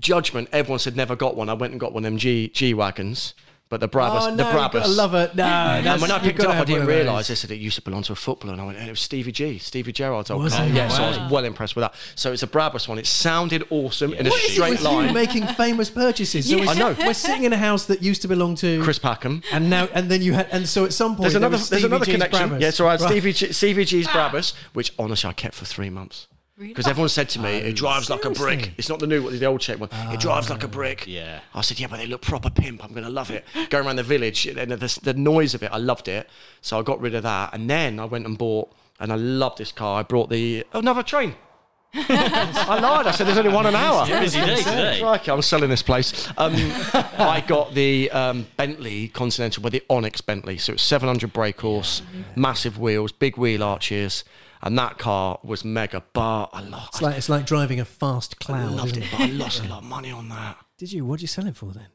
judgment, 0.00 0.48
everyone 0.52 0.78
said 0.78 0.96
never 0.96 1.14
got 1.16 1.36
one. 1.36 1.48
I 1.48 1.54
went 1.54 1.72
and 1.72 1.80
got 1.80 1.92
one 1.92 2.04
of 2.04 2.10
them 2.10 2.18
G, 2.18 2.48
G 2.48 2.74
wagons, 2.74 3.34
but 3.68 3.78
the 3.78 3.88
Brabus, 3.88 4.22
oh, 4.22 4.30
no, 4.30 4.36
the 4.36 4.42
Brabus. 4.44 4.72
gotta 4.72 4.88
love 4.88 5.14
it. 5.14 5.36
No, 5.36 5.44
and 5.44 6.02
when 6.02 6.10
I 6.10 6.18
picked 6.18 6.40
it 6.40 6.46
up, 6.46 6.56
I 6.56 6.64
didn't 6.64 6.70
one 6.72 6.80
of 6.80 6.86
those. 6.88 6.96
realise 7.04 7.28
they 7.28 7.36
said 7.36 7.52
it 7.52 7.60
used 7.60 7.76
to 7.76 7.82
belong 7.82 8.02
to 8.02 8.12
a 8.12 8.16
footballer, 8.16 8.54
and 8.54 8.60
I 8.60 8.66
went, 8.66 8.78
and 8.78 8.88
"It 8.88 8.90
was 8.90 8.98
Stevie 9.00 9.30
G, 9.30 9.58
Stevie 9.58 9.92
Gerrard's 9.92 10.28
old 10.28 10.42
Was 10.42 10.54
car." 10.56 10.66
Yeah, 10.66 10.88
so 10.88 11.04
I 11.04 11.08
was 11.10 11.30
well 11.30 11.44
impressed 11.44 11.76
with 11.76 11.84
that. 11.84 11.94
So 12.16 12.32
it's 12.32 12.42
a 12.42 12.48
Brabus 12.48 12.88
one. 12.88 12.98
It 12.98 13.06
sounded 13.06 13.62
awesome 13.70 14.12
in 14.12 14.26
a 14.26 14.30
What 14.30 14.40
is 14.42 14.50
it 14.50 14.52
straight 14.54 14.70
with 14.72 14.80
you 14.82 14.88
line. 14.88 15.14
making 15.14 15.46
famous 15.46 15.88
purchases? 15.88 16.50
So 16.50 16.56
Yeah. 16.56 16.70
I 16.70 16.74
know. 16.74 16.96
We're 16.98 17.14
sitting 17.14 17.44
in 17.44 17.52
a 17.52 17.58
house 17.58 17.84
that 17.86 18.02
used 18.02 18.22
to 18.22 18.28
belong 18.28 18.56
to 18.56 18.82
Chris 18.82 18.98
Packham. 18.98 19.42
and 19.52 19.70
now 19.70 19.88
and 19.94 20.10
then 20.10 20.20
you 20.20 20.32
had 20.32 20.48
and 20.50 20.68
so 20.68 20.84
at 20.84 20.92
some 20.92 21.12
point 21.12 21.20
There's 21.22 21.34
there 21.34 21.40
another, 21.42 21.52
was 21.58 21.68
there's 21.68 21.84
another 21.84 22.04
G's 22.06 22.14
connection. 22.14 22.50
Brabus. 22.50 22.60
Yeah, 22.60 22.70
so 22.70 22.88
I 22.88 22.92
had 22.92 23.00
Right. 23.02 23.10
Stevie, 23.10 23.32
G, 23.34 23.52
Stevie 23.52 23.84
G's 23.84 24.08
ah. 24.08 24.30
Brabus, 24.32 24.52
which 24.72 24.92
honestly 24.98 25.30
I 25.30 25.32
kept 25.32 25.54
for 25.54 25.64
three 25.64 25.90
months. 25.90 26.26
Because 26.68 26.86
everyone 26.86 27.08
said 27.08 27.30
to 27.30 27.38
me, 27.38 27.50
it 27.56 27.74
drives 27.74 28.10
like 28.10 28.24
a 28.26 28.30
brick. 28.30 28.74
It's 28.76 28.90
not 28.90 28.98
the 28.98 29.06
new 29.06 29.22
one, 29.22 29.38
the 29.38 29.46
old 29.46 29.62
shape 29.62 29.78
one. 29.78 29.88
it 29.92 30.20
drives 30.20 30.50
like 30.50 30.62
a 30.62 30.68
brick. 30.68 31.06
Yeah. 31.06 31.40
I 31.54 31.62
said, 31.62 31.80
yeah, 31.80 31.86
but 31.86 31.96
they 31.98 32.06
look 32.06 32.20
proper 32.20 32.50
pimp. 32.50 32.84
I'm 32.84 32.90
going 32.90 33.04
to 33.04 33.10
love 33.10 33.30
it. 33.30 33.46
Going 33.70 33.86
around 33.86 33.96
the 33.96 34.02
village, 34.02 34.46
and 34.46 34.70
the, 34.70 35.00
the 35.02 35.14
noise 35.14 35.54
of 35.54 35.62
it, 35.62 35.72
I 35.72 35.78
loved 35.78 36.06
it. 36.06 36.28
So 36.60 36.78
I 36.78 36.82
got 36.82 37.00
rid 37.00 37.14
of 37.14 37.22
that. 37.22 37.54
And 37.54 37.68
then 37.70 37.98
I 37.98 38.04
went 38.04 38.26
and 38.26 38.36
bought, 38.36 38.70
and 38.98 39.10
I 39.10 39.16
loved 39.16 39.56
this 39.56 39.72
car. 39.72 40.00
I 40.00 40.02
brought 40.02 40.28
the, 40.28 40.66
oh, 40.74 40.80
another 40.80 41.02
train. 41.02 41.34
I 41.94 42.78
lied. 42.78 43.06
I 43.06 43.10
said 43.12 43.26
there's 43.26 43.38
only 43.38 43.52
one 43.52 43.64
an 43.64 43.74
hour. 43.74 44.04
It's 44.06 44.12
a 44.12 44.20
busy 44.20 44.40
day 44.40 44.56
today. 44.56 44.98
Crikey, 45.00 45.30
I'm 45.30 45.42
selling 45.42 45.70
this 45.70 45.82
place. 45.82 46.28
Um, 46.36 46.52
I 46.54 47.42
got 47.46 47.74
the 47.74 48.10
um, 48.10 48.46
Bentley 48.58 49.08
Continental, 49.08 49.62
but 49.62 49.72
the 49.72 49.82
Onyx 49.88 50.20
Bentley. 50.20 50.58
So 50.58 50.74
it's 50.74 50.82
700 50.82 51.32
brake 51.32 51.60
horse, 51.62 52.02
massive 52.36 52.78
wheels, 52.78 53.12
big 53.12 53.36
wheel 53.36 53.64
arches, 53.64 54.24
and 54.62 54.78
that 54.78 54.98
car 54.98 55.38
was 55.42 55.64
mega. 55.64 56.02
But 56.12 56.46
I, 56.52 56.60
lo- 56.62 56.78
It's 56.88 57.02
like 57.02 57.16
it's 57.16 57.28
like 57.28 57.46
driving 57.46 57.80
a 57.80 57.84
fast 57.84 58.36
I 58.40 58.44
cloud. 58.44 58.72
loved 58.72 58.96
it, 58.96 59.04
it? 59.04 59.08
but 59.12 59.20
I 59.20 59.26
lost 59.26 59.64
a 59.64 59.68
lot 59.68 59.78
of 59.78 59.84
money 59.84 60.10
on 60.10 60.28
that. 60.28 60.56
Did 60.78 60.92
you? 60.92 61.04
What 61.04 61.16
did 61.16 61.22
you 61.22 61.28
sell 61.28 61.46
it 61.46 61.56
for 61.56 61.72
then? 61.72 61.86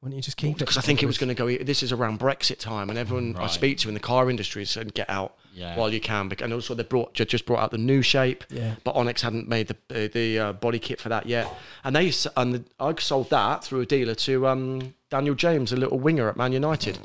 Why 0.00 0.08
don't 0.08 0.16
you 0.16 0.22
just 0.22 0.38
keep 0.38 0.52
it? 0.56 0.58
Because 0.60 0.78
I 0.78 0.80
think 0.80 1.02
it 1.02 1.06
was 1.06 1.18
going 1.18 1.28
to 1.28 1.34
go. 1.34 1.46
This 1.62 1.82
is 1.82 1.92
around 1.92 2.20
Brexit 2.20 2.58
time, 2.58 2.88
and 2.88 2.98
everyone 2.98 3.36
I 3.36 3.40
Right. 3.40 3.50
speak 3.50 3.76
to 3.78 3.88
in 3.88 3.94
the 3.94 4.00
car 4.00 4.30
industry 4.30 4.64
said, 4.64 4.94
"Get 4.94 5.10
out 5.10 5.34
Yeah. 5.52 5.76
while 5.76 5.92
you 5.92 6.00
can." 6.00 6.28
bec- 6.30 6.40
And 6.40 6.54
also, 6.54 6.74
they 6.74 6.84
brought 6.84 7.12
ju- 7.12 7.26
just 7.26 7.44
brought 7.44 7.58
out 7.60 7.70
the 7.70 7.76
new 7.76 8.00
shape, 8.00 8.44
Yeah. 8.48 8.76
but 8.82 8.94
Onyx 8.96 9.20
hadn't 9.20 9.46
made 9.46 9.68
the 9.68 9.76
uh, 10.04 10.08
the 10.10 10.38
uh, 10.38 10.52
body 10.54 10.78
kit 10.78 11.00
for 11.02 11.10
that 11.10 11.26
yet. 11.26 11.48
And 11.84 11.94
they 11.94 12.08
s- 12.08 12.26
and 12.34 12.54
the, 12.54 12.64
I 12.80 12.94
sold 12.98 13.28
that 13.28 13.62
through 13.64 13.80
a 13.82 13.86
dealer 13.86 14.14
to 14.14 14.46
um, 14.46 14.94
Daniel 15.10 15.34
James, 15.34 15.72
a 15.72 15.76
little 15.76 15.98
winger 15.98 16.28
at 16.28 16.36
Man 16.36 16.52
United. 16.52 16.98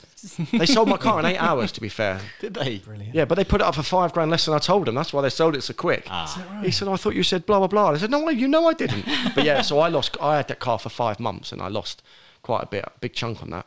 they 0.54 0.68
sold 0.68 0.88
my 0.88 0.98
car 0.98 1.20
in 1.20 1.26
eight 1.26 1.38
hours. 1.42 1.72
To 1.74 1.82
be 1.82 1.90
fair, 1.90 2.22
Did 2.40 2.54
they? 2.54 2.78
Brilliant. 2.78 3.16
yeah, 3.16 3.26
but 3.26 3.36
they 3.36 3.44
put 3.44 3.62
it 3.62 3.64
up 3.68 3.74
for 3.76 3.82
five 3.84 4.14
grand 4.14 4.30
less 4.30 4.46
than 4.46 4.54
I 4.54 4.60
told 4.60 4.86
them. 4.86 4.94
That's 4.96 5.12
why 5.12 5.22
they 5.24 5.30
sold 5.30 5.56
it 5.56 5.62
so 5.64 5.74
quick. 5.74 6.06
Ah. 6.10 6.62
He 6.64 6.70
said, 6.72 6.88
oh, 6.88 6.94
"I 6.94 6.98
thought 6.98 7.16
you 7.16 7.24
said 7.24 7.46
blah 7.48 7.58
blah 7.60 7.68
blah." 7.68 7.90
I 7.92 7.98
said, 7.98 8.12
"No, 8.12 8.30
you 8.30 8.48
know 8.48 8.68
I 8.68 8.74
didn't." 8.74 9.06
but 9.34 9.44
yeah, 9.44 9.62
so 9.62 9.80
I 9.80 9.90
lost. 9.90 10.16
I 10.22 10.38
had 10.38 10.48
that 10.50 10.60
car 10.60 10.78
for 10.78 10.90
five 10.90 11.20
months, 11.20 11.52
and 11.52 11.62
I 11.62 11.68
lost 11.68 12.04
quite 12.44 12.64
a 12.64 12.68
bit, 12.68 12.84
a 12.86 12.92
big 13.00 13.14
chunk 13.14 13.42
on 13.42 13.50
that. 13.50 13.66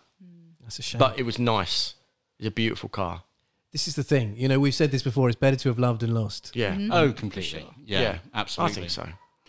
That's 0.63 0.79
a 0.79 0.83
shame. 0.83 0.99
But 1.01 1.19
it 1.19 1.25
was 1.25 1.39
nice. 1.39 1.95
It's 2.39 2.47
a 2.47 2.53
beautiful 2.53 2.89
car. 2.89 3.25
this 3.73 3.89
is 3.89 3.97
the 3.97 4.05
thing. 4.05 4.37
You 4.37 4.47
know, 4.49 4.61
we've 4.61 4.75
said 4.75 4.93
this 4.93 5.03
before. 5.03 5.29
It's 5.29 5.37
better 5.39 5.57
to 5.57 5.69
have 5.69 5.79
loved 5.81 6.03
and 6.05 6.15
lost. 6.15 6.55
Yeah. 6.55 6.79
Oh, 6.93 7.11
completely. 7.13 7.67
Yeah, 7.85 8.19
absolutely. 8.33 8.71
I 8.71 8.75
think 8.75 8.91
so. 8.91 9.09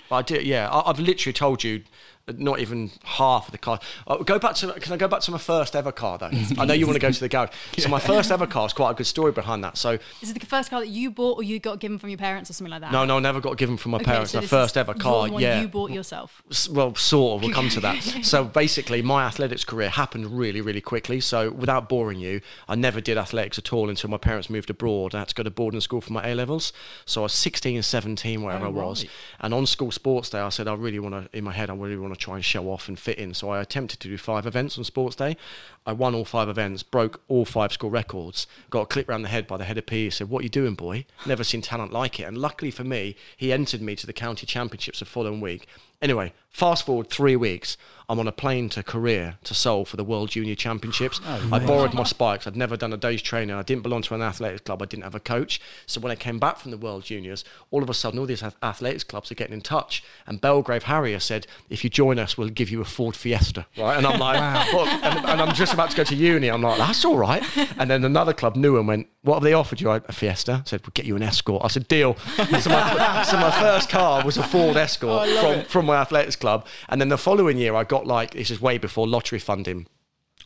But 0.09 0.15
I 0.15 0.21
did. 0.23 0.43
Yeah, 0.47 0.67
I, 0.69 0.89
I've 0.89 0.99
literally 0.99 1.33
told 1.33 1.63
you. 1.63 1.83
Uh, 2.29 2.33
Not 2.37 2.59
even 2.59 2.91
half 3.03 3.47
of 3.47 3.51
the 3.51 3.57
car. 3.57 3.79
Oh, 4.07 4.23
go 4.23 4.39
back 4.39 4.55
to. 4.55 4.71
Can 4.73 4.93
I 4.93 4.97
go 4.97 5.07
back 5.07 5.21
to 5.21 5.31
my 5.31 5.37
first 5.37 5.75
ever 5.75 5.91
car 5.91 6.17
though? 6.17 6.29
I 6.57 6.65
know 6.65 6.73
you 6.73 6.85
want 6.85 6.95
to 6.95 6.99
go 7.01 7.11
to 7.11 7.19
the 7.19 7.29
garage. 7.29 7.49
So 7.77 7.89
my 7.89 7.99
first 7.99 8.31
ever 8.31 8.47
car 8.55 8.65
is 8.65 8.73
quite 8.73 8.91
a 8.91 8.93
good 8.93 9.05
story 9.07 9.31
behind 9.31 9.63
that. 9.63 9.77
So 9.77 9.97
Is 10.21 10.29
it 10.31 10.39
the 10.39 10.45
first 10.45 10.69
car 10.69 10.79
that 10.79 10.87
you 10.89 11.11
bought 11.11 11.37
or 11.37 11.43
you 11.43 11.59
got 11.59 11.79
given 11.79 11.97
from 11.99 12.09
your 12.09 12.17
parents 12.17 12.49
or 12.49 12.53
something 12.53 12.71
like 12.71 12.81
that? 12.81 12.91
no, 12.91 13.05
no, 13.05 13.17
I 13.17 13.19
never 13.19 13.39
got 13.41 13.57
given 13.57 13.77
from 13.77 13.91
my 13.91 13.97
Okay, 13.97 14.05
parents. 14.05 14.31
so 14.31 14.41
the 14.41 14.47
first 14.47 14.77
ever 14.77 14.93
car. 14.93 15.29
one 15.29 15.41
yeah, 15.41 15.61
you 15.61 15.67
bought 15.67 15.91
yourself. 15.91 16.41
Well, 16.71 16.95
sort 16.95 17.37
of. 17.37 17.45
We'll 17.45 17.53
come 17.55 17.69
to 17.69 17.79
that. 17.81 18.01
so 18.23 18.43
basically, 18.45 19.01
my 19.01 19.25
athletics 19.25 19.63
career 19.63 19.89
happened 19.89 20.37
really, 20.37 20.61
really 20.61 20.81
quickly. 20.81 21.19
So 21.19 21.51
without 21.51 21.89
boring 21.89 22.19
you, 22.19 22.41
I 22.67 22.75
never 22.75 23.01
did 23.01 23.17
athletics 23.17 23.57
at 23.57 23.73
all 23.73 23.89
until 23.89 24.09
my 24.09 24.17
parents 24.17 24.49
moved 24.49 24.69
abroad. 24.69 25.15
I 25.15 25.19
had 25.19 25.29
to 25.29 25.35
go 25.35 25.43
to 25.43 25.51
boarding 25.51 25.81
school 25.81 26.01
for 26.01 26.13
my 26.13 26.27
A 26.29 26.35
levels. 26.35 26.71
So 27.05 27.21
I 27.21 27.23
was 27.23 27.33
16, 27.33 27.75
and 27.77 27.85
17, 27.85 28.41
wherever 28.43 28.65
Oh, 28.65 28.69
I 28.69 28.71
was. 28.71 29.03
right. 29.03 29.11
And 29.39 29.53
on 29.53 29.65
school 29.65 29.91
sports 29.91 30.29
day, 30.29 30.39
I 30.39 30.49
said 30.49 30.67
I 30.67 30.73
really 30.73 30.99
want 30.99 31.15
to. 31.31 31.37
In 31.37 31.43
my 31.43 31.51
head, 31.53 31.69
I 31.69 31.73
really 31.75 31.97
want 31.97 32.13
to 32.13 32.18
try 32.19 32.35
and 32.35 32.45
show 32.45 32.69
off 32.69 32.87
and 32.87 32.99
fit 32.99 33.17
in. 33.17 33.33
So 33.33 33.49
I 33.49 33.61
attempted 33.61 33.99
to 34.01 34.07
do 34.07 34.17
five 34.17 34.45
events 34.45 34.77
on 34.77 34.83
sports 34.83 35.15
day. 35.15 35.37
I 35.85 35.93
won 35.93 36.13
all 36.13 36.25
five 36.25 36.49
events, 36.49 36.83
broke 36.83 37.21
all 37.27 37.45
five 37.45 37.73
school 37.73 37.89
records, 37.89 38.45
got 38.69 38.81
a 38.81 38.85
clip 38.85 39.09
round 39.09 39.23
the 39.23 39.29
head 39.29 39.47
by 39.47 39.57
the 39.57 39.63
head 39.63 39.77
of 39.77 39.85
PE. 39.85 40.09
Said, 40.09 40.29
"What 40.29 40.41
are 40.41 40.43
you 40.43 40.49
doing, 40.49 40.75
boy? 40.75 41.05
Never 41.25 41.43
seen 41.43 41.61
talent 41.61 41.91
like 41.91 42.19
it." 42.19 42.23
And 42.23 42.37
luckily 42.37 42.71
for 42.71 42.83
me, 42.83 43.15
he 43.35 43.51
entered 43.51 43.81
me 43.81 43.95
to 43.95 44.05
the 44.05 44.13
county 44.13 44.45
championships 44.45 44.99
the 44.99 45.05
following 45.05 45.41
week. 45.41 45.67
Anyway, 46.01 46.33
fast 46.49 46.85
forward 46.85 47.09
three 47.09 47.35
weeks, 47.35 47.75
I'm 48.09 48.19
on 48.19 48.27
a 48.27 48.31
plane 48.31 48.69
to 48.69 48.81
Korea 48.81 49.37
to 49.43 49.53
Seoul 49.53 49.85
for 49.85 49.95
the 49.95 50.03
World 50.03 50.31
Junior 50.31 50.55
Championships. 50.55 51.21
Oh, 51.29 51.49
I 51.51 51.59
borrowed 51.59 51.93
my 51.93 52.03
spikes. 52.03 52.47
I'd 52.47 52.55
never 52.55 52.75
done 52.75 52.91
a 52.91 52.97
day's 52.97 53.21
training. 53.21 53.55
I 53.55 53.61
didn't 53.61 53.83
belong 53.83 54.01
to 54.03 54.15
an 54.15 54.21
athletics 54.21 54.61
club. 54.61 54.81
I 54.81 54.85
didn't 54.85 55.03
have 55.03 55.13
a 55.13 55.19
coach. 55.19 55.61
So 55.85 56.01
when 56.01 56.11
I 56.11 56.15
came 56.15 56.39
back 56.39 56.57
from 56.57 56.71
the 56.71 56.77
World 56.77 57.03
Juniors, 57.03 57.45
all 57.69 57.83
of 57.83 57.89
a 57.89 57.93
sudden, 57.93 58.19
all 58.19 58.25
these 58.25 58.41
athletics 58.41 59.03
clubs 59.03 59.31
are 59.31 59.35
getting 59.35 59.53
in 59.53 59.61
touch. 59.61 60.03
And 60.25 60.41
Belgrave 60.41 60.83
Harrier 60.83 61.19
said, 61.19 61.45
"If 61.69 61.83
you 61.83 61.89
join 61.89 62.17
us, 62.17 62.35
we'll 62.37 62.49
give 62.49 62.71
you 62.71 62.81
a 62.81 62.85
Ford 62.85 63.15
Fiesta." 63.15 63.67
Right? 63.77 63.97
And 63.97 64.07
I'm 64.07 64.19
like, 64.19 64.73
"What?" 64.73 64.87
and, 64.87 65.25
and 65.25 65.41
I'm 65.41 65.53
just 65.53 65.73
about 65.73 65.91
to 65.91 65.97
go 65.97 66.03
to 66.03 66.15
uni. 66.15 66.47
I'm 66.47 66.63
like, 66.63 66.77
"That's 66.79 67.05
all 67.05 67.17
right." 67.17 67.43
And 67.77 67.89
then 67.89 68.03
another 68.03 68.33
club 68.33 68.55
knew 68.55 68.77
and 68.77 68.87
went, 68.87 69.07
"What 69.21 69.35
have 69.35 69.43
they 69.43 69.53
offered 69.53 69.81
you?" 69.81 69.89
I, 69.89 69.97
a 69.97 70.11
Fiesta. 70.11 70.61
I 70.65 70.69
said, 70.69 70.81
"We'll 70.81 70.91
get 70.93 71.05
you 71.05 71.15
an 71.15 71.23
Escort." 71.23 71.63
I 71.63 71.67
said, 71.67 71.87
"Deal." 71.87 72.15
so, 72.15 72.43
my, 72.69 73.23
so 73.23 73.37
my 73.37 73.51
first 73.59 73.89
car 73.89 74.23
was 74.23 74.37
a 74.37 74.43
Ford 74.43 74.77
Escort 74.77 75.29
from, 75.41 75.63
from 75.65 75.85
my 75.85 75.97
athletics 75.97 76.35
club. 76.35 76.65
And 76.87 76.99
then 76.99 77.09
the 77.09 77.17
following 77.17 77.57
year, 77.57 77.75
I 77.75 77.83
got 77.83 78.07
like 78.07 78.31
this 78.31 78.49
is 78.49 78.61
way 78.61 78.77
before 78.77 79.07
lottery 79.07 79.39
funding. 79.39 79.87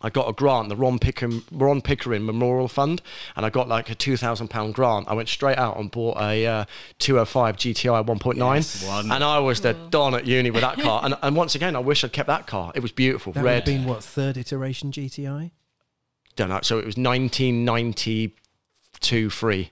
I 0.03 0.09
got 0.09 0.27
a 0.27 0.33
grant, 0.33 0.67
the 0.67 0.75
Ron 0.75 0.99
Pickering, 0.99 1.43
Ron 1.49 1.81
Pickering 1.81 2.25
Memorial 2.25 2.67
Fund, 2.67 3.01
and 3.37 3.45
I 3.45 3.49
got 3.49 3.69
like 3.69 3.89
a 3.89 3.95
two 3.95 4.17
thousand 4.17 4.49
pound 4.49 4.73
grant. 4.73 5.07
I 5.07 5.13
went 5.13 5.29
straight 5.29 5.57
out 5.57 5.77
and 5.77 5.89
bought 5.89 6.17
a 6.17 6.45
uh, 6.45 6.65
205 6.99 7.55
GTI 7.55 8.05
1.9, 8.05 8.87
one. 8.87 9.11
and 9.11 9.23
I 9.23 9.39
was 9.39 9.61
the 9.61 9.73
don 9.73 10.13
at 10.13 10.27
uni 10.27 10.51
with 10.51 10.61
that 10.61 10.77
car. 10.77 11.01
And, 11.05 11.15
and 11.21 11.35
once 11.37 11.55
again, 11.55 11.75
I 11.75 11.79
wish 11.79 12.03
I'd 12.03 12.11
kept 12.11 12.27
that 12.27 12.47
car. 12.47 12.73
It 12.75 12.81
was 12.81 12.91
beautiful, 12.91 13.31
That 13.31 13.43
would 13.43 13.51
have 13.53 13.65
been 13.65 13.85
what 13.85 14.03
third 14.03 14.35
iteration 14.35 14.91
GTI? 14.91 15.51
Don't 16.35 16.49
know. 16.49 16.59
So 16.63 16.79
it 16.79 16.85
was 16.85 16.97
1992 19.03 19.29
free. 19.29 19.71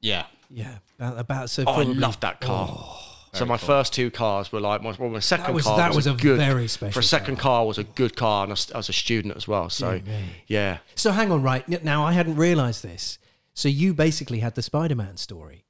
Yeah. 0.00 0.24
Yeah, 0.50 0.78
about, 0.98 1.18
about 1.18 1.50
so. 1.50 1.64
Oh, 1.66 1.72
I 1.72 1.74
probably- 1.76 1.94
loved 1.94 2.20
that 2.22 2.40
car. 2.40 2.68
Oh. 2.70 3.04
so 3.34 3.44
my 3.44 3.58
cool. 3.58 3.66
first 3.66 3.92
two 3.92 4.10
cars 4.10 4.50
were 4.50 4.60
like 4.60 4.82
my, 4.82 4.94
well, 4.98 5.10
my 5.10 5.18
second 5.18 5.54
was- 5.54 5.64
car 5.64 5.76
that 5.76 5.88
was, 5.88 6.06
was 6.06 6.06
a 6.06 6.14
good 6.14 6.38
very 6.38 6.66
special 6.68 6.92
for 6.94 7.00
a 7.00 7.02
second 7.02 7.36
car. 7.36 7.66
was 7.66 7.76
a 7.76 7.84
good 7.84 8.16
car, 8.16 8.44
and 8.44 8.52
I 8.52 8.54
was, 8.54 8.72
I 8.72 8.76
was 8.78 8.88
a 8.88 8.94
student 8.94 9.36
as 9.36 9.46
well. 9.46 9.68
So 9.68 9.92
Yeah, 9.92 10.00
yeah. 10.06 10.22
yeah, 10.46 10.78
So 10.94 11.12
hang 11.12 11.30
on, 11.30 11.42
right 11.42 11.68
now 11.84 12.02
I 12.04 12.12
hadn't 12.12 12.36
realised 12.36 12.82
this. 12.82 13.18
So 13.52 13.68
you 13.68 13.92
basically 13.92 14.38
had 14.38 14.54
the 14.54 14.62
Spider-Man 14.62 15.16
story. 15.18 15.64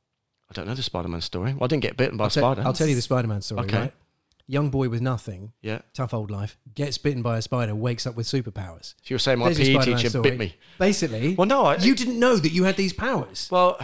I 0.51 0.55
don't 0.55 0.67
know 0.69 0.75
the 0.75 0.83
Spider-Man 0.83 1.23
story. 1.23 1.55
Well, 1.55 1.65
I 1.65 1.67
didn't 1.67 1.83
get 1.83 1.97
bitten 1.97 2.17
by 2.17 2.25
I'll, 2.25 2.29
a 2.29 2.31
tell- 2.31 2.53
spider. 2.53 2.67
I'll 2.67 2.73
tell 2.75 2.87
you 2.87 2.95
the 2.95 3.03
Spider-Man 3.03 3.43
story. 3.43 3.63
Okay. 3.63 3.79
Right? 3.79 3.93
Young 4.51 4.71
boy 4.71 4.89
with 4.89 5.03
nothing, 5.03 5.53
Yeah. 5.61 5.81
tough 5.93 6.15
old 6.15 6.31
life, 6.31 6.57
gets 6.75 6.97
bitten 6.97 7.21
by 7.21 7.37
a 7.37 7.43
spider, 7.43 7.75
wakes 7.75 8.07
up 8.07 8.17
with 8.17 8.27
superpowers. 8.27 8.95
So 9.03 9.09
you're 9.09 9.19
saying 9.19 9.39
my 9.39 9.53
There's 9.53 9.69
PE 9.69 9.85
teacher 9.85 10.09
story. 10.09 10.31
bit 10.31 10.39
me? 10.39 10.57
Basically, 10.79 11.35
Well, 11.35 11.47
no, 11.47 11.67
I- 11.67 11.77
you 11.77 11.95
didn't 11.95 12.19
know 12.19 12.37
that 12.37 12.51
you 12.51 12.65
had 12.65 12.77
these 12.79 12.95
powers. 12.95 13.49
Well, 13.51 13.79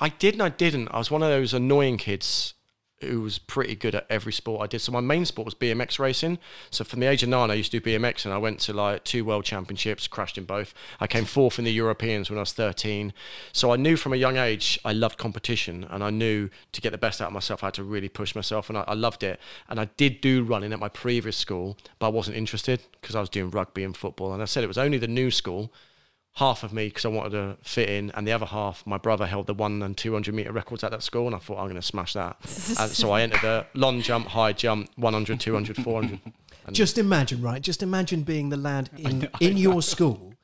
I 0.00 0.08
did 0.08 0.34
and 0.34 0.42
I 0.42 0.48
didn't. 0.48 0.88
I 0.88 0.98
was 0.98 1.08
one 1.10 1.22
of 1.22 1.28
those 1.28 1.54
annoying 1.54 1.98
kids 1.98 2.54
who 3.00 3.20
was 3.20 3.38
pretty 3.38 3.76
good 3.76 3.94
at 3.94 4.06
every 4.10 4.32
sport 4.32 4.62
I 4.62 4.66
did. 4.66 4.80
So 4.80 4.92
my 4.92 5.00
main 5.00 5.24
sport 5.24 5.44
was 5.44 5.54
BMX 5.54 5.98
racing. 5.98 6.38
So 6.70 6.84
from 6.84 7.00
the 7.00 7.06
age 7.06 7.22
of 7.22 7.28
nine, 7.28 7.50
I 7.50 7.54
used 7.54 7.70
to 7.70 7.80
do 7.80 7.90
BMX, 7.90 8.24
and 8.24 8.34
I 8.34 8.38
went 8.38 8.58
to 8.60 8.72
like 8.72 9.04
two 9.04 9.24
world 9.24 9.44
championships, 9.44 10.08
crashed 10.08 10.36
in 10.36 10.44
both. 10.44 10.74
I 11.00 11.06
came 11.06 11.24
fourth 11.24 11.58
in 11.58 11.64
the 11.64 11.72
Europeans 11.72 12.28
when 12.28 12.38
I 12.38 12.42
was 12.42 12.52
13. 12.52 13.12
So 13.52 13.72
I 13.72 13.76
knew 13.76 13.96
from 13.96 14.12
a 14.12 14.16
young 14.16 14.36
age 14.36 14.78
I 14.84 14.92
loved 14.92 15.18
competition, 15.18 15.86
and 15.90 16.02
I 16.02 16.10
knew 16.10 16.50
to 16.72 16.80
get 16.80 16.90
the 16.90 16.98
best 16.98 17.20
out 17.20 17.28
of 17.28 17.32
myself, 17.32 17.62
I 17.62 17.68
had 17.68 17.74
to 17.74 17.84
really 17.84 18.08
push 18.08 18.34
myself, 18.34 18.68
and 18.68 18.78
I, 18.78 18.84
I 18.88 18.94
loved 18.94 19.22
it. 19.22 19.38
And 19.68 19.78
I 19.78 19.86
did 19.96 20.20
do 20.20 20.42
running 20.42 20.72
at 20.72 20.80
my 20.80 20.88
previous 20.88 21.36
school, 21.36 21.78
but 21.98 22.06
I 22.06 22.10
wasn't 22.10 22.36
interested 22.36 22.82
because 23.00 23.14
I 23.14 23.20
was 23.20 23.28
doing 23.28 23.50
rugby 23.50 23.84
and 23.84 23.96
football. 23.96 24.32
And 24.32 24.42
I 24.42 24.46
said 24.46 24.64
it 24.64 24.68
was 24.68 24.78
only 24.78 24.98
the 24.98 25.08
new 25.08 25.30
school 25.30 25.72
half 26.38 26.62
of 26.62 26.72
me 26.72 26.86
because 26.88 27.04
I 27.04 27.08
wanted 27.08 27.30
to 27.30 27.56
fit 27.62 27.88
in, 27.88 28.10
and 28.14 28.26
the 28.26 28.32
other 28.32 28.46
half, 28.46 28.86
my 28.86 28.96
brother 28.98 29.26
held 29.26 29.46
the 29.46 29.54
one 29.54 29.82
and 29.82 29.96
200 29.96 30.34
meter 30.34 30.52
records 30.52 30.82
at 30.84 30.90
that 30.92 31.02
school, 31.02 31.26
and 31.26 31.34
I 31.34 31.38
thought 31.38 31.58
I'm 31.58 31.64
going 31.66 31.74
to 31.76 31.82
smash 31.82 32.12
that. 32.14 32.36
and 32.78 32.90
so 32.90 33.10
I 33.10 33.22
entered 33.22 33.40
the 33.42 33.66
long 33.74 34.00
jump, 34.02 34.28
high 34.28 34.52
jump, 34.52 34.90
100, 34.96 35.40
200, 35.40 35.76
400. 35.82 36.20
And 36.66 36.76
Just 36.76 36.98
imagine, 36.98 37.42
right? 37.42 37.60
Just 37.62 37.82
imagine 37.82 38.22
being 38.22 38.50
the 38.50 38.56
lad 38.56 38.90
in, 38.98 39.28
in 39.40 39.56
your 39.56 39.82
school 39.82 40.34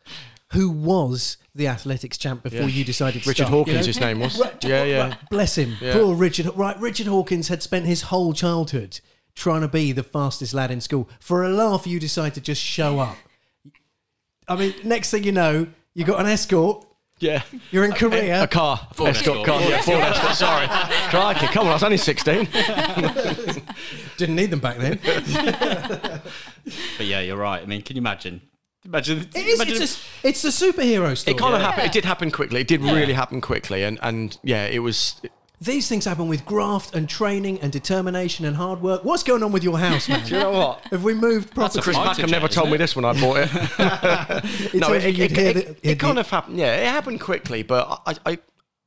who 0.53 0.71
was 0.71 1.37
the 1.55 1.67
athletics 1.67 2.17
champ 2.17 2.43
before 2.43 2.61
Yeah. 2.61 2.67
you 2.67 2.85
decided 2.85 3.23
to 3.23 3.29
Richard 3.29 3.47
start, 3.47 3.51
you 3.53 3.57
Hawkins, 3.59 3.81
know? 3.81 3.87
his 3.87 4.01
name 4.01 4.21
was. 4.21 4.39
Right, 4.39 4.65
Yeah, 4.65 4.85
yeah. 4.85 5.09
right, 5.09 5.19
bless 5.31 5.57
him. 5.59 5.77
Yeah. 5.81 5.95
Poor 5.95 6.15
Richard. 6.15 6.47
Right, 6.57 6.79
Richard 6.81 7.07
Hawkins 7.09 7.49
had 7.49 7.63
spent 7.63 7.87
his 7.87 8.03
whole 8.03 8.33
childhood 8.33 9.01
trying 9.35 9.63
to 9.63 9.69
be 9.69 9.91
the 9.93 10.03
fastest 10.05 10.55
lad 10.55 10.71
in 10.71 10.81
school. 10.81 11.09
For 11.21 11.43
a 11.45 11.49
laugh, 11.49 11.87
you 11.87 11.99
decide 11.99 12.35
to 12.35 12.41
just 12.41 12.63
show 12.63 13.01
up. 13.01 13.17
I 14.47 14.57
mean, 14.57 14.75
next 14.85 15.11
thing 15.11 15.25
you 15.25 15.33
know, 15.33 15.67
you 15.95 16.05
got 16.05 16.21
an 16.21 16.27
escort. 16.27 16.87
Yeah. 17.21 17.43
You're 17.71 17.85
in 17.85 17.93
Korea. 17.93 18.43
A 18.43 18.47
car. 18.49 18.89
Ford 18.93 19.11
escort 19.11 19.39
escort. 19.39 19.47
car. 19.47 19.61
Ford 19.61 19.71
Yeah, 19.71 19.81
Ford 19.83 19.99
escort. 20.01 20.31
escort. 20.31 20.35
Sorry. 20.37 20.67
Crikey, 21.11 21.47
come 21.47 21.67
on, 21.67 21.71
I 21.71 21.75
was 21.75 21.83
only 21.85 21.97
16. 21.97 22.49
Didn't 24.17 24.35
need 24.37 24.51
them 24.51 24.61
back 24.61 24.79
then. 24.79 24.99
But 26.97 27.07
yeah, 27.07 27.21
you're 27.21 27.37
right. 27.37 27.63
I 27.63 27.67
mean, 27.67 27.83
can 27.83 27.95
you 27.95 28.01
imagine? 28.01 28.41
Imagine. 28.87 29.29
It 29.35 29.47
is. 29.47 29.61
imagine 29.61 29.83
It's 29.83 30.15
a, 30.25 30.29
it's 30.29 30.45
a 30.45 30.49
superhero 30.49 31.15
story. 31.17 31.35
It 31.35 31.39
kind 31.39 31.55
of 31.55 31.61
happened. 31.61 31.87
It 31.87 31.93
did 31.93 32.05
happen 32.07 32.31
quickly. 32.31 32.63
It 32.63 32.69
did 32.69 32.81
really 32.81 33.13
happen 33.13 33.41
quickly. 33.43 33.83
And, 33.85 33.99
and 34.03 34.37
yeah, 34.43 34.65
it 34.67 34.79
was. 34.79 35.21
These 35.61 35.88
things 35.88 36.05
happen 36.05 36.27
with 36.29 36.45
graft 36.45 36.95
and 36.95 37.09
training 37.09 37.61
and 37.61 37.73
determination 37.73 38.45
and 38.45 38.57
hard 38.57 38.83
work. 38.83 39.05
What's 39.05 39.23
going 39.23 39.43
on 39.43 39.53
with 39.53 39.62
your 39.62 39.79
house, 39.79 40.09
man? 40.09 40.25
Do 40.27 40.35
you 40.35 40.40
know 40.40 40.51
what? 40.51 40.81
Have 40.90 41.05
we 41.05 41.14
moved 41.14 41.55
That's 41.55 41.75
properly? 41.77 41.83
Chris 41.83 41.97
Fighter 41.97 42.23
Packham 42.23 42.31
never 42.31 42.49
told 42.49 42.71
me 42.71 42.77
this 42.77 42.97
when 42.97 43.05
I 43.05 43.12
bought 43.19 43.37
it. 43.38 43.51
It 44.75 44.81
no, 44.81 44.93
it, 44.93 45.05
it, 45.05 45.19
it, 45.21 45.31
the- 45.35 45.71
it, 45.71 45.79
hear 45.83 45.97
kind 45.97 46.19
of 46.19 46.29
happened. 46.29 46.59
Yeah, 46.59 46.75
it 46.77 46.87
happened 46.87 47.21
quickly, 47.21 47.62
but 47.62 48.03
I, 48.05 48.33
I, 48.33 48.38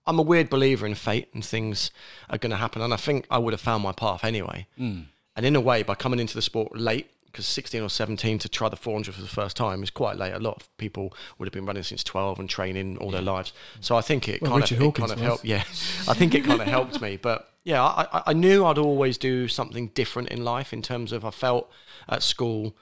I'm 0.06 0.20
a 0.20 0.22
weird 0.22 0.50
believer 0.50 0.86
in 0.86 0.94
fate 0.96 1.30
and 1.34 1.44
things 1.44 1.90
are 2.30 2.38
going 2.38 2.52
to 2.52 2.58
happen. 2.58 2.82
And 2.82 2.94
I 2.94 2.98
think 2.98 3.26
I 3.32 3.38
would 3.38 3.54
have 3.54 3.62
found 3.62 3.82
my 3.84 3.94
path 3.94 4.24
anyway. 4.24 4.68
Hmm. 4.78 5.02
And 5.36 5.46
in 5.46 5.56
a 5.56 5.62
way, 5.62 5.84
by 5.84 5.96
coming 5.96 6.20
into 6.20 6.36
the 6.36 6.42
sport 6.42 6.78
late, 6.78 7.10
because 7.38 7.46
16 7.46 7.84
or 7.84 7.90
17 7.90 8.40
to 8.40 8.50
try 8.50 8.68
the 8.68 8.76
400 8.76 9.14
for 9.14 9.22
the 9.22 9.28
first 9.28 9.56
time 9.56 9.84
is 9.84 9.92
quite 9.92 10.18
late. 10.18 10.34
A 10.34 10.40
lot 10.40 10.56
of 10.56 10.76
people 10.78 11.14
would 11.38 11.48
have 11.48 11.54
been 11.54 11.68
running 11.68 11.84
since 11.84 12.04
12 12.04 12.40
and 12.40 12.50
training 12.50 12.98
all 12.98 13.12
their 13.12 13.22
lives. 13.22 13.54
So 13.80 13.96
I 13.96 14.02
think 14.02 14.28
it 14.28 14.42
Well, 14.42 14.52
kind 14.52 14.62
Richard 14.64 14.78
of, 14.82 14.84
it 14.88 14.96
kind 14.96 15.12
of 15.12 15.20
helped. 15.20 15.46
Yeah, 15.46 15.60
I 16.08 16.16
think 16.16 16.34
it 16.34 16.44
kind 16.44 16.60
of 16.62 16.68
helped 16.68 17.00
me. 17.00 17.16
But 17.18 17.48
yeah, 17.64 17.84
I, 17.84 18.24
I- 18.26 18.34
knew 18.34 18.66
I'd 18.66 18.80
always 18.80 19.20
do 19.20 19.48
something 19.48 19.90
different 19.90 20.30
in 20.30 20.44
life 20.44 20.74
in 20.74 20.82
terms 20.82 21.12
of 21.12 21.24
I 21.24 21.30
felt 21.30 21.70
at 22.10 22.24
school 22.24 22.76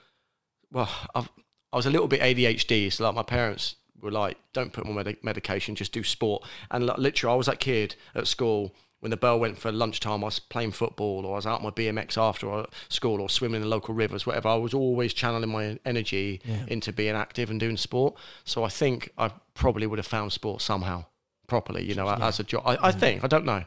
well, 0.72 0.88
I've, 1.14 1.28
I 1.72 1.76
was 1.76 1.84
a 1.86 1.90
little 1.90 2.08
bit 2.08 2.20
ADHD, 2.22 2.90
so 2.92 3.04
like 3.04 3.14
my 3.14 3.22
parents 3.22 3.76
were 4.00 4.10
like, 4.10 4.38
"Don't 4.54 4.72
put 4.72 4.86
more 4.86 4.94
medi- 4.94 5.18
medication, 5.22 5.74
just 5.74 5.92
do 5.92 6.02
sport." 6.02 6.44
And 6.70 6.86
like, 6.86 6.98
literally, 6.98 7.32
I 7.34 7.36
was 7.36 7.46
that 7.46 7.60
kid 7.60 7.94
at 8.14 8.26
school 8.26 8.74
when 9.06 9.10
the 9.12 9.16
bell 9.16 9.38
went 9.38 9.56
for 9.56 9.70
lunchtime. 9.70 10.24
I 10.24 10.26
was 10.26 10.40
playing 10.40 10.72
football, 10.72 11.24
or 11.24 11.34
I 11.34 11.36
was 11.36 11.46
out 11.46 11.58
on 11.60 11.62
my 11.62 11.70
BMX 11.70 12.18
after 12.18 12.66
school, 12.88 13.20
or 13.20 13.28
swimming 13.30 13.56
in 13.56 13.62
the 13.62 13.68
local 13.68 13.94
rivers, 13.94 14.26
whatever. 14.26 14.48
I 14.48 14.56
was 14.56 14.74
always 14.74 15.14
channeling 15.14 15.50
my 15.50 15.78
energy 15.84 16.40
into 16.66 16.92
being 16.92 17.14
active 17.14 17.48
and 17.48 17.60
doing 17.60 17.76
sport. 17.76 18.16
So 18.44 18.64
I 18.64 18.68
think 18.68 19.10
I 19.16 19.30
probably 19.54 19.86
would 19.86 20.00
have 20.00 20.06
found 20.08 20.32
sport 20.32 20.60
somehow 20.60 21.04
properly, 21.46 21.84
you 21.84 21.94
know, 21.94 22.08
as 22.08 22.40
a 22.40 22.42
job. 22.42 22.64
I, 22.66 22.88
I 22.88 22.90
think 22.90 23.22
I 23.22 23.28
don't 23.28 23.44
know. 23.44 23.62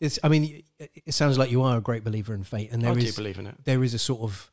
It's, 0.00 0.18
I 0.24 0.28
mean, 0.30 0.62
it 0.78 0.90
it 1.06 1.12
sounds 1.12 1.36
like 1.36 1.50
you 1.50 1.60
are 1.60 1.76
a 1.76 1.82
great 1.82 2.04
believer 2.04 2.32
in 2.32 2.42
fate, 2.42 2.70
and 2.72 2.80
there 2.80 2.92
I 2.92 2.94
is 2.96 3.14
do 3.14 3.22
believe 3.22 3.38
in 3.38 3.46
it. 3.46 3.56
there 3.64 3.84
is 3.84 3.92
a 3.92 3.98
sort 3.98 4.22
of 4.22 4.50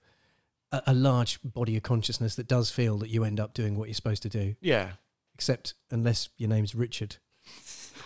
a, 0.73 0.81
a 0.87 0.93
large 0.93 1.39
body 1.41 1.77
of 1.77 1.83
consciousness 1.83 2.35
that 2.35 2.49
does 2.49 2.69
feel 2.69 2.97
that 2.97 3.09
you 3.09 3.23
end 3.23 3.39
up 3.39 3.53
doing 3.53 3.77
what 3.77 3.87
you're 3.87 3.93
supposed 3.95 4.23
to 4.23 4.29
do, 4.29 4.55
Yeah. 4.59 4.89
except 5.33 5.73
unless 5.89 6.27
your 6.37 6.49
name's 6.49 6.75
Richard. 6.75 7.15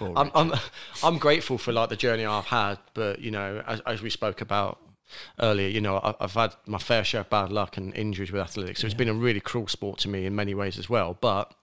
I'm, 0.02 0.32
I'm 0.34 0.54
I'm 1.04 1.18
grateful 1.18 1.58
for 1.58 1.72
like 1.72 1.90
the 1.90 1.96
journey 1.96 2.26
I've 2.26 2.46
had, 2.46 2.78
but 2.94 3.20
you 3.20 3.32
know, 3.32 3.64
as, 3.66 3.80
as 3.82 4.02
we 4.02 4.10
spoke 4.10 4.42
about 4.42 4.80
earlier, 5.40 5.68
you 5.68 5.82
know, 5.82 5.98
I, 5.98 6.16
I've 6.20 6.34
had 6.34 6.56
my 6.66 6.78
fair 6.78 7.04
share 7.04 7.22
of 7.22 7.30
bad 7.30 7.52
luck 7.52 7.78
and 7.78 7.96
injuries 7.96 8.32
with 8.32 8.42
athletics. 8.42 8.82
So 8.82 8.88
it's 8.88 8.96
been 8.96 9.10
a 9.10 9.14
really 9.14 9.40
cruel 9.40 9.68
sport 9.68 10.00
to 10.00 10.10
me 10.10 10.26
in 10.26 10.36
many 10.36 10.54
ways 10.54 10.78
as 10.78 10.90
well. 10.90 11.18
But 11.20 11.54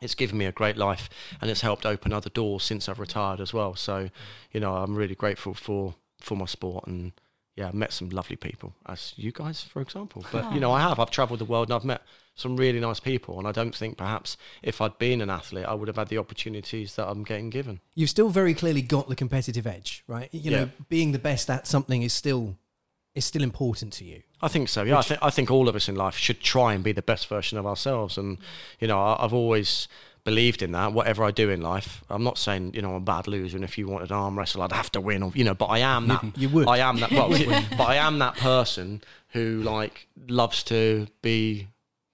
it's 0.00 0.14
given 0.14 0.38
me 0.38 0.46
a 0.46 0.52
great 0.52 0.76
life, 0.76 1.08
and 1.40 1.50
it's 1.50 1.60
helped 1.60 1.86
open 1.86 2.12
other 2.12 2.30
doors 2.30 2.64
since 2.64 2.88
I've 2.88 2.98
retired 2.98 3.40
as 3.40 3.52
well. 3.52 3.74
So, 3.76 4.10
you 4.52 4.60
know, 4.60 4.76
I'm 4.76 4.94
really 4.94 5.14
grateful 5.14 5.54
for 5.54 5.94
for 6.20 6.36
my 6.36 6.46
sport 6.46 6.86
and. 6.86 7.12
Yeah, 7.54 7.68
I've 7.68 7.74
met 7.74 7.92
some 7.92 8.08
lovely 8.08 8.36
people, 8.36 8.72
as 8.86 9.12
you 9.16 9.30
guys, 9.30 9.60
for 9.60 9.82
example. 9.82 10.24
But 10.32 10.44
you 10.52 10.56
oh. 10.56 10.60
know, 10.60 10.72
I 10.72 10.80
have. 10.80 10.98
I've 10.98 11.10
travelled 11.10 11.38
the 11.38 11.44
world 11.44 11.68
and 11.68 11.74
I've 11.74 11.84
met 11.84 12.00
some 12.34 12.56
really 12.56 12.80
nice 12.80 12.98
people. 13.00 13.38
And 13.38 13.46
I 13.46 13.52
don't 13.52 13.74
think 13.74 13.96
perhaps 13.96 14.36
if 14.62 14.80
I'd 14.80 14.98
been 14.98 15.20
an 15.20 15.30
athlete, 15.30 15.66
I 15.66 15.74
would 15.74 15.88
have 15.88 15.96
had 15.96 16.08
the 16.08 16.18
opportunities 16.18 16.94
that 16.96 17.06
I'm 17.08 17.24
getting 17.24 17.50
given. 17.50 17.80
You've 17.94 18.10
still 18.10 18.30
very 18.30 18.54
clearly 18.54 18.82
got 18.82 19.08
the 19.08 19.16
competitive 19.16 19.66
edge, 19.66 20.02
right? 20.06 20.28
You 20.32 20.50
know, 20.50 20.58
Yeah. 20.60 20.84
being 20.88 21.12
the 21.12 21.18
best 21.18 21.50
at 21.50 21.66
something 21.66 22.02
is 22.02 22.12
still 22.12 22.56
is 23.14 23.26
still 23.26 23.42
important 23.42 23.92
to 23.92 24.04
you. 24.06 24.22
I 24.40 24.48
think 24.48 24.70
so. 24.70 24.82
Yeah, 24.84 24.96
I 24.98 25.02
think 25.02 25.20
I 25.22 25.28
think 25.28 25.50
all 25.50 25.68
of 25.68 25.76
us 25.76 25.86
in 25.88 25.94
life 25.96 26.16
should 26.16 26.40
try 26.40 26.72
and 26.72 26.82
be 26.82 26.92
the 26.92 27.02
best 27.02 27.26
version 27.28 27.58
of 27.58 27.66
ourselves. 27.66 28.16
And 28.16 28.38
you 28.80 28.88
know, 28.88 28.98
I, 28.98 29.22
I've 29.22 29.34
always 29.34 29.86
believed 30.24 30.62
in 30.62 30.72
that. 30.72 30.94
Whatever 30.94 31.22
I 31.24 31.30
do 31.30 31.50
in 31.50 31.60
life, 31.60 32.02
I'm 32.08 32.24
not 32.24 32.38
saying 32.38 32.72
you 32.72 32.80
know 32.80 32.90
I'm 32.90 32.94
a 32.94 33.00
bad 33.00 33.28
loser. 33.28 33.58
And 33.58 33.64
if 33.64 33.76
you 33.76 33.86
wanted 33.86 34.10
an 34.10 34.16
arm 34.16 34.38
wrestle, 34.38 34.62
I'd 34.62 34.72
have 34.72 34.90
to 34.92 35.00
win. 35.02 35.22
Or 35.22 35.30
you 35.34 35.44
know, 35.44 35.52
but 35.52 35.66
I 35.66 35.80
am 35.80 36.08
that. 36.08 36.24
you 36.38 36.48
would. 36.48 36.66
I 36.66 36.78
am 36.78 37.00
that. 37.00 37.10
Well, 37.10 37.28
but 37.76 37.86
I 37.86 37.96
am 37.96 38.18
that 38.20 38.36
person 38.36 39.02
who 39.32 39.60
like 39.62 40.08
loves 40.28 40.62
to 40.64 41.06
be. 41.20 41.68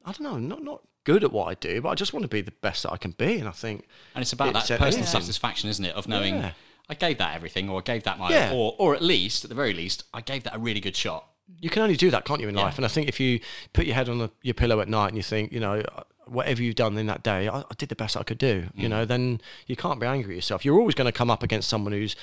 I 0.08 0.12
don't 0.12 0.22
know. 0.22 0.38
Not 0.38 0.62
not 0.62 0.80
good 1.04 1.24
at 1.24 1.32
what 1.32 1.48
I 1.48 1.54
do, 1.54 1.80
but 1.80 1.88
I 1.90 1.94
just 1.94 2.12
want 2.12 2.24
to 2.24 2.28
be 2.28 2.40
the 2.40 2.50
best 2.50 2.82
that 2.82 2.92
I 2.92 2.96
can 2.96 3.12
be. 3.12 3.38
And 3.38 3.48
I 3.48 3.52
think 3.52 3.86
And 4.14 4.22
it's 4.22 4.32
about 4.32 4.54
It's 4.56 4.68
that 4.68 4.78
personal 4.78 5.04
yeah. 5.04 5.10
satisfaction, 5.10 5.68
isn't 5.70 5.84
it? 5.84 5.94
Of 5.94 6.08
knowing 6.08 6.36
Yeah. 6.36 6.52
I 6.90 6.94
gave 6.94 7.18
that 7.18 7.34
everything, 7.34 7.68
or 7.68 7.80
I 7.80 7.82
gave 7.82 8.02
that 8.04 8.18
my, 8.18 8.30
Yeah. 8.30 8.52
or 8.52 8.74
or 8.78 8.94
at 8.94 9.02
least, 9.02 9.44
at 9.44 9.48
the 9.50 9.54
very 9.54 9.74
least, 9.74 10.04
I 10.12 10.20
gave 10.20 10.44
that 10.44 10.54
a 10.54 10.58
really 10.58 10.80
good 10.80 10.96
shot. 10.96 11.24
you 11.60 11.70
can 11.70 11.82
only 11.82 11.96
do 11.96 12.10
that, 12.10 12.26
can't 12.26 12.40
you, 12.42 12.48
in 12.48 12.54
life? 12.54 12.76
And 12.76 12.84
I 12.84 12.88
think 12.88 13.08
if 13.08 13.18
you 13.18 13.40
put 13.72 13.86
your 13.86 13.94
head 13.94 14.08
on 14.10 14.18
the, 14.18 14.30
your 14.42 14.52
pillow 14.52 14.80
at 14.80 14.88
night 14.88 15.08
and 15.08 15.16
you 15.16 15.22
think, 15.22 15.50
you 15.50 15.60
know, 15.60 15.82
whatever 16.26 16.62
you've 16.62 16.74
done 16.74 16.96
in 16.98 17.06
that 17.06 17.22
day, 17.22 17.48
I, 17.48 17.60
I 17.60 17.74
did 17.78 17.88
the 17.88 17.96
best 17.96 18.18
I 18.18 18.22
could 18.22 18.36
do, 18.36 18.68
you 18.74 18.86
mm. 18.86 18.90
know, 18.90 19.04
then 19.06 19.40
you 19.66 19.74
can't 19.74 19.98
be 19.98 20.06
angry 20.06 20.34
at 20.34 20.36
yourself. 20.36 20.62
You're 20.64 20.78
always 20.78 20.94
going 20.94 21.06
to 21.06 21.12
come 21.12 21.30
up 21.30 21.42
against 21.42 21.68
someone 21.68 21.92
who's 21.92 22.14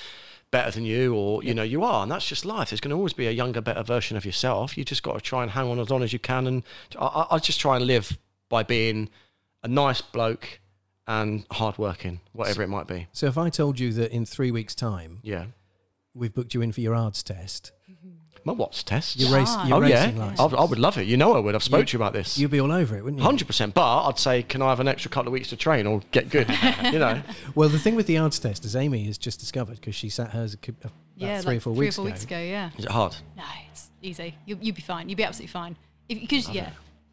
better 0.50 0.70
than 0.70 0.84
you, 0.84 1.14
or, 1.14 1.42
you 1.42 1.52
know, 1.54 1.62
you 1.62 1.82
are. 1.82 2.02
And 2.02 2.10
that's 2.10 2.26
just 2.26 2.44
life. 2.44 2.70
There's 2.70 2.80
going 2.80 2.90
to 2.90 2.96
always 2.96 3.12
be 3.12 3.26
a 3.26 3.30
younger, 3.32 3.60
better 3.60 3.82
version 3.82 4.16
of 4.16 4.24
yourself. 4.24 4.78
You 4.78 4.84
just 4.84 5.02
got 5.02 5.14
to 5.14 5.20
try 5.20 5.42
and 5.42 5.50
hang 5.50 5.66
on 5.68 5.78
as 5.78 5.90
long 5.90 6.02
as 6.02 6.12
you 6.12 6.18
can. 6.18 6.46
And 6.46 6.62
I, 6.98 7.06
I, 7.06 7.26
I 7.34 7.38
just 7.38 7.60
try 7.60 7.76
and 7.76 7.86
live 7.86 8.16
by 8.48 8.62
being 8.62 9.10
a 9.62 9.68
nice 9.68 10.00
bloke 10.00 10.60
and 11.06 11.44
hardworking, 11.50 12.20
whatever 12.32 12.62
it 12.62 12.68
might 12.68 12.86
be. 12.86 13.06
So 13.12 13.26
if 13.26 13.36
I 13.38 13.48
told 13.50 13.78
you 13.78 13.92
that 13.94 14.12
in 14.12 14.24
three 14.26 14.50
weeks' 14.50 14.74
time 14.74 15.20
Yeah. 15.22 15.46
we've 16.14 16.34
booked 16.34 16.54
you 16.54 16.62
in 16.62 16.72
for 16.72 16.80
your 16.80 16.94
ARDS 16.94 17.22
test, 17.22 17.72
mm-hmm. 17.90 18.15
My 18.46 18.52
what's 18.52 18.84
test? 18.84 19.16
your 19.16 19.36
race, 19.36 19.52
your 19.66 19.82
oh, 19.82 19.86
yeah. 19.88 20.04
racing 20.04 20.22
I, 20.22 20.26
license, 20.28 20.54
I 20.56 20.64
would 20.64 20.78
love 20.78 20.98
it. 20.98 21.08
You 21.08 21.16
know 21.16 21.32
I 21.32 21.40
would. 21.40 21.56
I've 21.56 21.64
spoke 21.64 21.88
to 21.88 21.92
you 21.92 21.98
about 21.98 22.12
this. 22.12 22.38
you'd 22.38 22.52
be 22.52 22.60
all 22.60 22.70
over 22.70 22.96
it, 22.96 23.02
wouldn't 23.02 23.18
you? 23.18 23.24
Hundred 23.24 23.48
percent. 23.48 23.74
But 23.74 24.06
I'd 24.06 24.20
say, 24.20 24.44
can 24.44 24.62
I 24.62 24.68
have 24.68 24.78
an 24.78 24.86
extra 24.86 25.10
couple 25.10 25.26
of 25.26 25.32
weeks 25.32 25.48
to 25.48 25.56
train 25.56 25.84
or 25.84 26.00
get 26.12 26.30
good? 26.30 26.48
you 26.92 27.00
know. 27.00 27.22
Well, 27.56 27.68
the 27.68 27.80
thing 27.80 27.96
with 27.96 28.06
the 28.06 28.18
ARDS 28.18 28.38
test 28.38 28.64
is 28.64 28.76
Amy 28.76 29.02
has 29.06 29.18
just 29.18 29.40
discovered 29.40 29.80
because 29.80 29.96
she 29.96 30.08
sat 30.08 30.30
hers 30.30 30.54
a 30.54 30.58
cou- 30.58 30.76
uh, 30.84 30.86
about 30.86 30.92
yeah, 31.16 31.40
three 31.40 31.54
like 31.54 31.56
or 31.56 31.60
four 31.60 31.74
three 31.74 31.86
weeks 31.86 31.94
or 31.96 32.02
four 32.02 32.06
ago. 32.06 32.12
weeks 32.12 32.24
ago. 32.24 32.38
Yeah. 32.38 32.70
Is 32.78 32.84
it 32.84 32.90
hard? 32.92 33.16
No, 33.36 33.42
it's 33.72 33.90
easy. 34.00 34.36
You 34.46 34.56
you'll 34.60 34.76
be 34.76 34.82
fine. 34.82 35.08
You'll 35.08 35.16
be 35.16 35.24
absolutely 35.24 35.50
fine. 35.52 35.76
Because 36.06 36.48
yeah, 36.48 36.70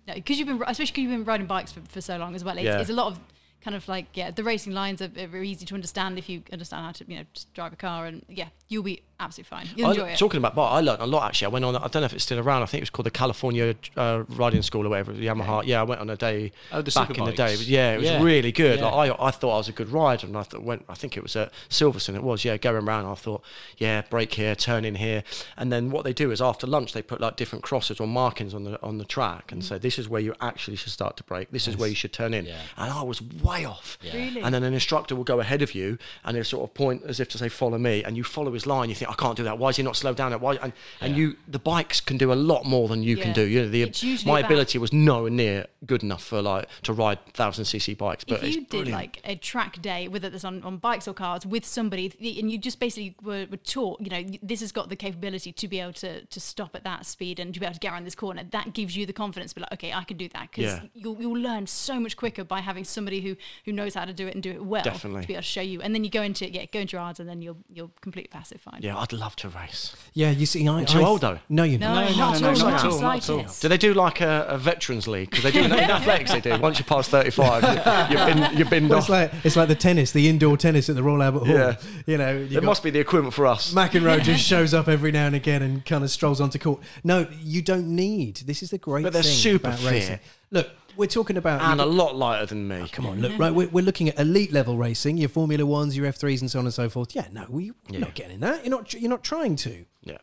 no, 0.07 0.13
because 0.13 0.37
you've 0.37 0.47
been 0.47 0.61
especially 0.61 0.85
because 0.85 1.01
you've 1.01 1.11
been 1.11 1.23
riding 1.23 1.47
bikes 1.47 1.71
for, 1.71 1.81
for 1.89 1.99
so 1.99 2.15
long 2.17 2.35
as 2.35 2.43
well. 2.43 2.55
It's, 2.57 2.65
Yeah. 2.65 2.79
it's 2.79 2.91
a 2.91 2.93
lot 2.93 3.07
of 3.07 3.19
kind 3.63 3.75
of 3.75 3.87
like 3.87 4.05
yeah, 4.13 4.29
the 4.29 4.43
racing 4.43 4.73
lines 4.73 5.01
are, 5.01 5.05
are 5.17 5.27
very 5.27 5.49
easy 5.49 5.65
to 5.65 5.73
understand 5.73 6.19
if 6.19 6.29
you 6.29 6.43
understand 6.51 6.85
how 6.85 6.91
to 6.91 7.05
you 7.07 7.17
know 7.17 7.25
just 7.33 7.51
drive 7.55 7.73
a 7.73 7.77
car 7.77 8.05
and 8.05 8.23
yeah, 8.29 8.49
you'll 8.67 8.83
be 8.83 9.01
absolutely 9.19 9.49
fine. 9.49 9.67
You'll 9.75 9.87
I- 9.87 9.91
enjoy 9.91 10.09
it. 10.09 10.17
Talking 10.17 10.37
about 10.39 10.55
bike, 10.55 10.71
I 10.71 10.79
learned 10.81 11.01
a 11.01 11.05
lot 11.05 11.27
actually. 11.27 11.45
I 11.45 11.49
went 11.49 11.65
on. 11.65 11.75
I 11.75 11.87
don't 11.87 12.01
know 12.01 12.05
if 12.05 12.13
it's 12.13 12.23
still 12.23 12.39
around. 12.39 12.63
I 12.63 12.65
think 12.65 12.81
it 12.81 12.83
was 12.83 12.89
called 12.89 13.05
the 13.05 13.11
California 13.11 13.75
uh, 13.97 14.23
Riding 14.29 14.61
School 14.61 14.85
or 14.85 14.89
whatever. 14.89 15.13
The 15.13 15.25
Yamaha. 15.25 15.63
Yeah, 15.65 15.81
I 15.81 15.83
went 15.83 16.01
on 16.01 16.09
a 16.09 16.15
day 16.15 16.51
Oh, 16.71 16.81
the 16.81 16.91
back 16.91 17.17
in 17.17 17.25
the 17.25 17.31
day. 17.31 17.55
But 17.55 17.67
yeah, 17.67 17.93
it 17.93 17.97
was 17.99 18.09
Yeah. 18.09 18.21
really 18.23 18.51
good. 18.51 18.79
Yeah. 18.79 18.89
Like, 18.89 19.11
I 19.19 19.25
I 19.27 19.31
thought 19.31 19.53
I 19.53 19.57
was 19.57 19.69
a 19.69 19.71
good 19.71 19.89
rider, 19.89 20.27
and 20.27 20.37
I 20.37 20.43
thought 20.43 20.63
went. 20.63 20.85
I 20.89 20.93
think 20.95 21.17
it 21.17 21.23
was 21.23 21.35
at 21.35 21.51
Silverstone. 21.69 22.15
It 22.15 22.23
was 22.23 22.43
yeah, 22.45 22.57
going 22.57 22.85
around. 22.87 23.05
I 23.05 23.15
thought 23.15 23.43
yeah, 23.77 24.01
break 24.09 24.33
here, 24.33 24.55
turn 24.55 24.85
in 24.85 24.95
here, 24.95 25.23
and 25.57 25.71
then 25.71 25.89
what 25.91 26.03
they 26.03 26.13
do 26.13 26.31
is 26.31 26.41
after 26.41 26.67
lunch 26.67 26.93
they 26.93 27.01
put 27.01 27.21
like 27.21 27.35
different 27.35 27.63
crosses 27.63 27.99
or 27.99 28.07
markings 28.07 28.53
on 28.53 28.63
the 28.63 28.81
on 28.83 28.97
the 28.97 29.05
track, 29.05 29.51
and 29.51 29.63
say 29.63 29.77
this 29.77 29.97
is 29.99 30.09
where 30.09 30.21
you 30.21 30.33
actually 30.41 30.75
should 30.75 30.91
start 30.91 31.17
to 31.17 31.23
break. 31.23 31.51
This 31.51 31.67
is 31.67 31.77
where 31.77 31.89
you 31.89 31.95
should 31.95 32.13
turn 32.13 32.33
in. 32.33 32.45
Yeah. 32.45 32.57
And 32.77 32.91
I 32.91 33.01
was 33.03 33.21
way 33.21 33.65
off. 33.65 33.97
Really? 34.13 34.41
And 34.41 34.53
then 34.53 34.63
an 34.63 34.73
instructor 34.73 35.15
will 35.15 35.23
go 35.23 35.39
ahead 35.39 35.61
of 35.61 35.73
you 35.73 35.97
and 36.23 36.35
they'll 36.35 36.43
sort 36.43 36.69
of 36.69 36.73
point 36.73 37.03
as 37.03 37.19
if 37.19 37.29
to 37.29 37.37
say, 37.37 37.49
follow 37.49 37.77
me. 37.77 38.03
And 38.03 38.17
you 38.17 38.23
follow 38.23 38.51
his 38.53 38.65
line. 38.65 38.89
You 38.89 38.95
think, 38.95 39.02
I 39.05 39.13
can't 39.13 39.35
do 39.37 39.43
that. 39.43 39.57
Why 39.57 39.69
is 39.69 39.77
he 39.77 39.83
not 39.83 39.95
slowed 39.95 40.17
down? 40.17 40.31
Why? 40.33 40.55
And, 40.55 40.73
and 41.01 41.15
you, 41.15 41.35
the 41.47 41.59
bikes 41.59 41.99
can 42.01 42.17
do 42.17 42.31
a 42.31 42.35
lot 42.35 42.65
more 42.65 42.87
than 42.87 43.03
you 43.03 43.17
can 43.17 43.33
do. 43.33 43.43
You 43.43 43.61
know, 43.63 43.69
the, 43.69 44.23
my 44.25 44.39
about- 44.39 44.51
ability 44.51 44.77
was 44.77 44.93
nowhere 44.93 45.29
near 45.31 45.67
good 45.85 46.01
enough 46.03 46.23
for 46.23 46.41
like 46.41 46.67
to 46.83 46.93
ride 46.93 47.19
thousand 47.33 47.65
cc 47.65 47.97
bikes. 47.97 48.23
But 48.23 48.35
if 48.39 48.43
it's 48.43 48.55
you 48.55 48.61
did 48.61 48.69
brilliant. 48.69 48.91
like 48.93 49.21
a 49.25 49.35
track 49.35 49.81
day, 49.81 50.07
whether 50.07 50.27
it's 50.29 50.45
on, 50.45 50.63
on 50.63 50.77
bikes 50.77 51.07
or 51.07 51.13
cars, 51.13 51.45
with 51.45 51.65
somebody, 51.65 52.13
and 52.39 52.51
you 52.51 52.57
just 52.57 52.79
basically 52.79 53.15
were, 53.21 53.45
were 53.51 53.57
taught, 53.57 53.99
you 54.01 54.09
know, 54.09 54.23
this 54.41 54.61
has 54.61 54.71
got 54.71 54.89
the 54.89 54.95
capability 54.95 55.51
to 55.51 55.67
be 55.67 55.79
able 55.79 55.93
to, 55.93 56.23
to 56.25 56.39
stop 56.39 56.75
at 56.75 56.83
that 56.83 57.05
speed 57.05 57.39
and 57.39 57.53
to 57.53 57.59
be 57.59 57.65
able 57.65 57.73
to 57.73 57.79
get 57.79 57.91
around 57.91 58.05
this 58.05 58.15
corner, 58.15 58.43
that 58.51 58.73
gives 58.73 58.95
you 58.95 59.05
the 59.05 59.13
confidence 59.13 59.51
to 59.51 59.55
be 59.55 59.61
like, 59.61 59.73
okay, 59.73 59.91
I 59.93 60.03
can 60.03 60.17
do 60.17 60.29
that. 60.29 60.49
Because 60.51 60.73
Yeah. 60.75 60.81
you'll, 60.93 61.19
you'll 61.21 61.33
learn 61.37 61.67
so 61.67 61.99
much 61.99 62.15
quicker 62.15 62.43
by 62.43 62.61
having 62.61 62.83
somebody 62.83 63.21
who, 63.21 63.35
who 63.65 63.71
knows 63.71 63.93
how 63.95 64.05
to 64.05 64.13
do 64.13 64.27
it 64.27 64.33
and 64.33 64.41
do 64.43 64.51
it 64.51 64.63
well 64.63 64.83
Definitely. 64.83 65.21
to 65.23 65.27
be 65.27 65.33
able 65.33 65.41
to 65.41 65.47
show 65.47 65.61
you. 65.61 65.81
And 65.81 65.93
then 65.93 66.03
you 66.03 66.09
go 66.09 66.21
into, 66.21 66.45
it, 66.45 66.51
yeah, 66.53 66.65
go 66.71 66.79
into 66.79 66.93
your 66.97 67.01
odds 67.01 67.19
and 67.19 67.27
then 67.27 67.41
you'll, 67.41 67.57
you'll 67.69 67.91
completely 68.01 68.29
pass 68.29 68.51
it 68.51 68.61
fine. 68.61 68.79
yeah, 68.81 68.92
Yeah, 68.93 68.99
I'd 69.01 69.13
love 69.13 69.35
to 69.37 69.49
race. 69.49 69.95
Yeah, 70.15 70.29
you 70.29 70.45
see, 70.45 70.67
I, 70.67 70.71
I'm 70.77 70.85
too 70.85 70.99
I- 71.01 71.05
old, 71.05 71.21
though. 71.21 71.39
No, 71.49 71.63
you're 71.63 71.79
No, 71.79 71.93
not. 71.95 72.15
not, 72.15 72.41
no, 72.41 72.49
at 72.51 72.57
no, 72.59 72.65
all, 72.65 72.71
not 72.71 72.71
not 72.71 72.73
at 72.85 72.85
all, 72.91 73.01
not 73.01 73.17
at 73.17 73.29
all. 73.29 73.45
Do 73.61 73.67
they 73.67 73.77
do 73.77 73.93
like 73.95 74.21
a, 74.21 74.45
a 74.47 74.57
veterans 74.59 75.07
league? 75.07 75.31
Because 75.31 75.43
they 75.45 75.51
do 75.51 75.63
in 75.63 75.71
athletics. 75.73 76.31
They 76.31 76.39
do. 76.41 76.57
Once 76.59 76.77
you 76.77 76.85
pass 76.85 77.07
thirty-five, 77.07 77.63
you- 77.63 78.17
you've 78.17 78.27
been 78.27 78.57
you've 78.57 78.69
been 78.69 78.87
Well, 78.89 78.99
off. 78.99 79.05
it's 79.05 79.09
like 79.09 79.31
it's 79.45 79.55
like 79.55 79.67
the 79.69 79.75
tennis, 79.75 80.11
the 80.11 80.29
indoor 80.29 80.55
tennis 80.57 80.87
at 80.89 80.95
the 80.95 81.01
Royal 81.03 81.23
Albert 81.23 81.45
Hall. 81.47 81.55
Yeah. 81.55 81.75
You 82.05 82.17
know, 82.17 82.37
you 82.37 82.57
It 82.59 82.63
must 82.63 82.83
be 82.83 82.91
the 82.91 82.99
equivalent 82.99 83.33
for 83.33 83.47
us. 83.47 83.73
McEnroe 83.73 84.21
just 84.31 84.43
shows 84.45 84.73
up 84.73 84.87
every 84.87 85.11
now 85.11 85.25
and 85.25 85.35
again 85.35 85.61
and 85.63 85.83
kind 85.85 86.03
of 86.03 86.11
strolls 86.11 86.39
onto 86.39 86.59
court. 86.59 86.79
No, 87.03 87.27
you 87.41 87.61
don't 87.63 87.87
need. 87.95 88.37
This 88.45 88.61
is 88.61 88.69
the 88.69 88.77
great 88.77 89.03
But 89.03 89.13
they're 89.13 89.23
thing 89.23 89.31
super 89.31 89.67
about 89.69 89.79
fit. 89.79 89.91
racing. 89.91 90.19
Look, 90.51 90.69
we're 90.95 91.07
talking 91.07 91.37
about 91.37 91.61
and 91.61 91.79
a 91.81 91.85
lot 91.85 92.15
lighter 92.15 92.45
than 92.45 92.67
me. 92.67 92.81
Oh, 92.83 92.87
come 92.91 93.05
on, 93.05 93.19
look, 93.21 93.37
right? 93.37 93.53
We're, 93.53 93.67
we're 93.69 93.83
looking 93.83 94.09
at 94.09 94.19
elite 94.19 94.51
level 94.51 94.77
racing, 94.77 95.17
your 95.17 95.29
Formula 95.29 95.65
Ones, 95.65 95.95
your 95.97 96.05
F 96.05 96.15
threes, 96.17 96.41
and 96.41 96.49
so 96.51 96.59
on 96.59 96.65
and 96.65 96.73
so 96.73 96.89
forth. 96.89 97.15
Yeah, 97.15 97.27
no, 97.31 97.45
we, 97.49 97.71
you're 97.89 98.01
not 98.01 98.13
getting 98.15 98.39
that. 98.41 98.65
You're 98.65 98.71
not. 98.77 98.93
You're 98.93 99.09
not 99.09 99.23
trying 99.23 99.55
to. 99.57 99.85
Yeah, 100.03 100.17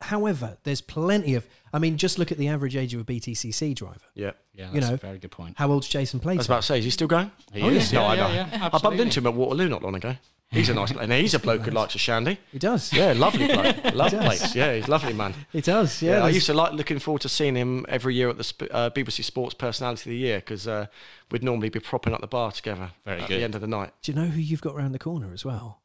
However, 0.00 0.58
there's 0.62 0.80
plenty 0.80 1.34
of. 1.34 1.46
I 1.72 1.78
mean, 1.78 1.96
just 1.96 2.18
look 2.18 2.30
at 2.32 2.38
the 2.38 2.48
average 2.48 2.76
age 2.76 2.94
of 2.94 3.00
a 3.00 3.04
BTCC 3.04 3.74
driver. 3.74 3.98
yeah. 4.14 4.32
Yeah, 4.54 4.64
that's 4.72 4.74
You 4.74 4.80
know, 4.80 4.94
a 4.94 4.96
very 4.96 5.18
good 5.18 5.30
point. 5.30 5.54
How 5.58 5.70
old's 5.70 5.86
Jason 5.88 6.20
I 6.24 6.34
was 6.34 6.46
about 6.46 6.62
to 6.62 6.66
say, 6.66 6.78
is 6.80 6.84
he 6.84 6.90
still 6.90 7.06
going? 7.06 7.30
He 7.52 7.62
Oh, 7.62 7.68
is. 7.68 7.92
yeah. 7.92 8.00
No, 8.00 8.06
I 8.06 8.16
know. 8.16 8.28
yeah, 8.28 8.70
I 8.72 8.78
bumped 8.78 8.98
into 8.98 9.20
him 9.20 9.26
at 9.28 9.34
Waterloo 9.34 9.68
not 9.68 9.82
long 9.84 9.94
ago. 9.94 10.16
He's 10.50 10.70
a 10.70 10.74
nice, 10.74 10.92
bloke. 10.92 11.02
and 11.02 11.12
he's 11.12 11.34
a 11.34 11.38
bloke 11.38 11.60
who 11.60 11.70
likes 11.70 11.94
a 11.94 11.98
shandy. 11.98 12.38
he 12.50 12.58
does. 12.58 12.90
Yeah, 12.90 13.12
lovely 13.12 13.48
bloke. 13.48 13.76
Love 13.94 14.12
does. 14.12 14.24
place. 14.24 14.54
Yeah, 14.54 14.74
he's 14.76 14.88
a 14.88 14.90
lovely 14.90 15.12
man. 15.12 15.34
He 15.52 15.60
does. 15.60 16.00
Yeah. 16.00 16.18
Yeah, 16.18 16.24
I 16.24 16.30
used 16.30 16.46
to 16.46 16.54
like 16.54 16.72
looking 16.72 16.98
forward 16.98 17.20
to 17.22 17.28
seeing 17.28 17.54
him 17.54 17.84
every 17.86 18.14
year 18.14 18.30
at 18.30 18.38
the 18.38 18.44
sp- 18.48 18.70
uh, 18.70 18.88
BBC 18.88 19.24
Sports 19.24 19.52
Personality 19.54 20.08
of 20.08 20.12
the 20.12 20.16
Year 20.16 20.38
because 20.38 20.66
uh, 20.66 20.86
we'd 21.30 21.42
normally 21.44 21.68
be 21.68 21.80
propping 21.80 22.14
up 22.14 22.22
the 22.22 22.26
bar 22.26 22.50
together 22.50 22.92
Very 23.04 23.20
at 23.20 23.28
good. 23.28 23.40
the 23.40 23.44
end 23.44 23.54
of 23.56 23.60
the 23.60 23.66
night. 23.66 23.92
Do 24.00 24.10
you 24.10 24.16
know 24.18 24.26
who 24.28 24.40
you've 24.40 24.62
got 24.62 24.74
round 24.74 24.94
the 24.94 24.98
corner 24.98 25.34
as 25.34 25.44
well? 25.44 25.82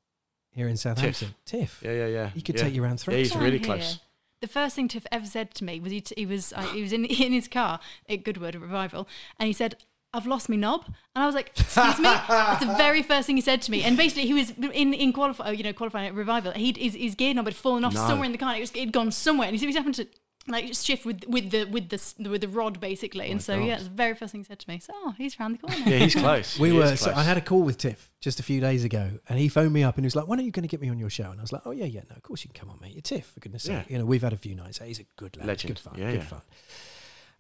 Here 0.52 0.70
in 0.70 0.78
Southampton, 0.78 1.36
Tiff. 1.46 1.82
Yeah, 1.84 1.92
yeah, 1.92 2.08
yeah. 2.08 2.30
He 2.30 2.42
could 2.42 2.56
yeah. 2.56 2.64
take 2.64 2.74
you 2.74 2.84
round 2.84 3.04
Yeah, 3.08 3.18
he's 3.18 3.36
really 3.36 3.58
here, 3.58 3.66
close. 3.66 4.00
The 4.40 4.48
first 4.48 4.76
thing 4.78 4.88
Tiff 4.88 5.06
ever 5.12 5.26
said 5.26 5.54
to 5.56 5.64
me 5.66 5.80
was 5.82 5.92
he, 5.92 6.00
t- 6.00 6.16
he 6.16 6.26
was 6.26 6.54
uh, 6.54 6.62
he 6.68 6.82
was 6.82 6.94
in 6.94 7.04
in 7.06 7.34
his 7.34 7.48
car 7.50 7.80
at 8.08 8.24
Goodwood 8.24 8.56
Revival, 8.56 9.08
and 9.40 9.48
he 9.48 9.54
said. 9.54 9.76
I've 10.14 10.28
lost 10.28 10.48
my 10.50 10.56
knob, 10.56 10.86
and 11.16 11.24
I 11.24 11.26
was 11.26 11.36
like, 11.36 11.52
"Excuse 11.60 11.98
me." 11.98 12.04
That's 12.04 12.66
the 12.66 12.74
very 12.78 13.02
first 13.04 13.26
thing 13.28 13.36
he 13.36 13.42
said 13.42 13.62
to 13.64 13.72
me, 13.72 13.84
and 13.84 13.98
basically 13.98 14.26
he 14.28 14.34
was 14.34 14.52
in 14.52 14.94
in 14.94 15.12
qualify, 15.14 15.52
you 15.52 15.64
know, 15.64 15.74
qualifying 15.74 16.08
at 16.08 16.14
revival. 16.14 16.52
He 16.52 16.74
his, 16.78 16.94
his 16.96 17.16
gear 17.16 17.34
knob 17.34 17.46
had 17.46 17.56
fallen 17.56 17.84
off 17.84 17.94
No. 17.94 18.08
somewhere 18.08 18.26
in 18.26 18.32
the 18.32 18.38
car. 18.38 18.56
It 18.56 18.60
was 18.62 18.72
it'd 18.76 18.92
gone 18.94 19.12
somewhere, 19.12 19.48
and 19.48 19.56
he 19.56 19.60
said 19.60 19.70
he 19.70 19.76
happened 19.76 19.96
to 19.96 20.08
like 20.46 20.68
just 20.68 20.86
shift 20.86 21.06
with 21.06 21.24
with 21.28 21.52
the 21.52 21.64
with 21.64 21.88
the 21.90 21.96
s- 21.96 22.16
with 22.20 22.42
the 22.42 22.48
rod 22.50 22.80
basically. 22.82 23.32
and 23.32 23.40
oh 23.40 23.44
so 23.44 23.56
yeah, 23.58 23.76
it's 23.76 23.86
the 23.86 23.90
very 23.90 24.14
first 24.14 24.34
thing 24.34 24.42
he 24.42 24.46
said 24.46 24.60
to 24.60 24.70
me. 24.70 24.78
So 24.78 24.92
oh, 24.94 25.14
he's 25.18 25.40
around 25.40 25.54
the 25.54 25.58
corner. 25.60 25.78
Yeah, 25.90 26.00
he's 26.00 26.16
close. 26.16 26.60
We 26.60 26.72
He 26.72 26.78
were. 26.78 26.84
is 26.84 27.00
So. 27.00 27.14
I 27.14 27.24
had 27.24 27.38
a 27.38 27.42
call 27.42 27.62
with 27.64 27.78
Tiff 27.78 28.12
just 28.20 28.40
a 28.40 28.44
few 28.44 28.60
days 28.60 28.84
ago, 28.84 29.20
and 29.30 29.40
he 29.40 29.48
phoned 29.48 29.72
me 29.74 29.84
up 29.84 29.96
and 29.96 30.04
he 30.04 30.08
was 30.08 30.16
like, 30.18 30.28
"When 30.28 30.40
are 30.40 30.44
you 30.44 30.52
going 30.52 30.64
to 30.64 30.68
get 30.68 30.82
me 30.82 30.90
on 30.90 31.00
your 31.00 31.10
show?" 31.10 31.32
And 31.32 31.40
I 31.40 31.44
was 31.44 31.54
like, 31.54 31.62
"Oh 31.66 31.72
yeah, 31.72 31.86
yeah, 31.86 32.02
no, 32.10 32.16
of 32.18 32.24
course 32.24 32.44
you 32.44 32.50
can 32.52 32.60
come 32.60 32.70
on, 32.70 32.78
mate. 32.82 32.92
You're 32.94 33.02
Tiff, 33.02 33.28
for 33.28 33.40
goodness' 33.40 33.66
Yeah. 33.68 33.82
sake. 33.84 33.90
You 33.92 33.98
know, 34.00 34.06
we've 34.06 34.22
had 34.22 34.34
a 34.34 34.38
few 34.38 34.54
nights. 34.54 34.80
He's 34.80 35.00
a 35.00 35.06
good 35.16 35.38
lad. 35.38 35.48
Legend. 35.48 35.76
Good 35.76 35.80
fun. 35.80 35.94
Yeah, 35.98 36.12
good 36.12 36.20
yeah. 36.20 36.26
fun." 36.26 36.42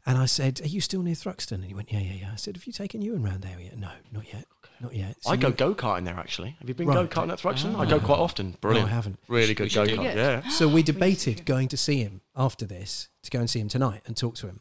And 0.05 0.17
I 0.17 0.25
said, 0.25 0.61
"Are 0.61 0.67
you 0.67 0.81
still 0.81 1.01
near 1.01 1.15
Thruxton?" 1.15 1.53
And 1.53 1.65
he 1.65 1.73
went, 1.73 1.91
"Yeah, 1.91 1.99
yeah, 1.99 2.13
yeah." 2.13 2.31
I 2.33 2.35
said, 2.35 2.57
"Have 2.57 2.65
you 2.67 2.73
taken 2.73 3.01
Iwan 3.01 3.23
round 3.23 3.41
there 3.41 3.59
yet?" 3.59 3.77
No, 3.77 3.91
not 4.11 4.31
yet. 4.33 4.45
Not 4.81 4.93
yet. 4.93 5.15
So 5.23 5.31
I 5.31 5.37
go 5.37 5.47
you- 5.47 5.53
go 5.53 5.73
karting 5.73 6.03
there 6.03 6.19
actually. 6.19 6.57
Have 6.59 6.67
you 6.67 6.75
been 6.75 6.87
Right. 6.87 7.09
go 7.09 7.21
karting 7.21 7.31
at 7.31 7.39
Thruxton? 7.39 7.75
I 7.77 7.89
go 7.89 7.97
ah. 7.97 8.05
quite 8.05 8.19
often. 8.19 8.57
Brilliant. 8.59 8.89
I 8.89 8.93
haven't. 8.93 9.17
Really 9.29 9.53
good 9.53 9.71
should 9.71 9.87
go 9.87 9.95
do 9.95 10.01
kart. 10.01 10.13
that. 10.15 10.43
Yeah. 10.43 10.49
So 10.49 10.67
we 10.67 10.83
debated 10.91 11.45
going 11.45 11.69
to 11.69 11.77
see 11.77 11.99
him 12.03 12.19
after 12.35 12.65
this 12.65 13.07
to 13.21 13.31
go 13.31 13.39
and 13.39 13.49
see 13.49 13.59
him 13.61 13.69
tonight 13.69 14.01
and 14.05 14.17
talk 14.17 14.35
to 14.35 14.47
him. 14.47 14.59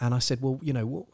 And 0.00 0.14
I 0.14 0.18
said, 0.18 0.40
"Well, 0.40 0.58
you 0.62 0.72
know, 0.72 0.86
what, 0.86 1.06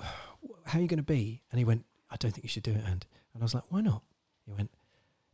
how 0.66 0.78
are 0.78 0.82
you 0.82 0.88
going 0.88 0.98
to 0.98 1.02
be?" 1.02 1.42
And 1.50 1.58
he 1.58 1.64
went, 1.64 1.86
"I 2.08 2.16
don't 2.16 2.30
think 2.30 2.44
you 2.44 2.48
should 2.48 2.62
do 2.62 2.72
it." 2.72 2.84
And 2.86 3.04
and 3.34 3.42
I 3.42 3.44
was 3.44 3.54
like, 3.54 3.64
"Why 3.70 3.80
not?" 3.80 4.02
He 4.46 4.52
went, 4.52 4.70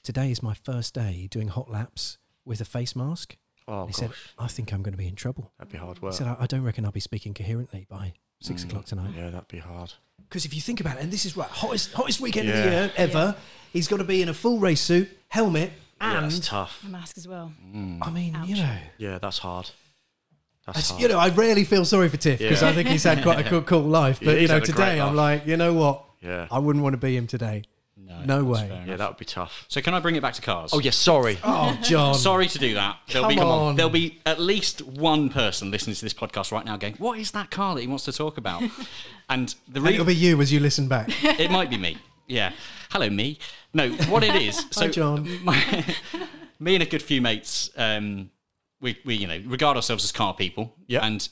"Today 0.03 0.31
is 0.31 0.43
my 0.43 0.55
first 0.55 0.95
day 0.95 1.29
doing 1.31 1.49
hot 1.49 1.71
laps 1.71 2.17
with 2.47 2.63
a 2.63 2.65
face 2.65 2.97
mask." 2.97 3.37
Oh 3.69 3.87
he 3.87 3.93
gosh, 3.93 4.01
said, 4.01 4.11
"I 4.39 4.47
think 4.49 4.73
I'm 4.73 4.83
going 4.83 4.93
to 4.93 4.99
be 4.99 5.09
in 5.09 5.15
trouble." 5.17 5.53
that'd 5.59 5.73
be 5.73 5.79
hard 5.79 6.01
work. 6.03 6.13
He 6.13 6.19
said, 6.19 6.27
I, 6.29 6.37
"I 6.41 6.47
don't 6.47 6.63
reckon 6.63 6.85
I'll 6.85 6.93
be 6.93 7.01
speaking 7.01 7.35
coherently 7.35 7.87
by 7.89 8.13
six 8.41 8.63
Mm. 8.65 8.69
o'clock 8.69 8.85
tonight." 8.87 9.13
Yeah, 9.17 9.31
that'd 9.31 9.49
be 9.49 9.59
hard. 9.59 9.93
Because 10.29 10.45
if 10.45 10.55
you 10.55 10.61
think 10.61 10.81
about 10.81 10.97
it, 10.97 11.03
and 11.03 11.13
this 11.13 11.25
is 11.25 11.37
right, 11.37 11.49
hottest 11.49 11.93
hottest 11.95 12.21
weekend 12.21 12.49
of 12.49 12.57
the 12.57 12.63
year 12.63 12.93
ever. 12.97 13.37
He's 13.73 13.89
got 13.89 13.99
to 13.99 14.05
be 14.05 14.23
in 14.23 14.29
a 14.29 14.35
full 14.35 14.59
race 14.59 14.81
suit, 14.81 15.09
helmet, 15.29 15.73
Yeah, 16.01 16.17
and 16.23 16.27
that's 16.33 16.47
tough. 16.49 16.81
The 16.83 16.89
mask 16.91 17.19
as 17.19 17.29
well. 17.29 17.53
I 18.03 18.11
mean, 18.11 18.37
you 18.47 18.57
know. 18.57 18.77
Yeah, 18.99 19.19
that's 19.19 19.39
hard. 19.39 19.71
That's 20.65 20.79
s- 20.79 20.91
hard. 20.91 21.03
you 21.03 21.09
know, 21.09 21.19
I 21.19 21.29
rarely 21.29 21.65
feel 21.65 21.85
sorry 21.85 22.09
for 22.09 22.17
Tiff 22.17 22.39
because 22.39 22.63
Yeah. 22.63 22.69
I 22.69 22.73
think 22.73 22.89
he's 22.89 23.05
had 23.05 23.23
quite 23.23 23.45
a 23.45 23.45
cool, 23.49 23.63
cool 23.63 23.83
life. 23.83 24.19
Yeah, 24.21 24.27
But 24.33 24.41
you 24.41 24.49
know, 24.49 24.55
had 24.55 24.63
a 24.63 24.67
great 24.73 24.77
today 24.87 25.01
I'm 25.01 25.15
life. 25.15 25.41
like, 25.41 25.47
you 25.49 25.57
know 25.57 25.75
what? 25.75 26.05
Yeah. 26.23 26.49
I 26.51 26.59
wouldn't 26.59 26.83
want 26.83 26.95
to 26.95 26.99
be 26.99 27.17
him 27.17 27.27
today. 27.27 27.63
No 27.97 28.43
that's 28.53 28.71
way. 28.71 28.83
yeah, 28.87 28.97
that 28.97 29.09
would 29.09 29.17
be 29.17 29.25
tough. 29.25 29.65
So 29.69 29.81
can 29.81 29.95
I 29.95 30.01
bring 30.01 30.17
it 30.17 30.21
back 30.21 30.35
to 30.35 30.43
cars? 30.43 30.71
Oh, 30.75 30.81
yes, 30.81 30.97
sorry. 30.97 31.39
Oh, 31.45 31.79
John. 31.83 32.15
Sorry 32.15 32.47
to 32.49 32.59
do 32.59 32.75
that. 32.75 32.99
There'll 33.09 33.29
be 33.29 33.37
Come 33.37 33.49
on. 33.49 33.77
there'll 33.77 33.91
be 33.91 34.21
at 34.27 34.39
least 34.39 34.83
one 34.83 35.29
person 35.31 35.71
listening 35.71 35.97
to 35.97 36.03
this 36.03 36.13
podcast 36.13 36.53
right 36.53 36.65
now 36.65 36.77
going, 36.77 36.95
"What 36.95 37.19
is 37.19 37.31
that 37.31 37.51
car 37.51 37.75
that 37.75 37.81
he 37.81 37.87
wants 37.87 38.05
to 38.05 38.13
talk 38.13 38.37
about?" 38.37 38.63
and 39.31 39.55
the 39.69 39.81
And 39.81 39.89
it'll 39.89 40.05
be 40.05 40.15
you 40.15 40.41
as 40.43 40.53
you 40.53 40.61
listen 40.61 40.89
back. 40.89 41.09
it 41.25 41.51
might 41.51 41.71
be 41.71 41.79
me. 41.79 41.97
Yeah. 42.27 42.53
Hello, 42.91 43.09
me. 43.09 43.39
No, 43.73 43.91
what 43.91 44.23
it 44.25 44.35
is. 44.35 44.67
So 44.71 44.87
Hi, 44.87 44.89
John. 44.89 45.45
My, 45.45 45.95
me 46.59 46.75
and 46.75 46.83
a 46.83 46.87
good 46.87 47.03
few 47.03 47.21
mates, 47.23 47.71
um, 47.77 48.31
we, 48.81 48.99
we 49.05 49.15
you 49.15 49.27
know 49.27 49.41
regard 49.47 49.77
ourselves 49.77 50.05
as 50.05 50.13
car 50.13 50.35
people. 50.35 50.75
Yeah. 50.87 51.07
And 51.07 51.27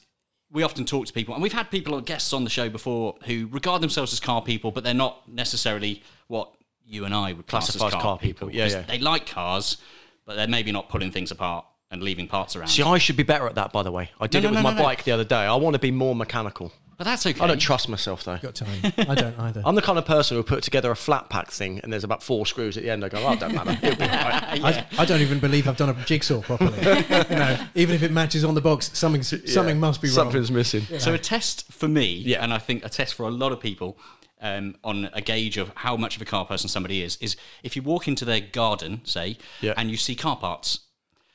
we 0.55 0.62
often 0.62 0.85
talk 0.87 1.05
to 1.07 1.12
people, 1.12 1.35
and 1.35 1.43
we've 1.43 1.53
had 1.53 1.69
people, 1.71 1.95
or 1.95 2.01
guests 2.01 2.33
on 2.33 2.45
the 2.45 2.49
show 2.51 2.71
before, 2.71 3.17
who 3.27 3.49
regard 3.51 3.83
themselves 3.83 4.12
as 4.12 4.21
car 4.21 4.40
people, 4.40 4.71
but 4.71 4.85
they're 4.85 4.95
not 4.95 5.29
necessarily 5.29 6.03
what 6.29 6.51
you 6.87 7.05
and 7.05 7.12
I 7.14 7.33
would 7.33 7.47
Classify 7.49 7.88
as 7.88 7.93
car, 7.93 8.01
car 8.01 8.19
people. 8.19 8.51
Yeah, 8.51 8.64
'Cause 8.64 8.75
yeah. 8.75 8.83
They 8.83 8.99
like 9.01 9.27
cars, 9.27 9.79
but 10.25 10.37
they're 10.37 10.47
maybe 10.47 10.71
not 10.71 10.88
pulling 10.88 11.11
things 11.11 11.33
apart 11.33 11.67
and 11.90 12.03
leaving 12.03 12.29
parts 12.29 12.55
around. 12.55 12.69
See, 12.69 12.83
I 12.85 12.99
should 12.99 13.17
be 13.17 13.25
better 13.25 13.49
at 13.49 13.57
that, 13.57 13.73
by 13.73 13.83
the 13.83 13.90
way. 13.90 14.11
I 14.21 14.29
did 14.29 14.45
No, 14.45 14.51
it 14.51 14.53
no, 14.53 14.59
with 14.59 14.64
no, 14.64 14.73
my 14.75 14.83
bike 14.83 15.03
the 15.05 15.11
other 15.12 15.25
day. 15.25 15.37
I 15.45 15.55
want 15.57 15.75
to 15.75 15.81
be 15.81 15.90
more 15.90 16.14
mechanical. 16.14 16.73
But 16.97 17.05
that's 17.05 17.27
okay. 17.27 17.41
I 17.41 17.47
don't 17.47 17.59
trust 17.59 17.89
myself, 17.89 18.25
though. 18.25 18.37
Got 18.39 18.55
time. 18.55 18.93
I 18.99 19.15
don't 19.15 19.39
either. 19.39 19.63
I'm 19.67 19.75
the 19.75 19.83
kind 19.83 19.99
of 19.99 20.05
person 20.05 20.35
who 20.35 20.39
will 20.39 20.49
put 20.49 20.63
together 20.63 20.91
a 20.91 20.97
flat 20.97 21.29
pack 21.29 21.51
thing 21.51 21.81
and 21.83 21.93
there's 21.93 22.05
about 22.05 22.23
four 22.23 22.47
screws 22.47 22.77
at 22.77 22.83
the 22.83 22.91
end. 22.91 23.05
I 23.05 23.09
go, 23.09 23.19
oh, 23.27 23.33
it 23.33 23.41
don't 23.41 23.55
matter. 23.55 23.79
It'll 23.83 23.97
be 23.99 24.05
all 24.05 24.09
right. 24.11 24.65
I, 24.65 24.87
I 24.99 25.05
don't 25.05 25.21
even 25.21 25.39
believe 25.41 25.69
I've 25.69 25.77
done 25.77 25.89
a 25.91 26.05
jigsaw 26.05 26.41
properly. 26.43 26.77
you 26.83 27.37
know, 27.37 27.67
even 27.75 27.95
if 27.95 28.03
it 28.03 28.13
matches 28.13 28.45
on 28.45 28.55
the 28.55 28.61
box, 28.61 28.91
something 28.97 29.23
something 29.23 29.81
must 29.81 30.01
be 30.01 30.09
wrong. 30.09 30.15
Something's 30.15 30.51
missing. 30.51 30.83
So 30.99 31.15
a 31.15 31.19
test 31.19 31.73
for 31.73 31.89
me, 31.89 32.15
Yeah. 32.15 32.43
and 32.43 32.53
I 32.53 32.59
think 32.59 32.85
a 32.85 32.89
test 32.89 33.15
for 33.15 33.25
a 33.27 33.31
lot 33.31 33.53
of 33.53 33.61
people 33.61 33.99
um, 34.41 34.77
on 34.85 35.09
a 35.13 35.21
gauge 35.21 35.57
of 35.57 35.73
how 35.77 35.97
much 35.97 36.17
of 36.17 36.23
a 36.23 36.25
car 36.27 36.45
person 36.45 36.69
somebody 36.69 37.03
is, 37.03 37.17
is 37.21 37.37
if 37.63 37.77
you 37.77 37.83
walk 37.83 38.07
into 38.09 38.25
their 38.25 38.41
garden, 38.41 39.01
say, 39.05 39.37
Yeah. 39.61 39.73
Oh. 39.73 39.81
and 39.81 39.91
you 39.91 39.97
see 39.97 40.15
car 40.15 40.37
parts. 40.37 40.81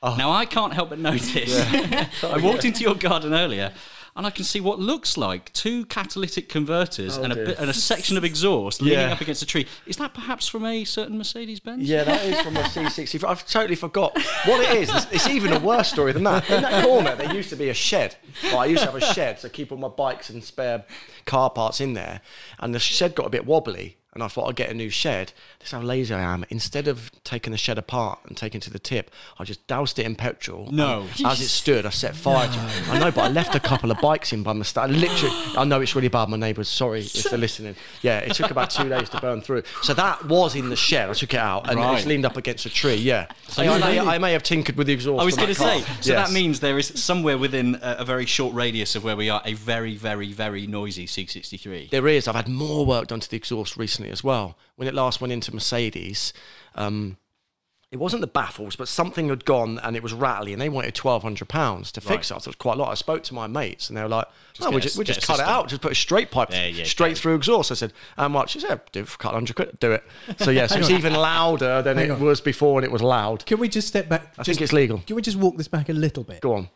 Now 0.02 0.30
I 0.30 0.46
can't 0.46 0.72
help 0.72 0.88
but 0.88 0.98
notice. 0.98 1.60
I 2.24 2.38
walked 2.42 2.64
into 2.64 2.80
your 2.80 2.94
garden 2.94 3.34
earlier. 3.34 3.72
And 4.16 4.26
I 4.26 4.30
can 4.30 4.44
see 4.44 4.60
what 4.60 4.78
looks 4.78 5.16
like 5.16 5.52
two 5.52 5.84
catalytic 5.86 6.48
converters 6.48 7.16
oh, 7.16 7.22
and, 7.22 7.32
a 7.32 7.60
and 7.60 7.70
a 7.70 7.74
section 7.74 8.16
of 8.16 8.24
exhaust 8.24 8.82
leaning 8.82 9.10
up 9.10 9.20
against 9.20 9.42
a 9.42 9.46
tree. 9.46 9.66
Is 9.86 9.96
that 9.96 10.14
perhaps 10.14 10.48
from 10.48 10.64
a 10.64 10.84
certain 10.84 11.16
Mercedes 11.16 11.60
Benz? 11.60 11.88
Yeah, 11.88 12.04
that 12.04 12.24
is 12.24 12.40
from 12.40 12.56
a 12.56 12.60
C60. 12.62 13.24
I've 13.24 13.46
totally 13.46 13.76
forgot 13.76 14.14
what 14.44 14.60
it 14.60 14.76
is. 14.76 14.90
It's, 14.94 15.06
it's 15.12 15.28
even 15.28 15.52
a 15.52 15.60
worse 15.60 15.90
story 15.90 16.12
than 16.12 16.24
that. 16.24 16.48
In 16.50 16.62
that 16.62 16.84
corner, 16.84 17.14
there 17.14 17.32
used 17.32 17.50
to 17.50 17.56
be 17.56 17.68
a 17.68 17.74
shed. 17.74 18.16
Well, 18.44 18.58
I 18.58 18.66
used 18.66 18.82
to 18.82 18.90
have 18.90 19.00
a 19.00 19.14
shed 19.14 19.38
to 19.38 19.48
keep 19.48 19.70
all 19.70 19.78
my 19.78 19.88
bikes 19.88 20.28
and 20.30 20.42
spare 20.42 20.84
car 21.24 21.50
parts 21.50 21.80
in 21.80 21.94
there. 21.94 22.20
And 22.58 22.74
the 22.74 22.78
shed 22.78 23.14
got 23.14 23.26
a 23.26 23.30
bit 23.30 23.46
wobbly. 23.46 23.96
And 24.12 24.24
I 24.24 24.28
thought 24.28 24.48
I'd 24.48 24.56
get 24.56 24.70
a 24.70 24.74
new 24.74 24.90
shed. 24.90 25.32
This 25.60 25.68
is 25.68 25.72
how 25.72 25.82
lazy 25.82 26.12
I 26.12 26.20
am. 26.20 26.44
Instead 26.50 26.88
of 26.88 27.12
taking 27.22 27.52
the 27.52 27.56
shed 27.56 27.78
apart 27.78 28.18
and 28.26 28.36
taking 28.36 28.58
it 28.60 28.64
to 28.64 28.70
the 28.70 28.80
tip, 28.80 29.08
I 29.38 29.44
just 29.44 29.64
doused 29.68 30.00
it 30.00 30.04
in 30.06 30.16
petrol. 30.16 30.68
No. 30.72 31.06
As 31.24 31.40
it 31.40 31.46
stood, 31.46 31.86
I 31.86 31.90
set 31.90 32.16
fire 32.16 32.48
to 32.48 32.52
it. 32.58 32.88
I 32.88 32.98
know, 32.98 33.12
but 33.12 33.20
I 33.20 33.28
left 33.28 33.54
a 33.54 33.60
couple 33.60 33.92
of 33.92 34.00
bikes 34.00 34.32
in 34.32 34.42
by 34.42 34.52
mistake. 34.52 34.82
I 34.82 34.86
literally, 34.88 35.32
I 35.56 35.62
know 35.64 35.80
it's 35.80 35.94
really 35.94 36.08
bad. 36.08 36.28
My 36.28 36.36
neighbours, 36.36 36.68
sorry 36.68 37.02
if 37.02 37.22
they're 37.30 37.38
listening. 37.38 37.76
Yeah, 38.02 38.18
it 38.18 38.34
took 38.34 38.50
about 38.50 38.70
two 38.70 38.88
days 38.88 39.08
to 39.10 39.20
burn 39.20 39.42
through. 39.42 39.62
So 39.82 39.94
that 39.94 40.24
was 40.26 40.56
in 40.56 40.70
the 40.70 40.76
shed. 40.76 41.08
I 41.08 41.12
took 41.12 41.32
it 41.34 41.38
out 41.40 41.70
and 41.70 41.78
Right. 41.78 42.04
leaned 42.04 42.26
up 42.26 42.36
against 42.36 42.66
a 42.66 42.70
tree. 42.70 42.94
Yeah. 42.96 43.26
So 43.46 43.62
you 43.62 43.70
I, 43.70 43.78
may, 43.78 44.00
I 44.00 44.18
may 44.18 44.32
have 44.32 44.42
tinkered 44.42 44.76
with 44.76 44.88
the 44.88 44.92
exhaust. 44.92 45.22
I 45.22 45.24
was 45.24 45.36
going 45.36 45.48
to 45.48 45.54
say, 45.54 45.82
so 46.00 46.12
Yes. 46.12 46.28
that 46.28 46.32
means 46.32 46.58
there 46.58 46.78
is 46.78 46.88
somewhere 47.00 47.38
within 47.38 47.76
a, 47.76 47.98
a 48.00 48.04
very 48.04 48.26
short 48.26 48.54
radius 48.54 48.96
of 48.96 49.04
where 49.04 49.14
we 49.16 49.30
are 49.30 49.40
a 49.44 49.52
very, 49.54 49.94
very, 49.94 50.32
very 50.32 50.66
noisy 50.66 51.06
C63. 51.06 51.90
There 51.90 52.08
is. 52.08 52.26
I've 52.26 52.34
had 52.34 52.48
more 52.48 52.84
work 52.84 53.06
done 53.06 53.20
to 53.20 53.30
the 53.30 53.36
exhaust 53.36 53.76
recently 53.76 53.99
as 54.08 54.24
well. 54.24 54.56
When 54.76 54.88
it 54.88 54.94
last 54.94 55.20
went 55.20 55.32
into 55.32 55.52
Mercedes, 55.54 56.32
um, 56.74 57.18
it 57.92 57.98
wasn't 57.98 58.20
the 58.20 58.28
baffles, 58.28 58.76
but 58.76 58.86
something 58.86 59.30
had 59.30 59.44
gone 59.44 59.80
and 59.82 59.96
it 59.96 60.02
was 60.02 60.12
rattly, 60.12 60.52
and 60.52 60.62
they 60.62 60.68
wanted 60.68 60.94
twelve 60.94 61.24
hundred 61.24 61.48
pounds 61.48 61.90
to 61.92 62.00
fix 62.00 62.10
Right. 62.10 62.22
it. 62.22 62.28
Thought 62.28 62.46
it 62.46 62.50
was 62.50 62.56
quite 62.56 62.76
a 62.76 62.80
lot. 62.80 62.90
I 62.90 62.94
spoke 62.94 63.24
to 63.24 63.34
my 63.34 63.48
mates, 63.48 63.88
and 63.88 63.96
they 63.98 64.02
were 64.02 64.08
like, 64.08 64.26
Just 64.52 64.60
"No, 64.60 64.66
get 64.70 64.74
we 64.74 64.78
a- 64.78 64.82
just, 64.82 64.98
we 64.98 65.04
just 65.04 65.24
a 65.24 65.26
cut 65.26 65.40
it 65.40 65.46
out. 65.46 65.68
Just 65.68 65.82
put 65.82 65.90
a 65.90 65.94
straight 65.96 66.30
pipe 66.30 66.50
There 66.50 66.68
you 66.68 66.84
straight 66.84 67.18
through 67.18 67.34
exhaust." 67.34 67.72
I 67.72 67.74
said, 67.74 67.92
"How 68.16 68.28
much?" 68.28 68.50
She 68.50 68.60
said, 68.60 68.80
"Do 68.92 69.00
it 69.00 69.08
for 69.08 69.16
a 69.16 69.18
couple 69.18 69.36
hundred 69.38 69.56
quid. 69.56 69.76
Do 69.80 69.90
it." 69.90 70.04
So 70.38 70.52
yeah, 70.52 70.68
so 70.68 70.78
it's 70.78 70.88
even 70.90 71.14
louder 71.14 71.82
than 71.82 71.96
Hang 71.96 72.06
it 72.06 72.10
on. 72.12 72.20
was 72.20 72.40
before, 72.40 72.78
and 72.78 72.84
it 72.84 72.92
was 72.92 73.02
loud. 73.02 73.44
Can 73.44 73.58
we 73.58 73.68
just 73.68 73.88
step 73.88 74.08
back? 74.08 74.34
I 74.38 74.44
just- 74.44 74.46
think 74.46 74.60
it's 74.62 74.72
legal. 74.72 74.98
Can 75.04 75.16
we 75.16 75.22
just 75.22 75.36
walk 75.36 75.56
this 75.56 75.66
back 75.68 75.88
a 75.88 75.92
little 75.92 76.22
bit? 76.22 76.40
Go 76.42 76.54
on. 76.54 76.68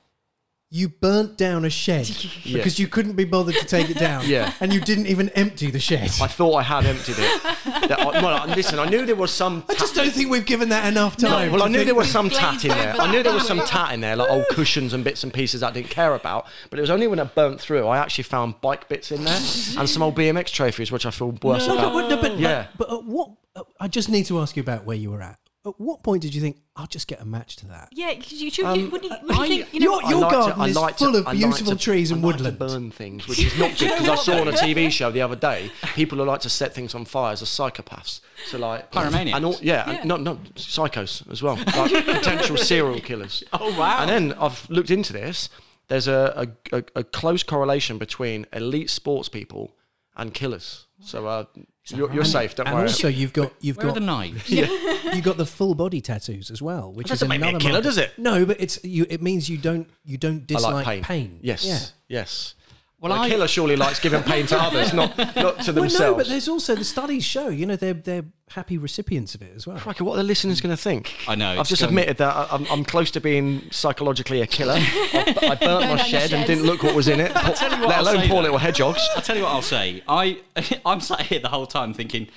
You 0.76 0.88
burnt 0.88 1.36
down 1.38 1.64
a 1.64 1.70
shed 1.70 2.08
Yeah. 2.42 2.56
because 2.56 2.80
you 2.80 2.88
couldn't 2.88 3.12
be 3.12 3.22
bothered 3.22 3.54
to 3.54 3.64
take 3.64 3.90
it 3.90 3.96
down. 3.96 4.24
Yeah. 4.28 4.52
And 4.58 4.72
you 4.72 4.80
didn't 4.80 5.06
even 5.06 5.28
empty 5.30 5.70
the 5.70 5.78
shed. 5.78 6.10
I 6.20 6.26
thought 6.26 6.54
I 6.56 6.62
had 6.64 6.84
emptied 6.84 7.14
it. 7.18 7.42
That- 7.88 8.00
I- 8.00 8.20
well, 8.22 8.46
listen, 8.48 8.78
I 8.80 8.86
knew 8.88 9.06
there 9.06 9.14
was 9.14 9.30
some. 9.32 9.62
I 9.68 9.74
just 9.74 9.94
don't 9.94 10.10
think 10.10 10.30
we've 10.30 10.44
given 10.44 10.70
that 10.70 10.86
enough 10.88 11.16
time. 11.16 11.52
Well, 11.52 11.62
I 11.62 11.68
knew 11.68 11.84
there 11.84 11.94
was 11.94 12.10
some 12.10 12.26
Glazed 12.28 12.40
tat 12.40 12.64
in 12.64 12.70
there. 12.70 12.92
over 12.94 13.02
I 13.02 13.10
knew 13.12 13.22
there 13.22 13.32
was 13.32 13.42
that. 13.46 13.48
some 13.56 13.60
tat 13.66 13.92
in 13.94 14.00
there, 14.00 14.16
like 14.16 14.28
old 14.30 14.46
cushions 14.50 14.92
and 14.94 15.04
bits 15.04 15.22
and 15.22 15.32
pieces 15.32 15.62
I 15.62 15.70
didn't 15.70 15.90
care 15.90 16.14
about. 16.14 16.46
But 16.70 16.78
it 16.80 16.82
was 16.82 16.90
only 16.90 17.06
when 17.06 17.20
I 17.20 17.24
burnt 17.24 17.60
through, 17.60 17.86
I 17.86 17.98
actually 17.98 18.24
found 18.24 18.60
bike 18.60 18.88
bits 18.88 19.12
in 19.12 19.22
there 19.24 19.36
and 19.78 19.88
some 19.88 20.02
old 20.02 20.16
BMX 20.16 20.50
trophies, 20.50 20.90
which 20.90 21.06
I 21.06 21.10
feel 21.12 21.30
worse 21.42 21.68
No, 21.68 21.74
about. 21.78 21.92
but, 21.92 22.08
no, 22.08 22.20
but, 22.20 22.38
Yeah. 22.38 22.66
but 22.76 22.92
at 22.92 23.04
what? 23.04 23.30
uh, 23.54 23.62
I 23.78 23.86
just 23.88 24.08
need 24.08 24.26
to 24.26 24.40
ask 24.40 24.56
you 24.56 24.62
about 24.62 24.84
where 24.84 24.96
you 24.96 25.10
were 25.12 25.22
at. 25.22 25.38
At 25.66 25.80
what 25.80 26.02
point 26.02 26.20
did 26.20 26.34
you 26.34 26.42
think 26.42 26.58
I'll 26.76 26.86
just 26.86 27.08
get 27.08 27.22
a 27.22 27.24
match 27.24 27.56
to 27.56 27.66
that? 27.68 27.88
Yeah, 27.92 28.12
because 28.12 28.32
you, 28.34 28.50
you, 28.52 28.66
Um, 28.66 28.78
you, 28.78 28.90
wouldn't 28.90 29.10
you, 29.10 29.18
wouldn't 29.26 29.48
you 29.48 29.62
think, 29.62 29.72
you 29.74 29.80
know, 29.80 29.98
Your, 30.00 30.10
your 30.10 30.20
like 30.20 30.30
to- 30.30 30.36
garden 30.36 30.60
I 30.60 30.66
is 30.68 30.76
like 30.76 30.96
to- 30.98 31.04
full 31.06 31.16
of 31.16 31.26
I 31.26 31.30
like 31.30 31.38
beautiful 31.38 31.72
to- 31.72 31.78
trees 31.78 32.10
and 32.10 32.22
I 32.22 32.26
like 32.26 32.36
to 32.36 32.42
woodland. 32.44 32.58
burn 32.58 32.90
things, 32.90 33.26
which 33.28 33.42
is 33.42 33.58
not 33.58 33.70
good 33.78 33.88
because 33.92 34.08
I 34.10 34.14
saw 34.16 34.40
on 34.42 34.48
a 34.48 34.52
TV 34.52 34.90
show 34.98 35.10
the 35.10 35.22
other 35.22 35.36
day 35.36 35.70
people 35.94 36.18
who 36.18 36.24
like 36.24 36.40
to 36.40 36.50
set 36.50 36.74
things 36.74 36.94
on 36.94 37.06
fire 37.06 37.32
as 37.32 37.40
psychopaths. 37.42 38.20
So 38.46 38.58
like 38.58 38.90
Pyromaniacs. 38.92 39.34
and 39.36 39.44
all, 39.46 39.56
yeah, 39.62 39.88
and 39.90 40.04
no, 40.08 40.16
no, 40.18 40.34
psychos 40.56 41.30
as 41.32 41.42
well, 41.42 41.56
like 41.56 42.04
potential 42.04 42.58
serial 42.58 43.00
killers. 43.00 43.42
Oh, 43.54 43.78
wow. 43.78 44.00
And 44.02 44.10
then 44.10 44.38
I've 44.38 44.68
looked 44.68 44.90
into 44.90 45.14
this. 45.14 45.48
There's 45.88 46.08
a, 46.08 46.46
a, 46.72 46.76
a, 46.78 46.84
a 46.96 47.04
close 47.04 47.42
correlation 47.42 47.96
between 47.96 48.44
elite 48.52 48.90
sports 48.90 49.30
people 49.30 49.74
and 50.16 50.34
killers. 50.34 50.86
So 51.02 51.26
uh, 51.26 51.44
you're, 51.86 52.12
you're 52.12 52.24
safe. 52.24 52.54
Don't 52.54 52.66
and 52.66 52.76
worry. 52.76 52.86
also, 52.88 53.08
you've 53.08 53.32
got 53.32 53.52
you've 53.60 53.76
Where 53.76 53.86
are 53.86 53.88
got 53.90 53.94
the 53.94 54.00
knives? 54.00 54.48
You've 54.50 55.22
got 55.22 55.36
the 55.36 55.46
full 55.46 55.74
body 55.74 56.00
tattoos 56.00 56.50
as 56.50 56.60
well, 56.62 56.92
which 56.92 57.08
That 57.08 57.14
is 57.14 57.20
doesn't 57.20 57.28
make 57.28 57.40
me 57.40 57.46
a 57.46 57.48
another 57.50 57.62
killer, 57.62 57.72
marker. 57.74 57.84
does 57.88 57.98
it? 57.98 58.18
No, 58.18 58.46
but 58.46 58.58
it's 58.60 58.82
you. 58.82 59.06
It 59.10 59.20
means 59.22 59.48
you 59.50 59.58
don't 59.58 59.88
you 60.04 60.16
don't 60.16 60.46
dislike 60.46 60.86
like 60.86 61.02
pain. 61.02 61.38
Yes. 61.42 61.64
Yeah. 61.64 61.78
Yes. 62.08 62.54
Well, 63.04 63.12
Well, 63.12 63.20
a 63.22 63.26
I- 63.26 63.28
killer 63.28 63.46
surely 63.48 63.76
likes 63.76 64.00
giving 64.00 64.22
pain 64.22 64.46
to 64.46 64.58
others, 64.58 64.94
not 64.94 65.16
not 65.18 65.26
to 65.26 65.34
themselves. 65.36 65.66
Well, 65.68 65.74
themselves. 65.74 66.00
no, 66.00 66.14
but 66.16 66.26
there's 66.28 66.48
also 66.48 66.74
the 66.74 66.84
studies 66.84 67.22
show. 67.22 67.48
You 67.50 67.66
know, 67.66 67.76
they're 67.76 67.92
they're 67.92 68.24
happy 68.48 68.78
recipients 68.78 69.34
of 69.34 69.42
it 69.42 69.52
as 69.54 69.66
well. 69.66 69.76
Crikey, 69.78 70.04
what 70.04 70.14
are 70.14 70.16
the 70.18 70.22
listeners 70.22 70.60
going 70.62 70.74
to 70.74 70.82
think? 70.82 71.12
I 71.28 71.34
know, 71.34 71.58
I've 71.60 71.68
just 71.68 71.82
gone- 71.82 71.90
admitted 71.90 72.16
that 72.16 72.34
I- 72.34 72.48
I'm, 72.50 72.66
I'm 72.70 72.84
close 72.84 73.10
to 73.10 73.20
being 73.20 73.68
psychologically 73.70 74.40
a 74.40 74.46
killer. 74.46 74.76
I, 74.78 75.34
I 75.42 75.54
burnt 75.54 75.88
my 75.90 75.96
shed 75.98 76.32
and 76.32 76.46
didn't 76.46 76.64
look 76.64 76.82
what 76.82 76.94
was 76.94 77.08
in 77.08 77.20
it, 77.20 77.32
poor- 77.34 77.54
tell 77.54 77.70
you 77.72 77.78
what 77.80 77.88
let 77.90 77.98
I'll 77.98 78.04
alone 78.04 78.20
say, 78.22 78.28
poor 78.28 78.36
though. 78.36 78.42
little 78.42 78.58
hedgehogs. 78.58 79.00
I'll 79.14 79.22
tell 79.22 79.36
you 79.36 79.42
what 79.42 79.52
I'll 79.52 79.60
say. 79.62 80.02
I 80.08 80.38
I'm 80.86 81.00
sat 81.00 81.20
here 81.22 81.40
the 81.40 81.48
whole 81.50 81.66
time 81.66 81.92
thinking, 81.92 82.28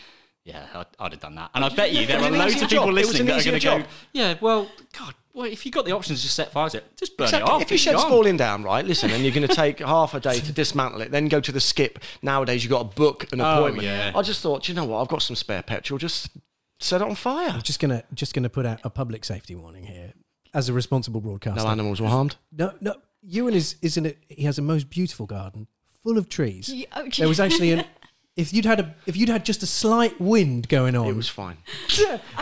yeah, 0.44 0.66
I'd, 0.74 0.86
I'd 1.00 1.12
have 1.14 1.22
done 1.22 1.36
that. 1.36 1.50
And 1.56 1.64
I 1.64 1.70
bet 1.70 1.94
you 1.94 2.06
there 2.08 2.20
are 2.20 2.30
loads 2.30 2.62
of 2.62 2.70
people 2.70 2.86
job. 2.88 2.94
Listening 2.94 3.26
that 3.28 3.42
are 3.42 3.50
going 3.52 3.60
to 3.62 3.68
go, 3.68 3.84
yeah, 4.12 4.36
well, 4.42 4.70
God, 4.98 5.14
well, 5.38 5.46
if 5.46 5.66
you've 5.66 5.74
got 5.74 5.86
the 5.86 5.92
options, 5.94 6.22
just 6.24 6.36
set 6.36 6.52
fire 6.52 6.70
to 6.70 6.78
it. 6.80 6.98
Just 6.98 7.16
burn 7.16 7.26
Exactly. 7.26 7.50
it 7.50 7.54
off. 7.54 7.62
if 7.62 7.70
your 7.70 7.76
it's 7.76 7.84
shed's 7.84 8.02
gone. 8.02 8.10
falling 8.10 8.38
down, 8.38 8.64
right, 8.64 8.84
listen, 8.86 9.12
and 9.12 9.24
you're 9.24 9.34
going 9.34 9.48
to 9.48 9.56
take 9.56 9.80
half 9.80 10.14
a 10.14 10.20
day 10.20 10.40
to 10.40 10.52
dismantle 10.52 11.02
it, 11.02 11.12
then 11.12 11.28
go 11.28 11.40
to 11.40 11.52
the 11.52 11.60
skip. 11.60 12.00
Nowadays, 12.22 12.64
you've 12.64 12.72
got 12.72 12.90
to 12.92 12.96
book 12.96 13.32
an 13.32 13.40
Oh, 13.42 13.58
appointment. 13.60 13.86
yeah. 13.86 14.12
I 14.16 14.22
just 14.24 14.42
thought, 14.42 14.68
you 14.68 14.74
know 14.74 14.86
what? 14.86 15.02
I've 15.02 15.08
got 15.08 15.22
some 15.22 15.36
spare 15.36 15.62
petrol. 15.64 15.98
Just 16.00 16.30
set 16.80 17.02
it 17.02 17.08
on 17.08 17.16
fire. 17.16 17.50
I'm 17.50 17.62
just 17.62 17.80
gonna 17.80 18.04
just 18.14 18.34
gonna 18.34 18.50
put 18.50 18.66
out 18.66 18.80
a 18.84 18.90
public 18.90 19.24
safety 19.26 19.56
warning 19.56 19.86
here. 19.86 20.14
As 20.54 20.70
a 20.70 20.74
responsible 20.74 21.22
broadcaster, 21.22 21.64
No 21.64 21.70
animals 21.70 22.02
were 22.02 22.08
harmed. 22.08 22.36
No, 22.52 22.74
no. 22.82 22.96
Iwan 23.32 23.54
is 23.54 23.76
isn't 23.82 24.06
it? 24.06 24.18
He 24.28 24.44
has 24.44 24.58
a 24.58 24.62
most 24.62 24.90
beautiful 24.90 25.26
garden, 25.26 25.68
full 26.04 26.18
of 26.18 26.30
trees. 26.30 26.70
Yeah, 26.74 26.86
okay. 26.98 27.10
There 27.22 27.28
was 27.28 27.40
actually 27.40 27.72
an. 27.74 27.84
If 28.38 28.54
you'd 28.54 28.66
had 28.66 28.80
a, 28.80 28.96
if 29.06 29.18
you'd 29.18 29.30
had 29.30 29.44
just 29.44 29.64
a 29.64 29.66
slight 29.68 30.22
wind 30.22 30.70
going 30.70 30.96
on, 30.96 31.08
It 31.08 31.16
was 31.16 31.28
fine. 31.28 31.58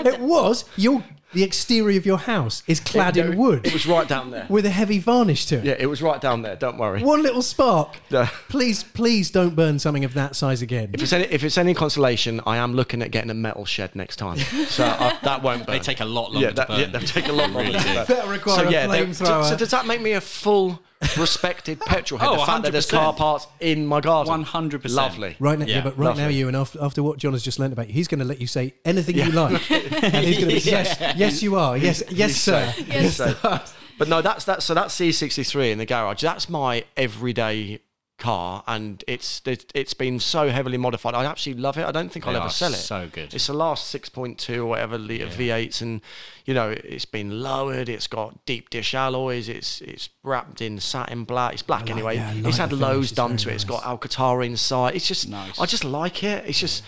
it 0.05 0.19
was 0.19 0.65
your 0.75 1.03
the 1.34 1.43
exterior 1.43 1.97
of 1.97 2.05
your 2.05 2.17
house 2.19 2.63
is 2.65 2.79
clad 2.79 3.17
It- 3.17 3.25
in 3.25 3.38
wood 3.38 3.65
It 3.67 3.73
was 3.73 3.86
right 3.86 4.08
down 4.08 4.31
there. 4.31 4.45
with 4.47 4.65
a 4.65 4.69
heavy 4.69 4.99
varnish 4.99 5.45
to 5.47 5.55
it. 5.58 5.65
Yeah, 5.65 5.75
it 5.77 5.88
was 5.88 6.01
right 6.01 6.21
down 6.21 6.43
there. 6.43 6.55
Don't 6.55 6.77
worry. 6.77 7.03
One 7.03 7.23
little 7.23 7.41
spark. 7.41 7.97
No. 8.10 8.25
Please, 8.47 8.84
please 8.84 9.31
don't 9.31 9.53
burn 9.53 9.77
something 9.79 10.05
of 10.05 10.13
that 10.13 10.38
size 10.38 10.62
again. 10.62 10.91
If 10.93 11.01
it's 11.01 11.12
any 11.12 11.25
if 11.25 11.43
it's 11.43 11.58
any 11.58 11.73
consolation, 11.73 12.39
I 12.45 12.55
am 12.58 12.73
looking 12.73 13.01
at 13.01 13.12
getting 13.12 13.29
a 13.31 13.34
metal 13.34 13.65
shed 13.65 13.95
next 13.95 14.15
time, 14.17 14.38
so 14.38 14.86
I, 14.86 15.17
that 15.23 15.43
won't 15.43 15.65
burn. 15.65 15.75
They 15.77 15.79
take 15.84 15.99
a 15.99 16.05
lot 16.05 16.31
longer 16.31 16.47
yeah, 16.47 16.53
that, 16.53 16.67
to 16.67 16.73
burn. 16.73 16.79
yeah, 16.93 16.99
they 16.99 17.05
take 17.05 17.27
a 17.27 17.34
lot 17.34 17.49
longer. 17.51 17.69
Really 17.71 17.79
to 17.79 17.86
do. 17.88 17.93
burn. 17.95 18.05
That'll 18.08 18.31
require 18.31 18.55
so 18.63 18.67
a 18.67 18.71
yeah, 18.71 18.88
they- 18.88 19.05
flamethrower. 19.05 19.49
so 19.49 19.58
does 19.58 19.71
that 19.71 19.86
make 19.86 20.01
me 20.01 20.12
a 20.13 20.21
full 20.21 20.79
respected 21.18 21.80
petrol 21.80 22.20
head? 22.20 22.30
Oh, 22.30 22.38
the 22.39 22.46
fact 22.46 22.63
that 22.63 22.72
there's 22.72 22.89
car 22.89 23.13
parts 23.13 23.48
in 23.60 23.86
my 23.86 24.02
garden, 24.02 24.44
100%. 24.44 24.89
lovely. 24.96 25.36
Right 25.39 25.58
now, 25.60 25.65
yeah, 25.65 25.76
Yeah, 25.78 25.84
but 25.84 25.98
right 25.98 26.15
now, 26.18 26.28
you 26.28 26.48
and 26.48 26.56
after, 26.56 26.82
after 26.84 27.04
what 27.04 27.18
John 27.18 27.34
has 27.34 27.44
just 27.44 27.60
learnt 27.60 27.74
about 27.74 27.88
you, 27.88 27.94
he's 27.94 28.08
going 28.08 28.20
to 28.20 28.26
let 28.26 28.39
you 28.41 28.48
say 28.48 28.74
anything 28.84 29.15
you 29.18 29.32
like, 29.32 29.72
and 29.72 30.26
he's 30.26 30.38
going 30.38 30.50
to 30.50 30.56
be 30.56 30.60
yes, 30.70 30.98
yes, 31.18 31.44
you 31.44 31.56
are, 31.56 31.78
yes, 31.78 32.04
yes, 32.10 32.36
sir. 32.36 32.74
Yes, 32.88 33.18
sir. 33.18 33.62
But 33.98 34.10
no, 34.10 34.22
that's 34.22 34.44
that. 34.46 34.62
So 34.62 34.74
that's 34.74 34.94
C63 34.96 35.72
in 35.72 35.78
the 35.78 35.86
garage. 35.86 36.22
That's 36.22 36.50
my 36.50 36.84
everyday 36.98 37.80
car, 38.17 38.63
and 38.65 39.04
it's 39.08 39.41
it, 39.45 39.71
it's 39.75 39.93
been 39.93 40.19
so 40.19 40.49
heavily 40.49 40.78
modified. 40.78 41.13
I 41.13 41.25
absolutely 41.25 41.62
love 41.63 41.78
it. 41.78 41.86
I 41.86 41.91
don't 41.91 42.10
think 42.10 42.25
They 42.25 42.32
I'll 42.32 42.38
ever 42.43 42.49
sell 42.49 42.73
it. 42.73 42.78
so 42.78 43.10
good. 43.12 43.34
It's 43.34 43.47
the 43.47 43.54
last 43.54 43.93
6.2 43.93 44.58
or 44.58 44.65
whatever 44.65 44.97
litre 44.97 45.28
V8s, 45.28 45.82
and 45.82 46.01
you 46.45 46.54
know 46.54 46.69
it's 46.69 47.06
been 47.06 47.41
lowered. 47.41 47.89
It's 47.89 48.08
got 48.08 48.45
deep 48.45 48.69
dish 48.69 48.93
alloys. 48.93 49.49
It's 49.49 49.82
it's 49.82 50.10
wrapped 50.23 50.62
in 50.62 50.80
satin 50.80 51.23
black. 51.25 51.54
It's 51.54 51.62
black 51.63 51.82
like- 51.82 51.91
anyway. 51.91 52.15
yeah, 52.15 52.34
like 52.36 52.45
it's 52.45 52.58
had 52.58 52.71
loads 52.73 53.12
done 53.12 53.38
to 53.38 53.49
it. 53.49 53.56
It's 53.56 53.63
got 53.63 53.82
nice. 53.82 53.86
Alcantara 53.88 54.45
inside. 54.45 54.95
It's 54.95 55.08
just 55.08 55.28
Nice. 55.30 55.60
I 55.60 55.65
just 55.65 55.84
like 55.84 56.23
it. 56.23 56.45
It's 56.47 56.60
just 56.60 56.84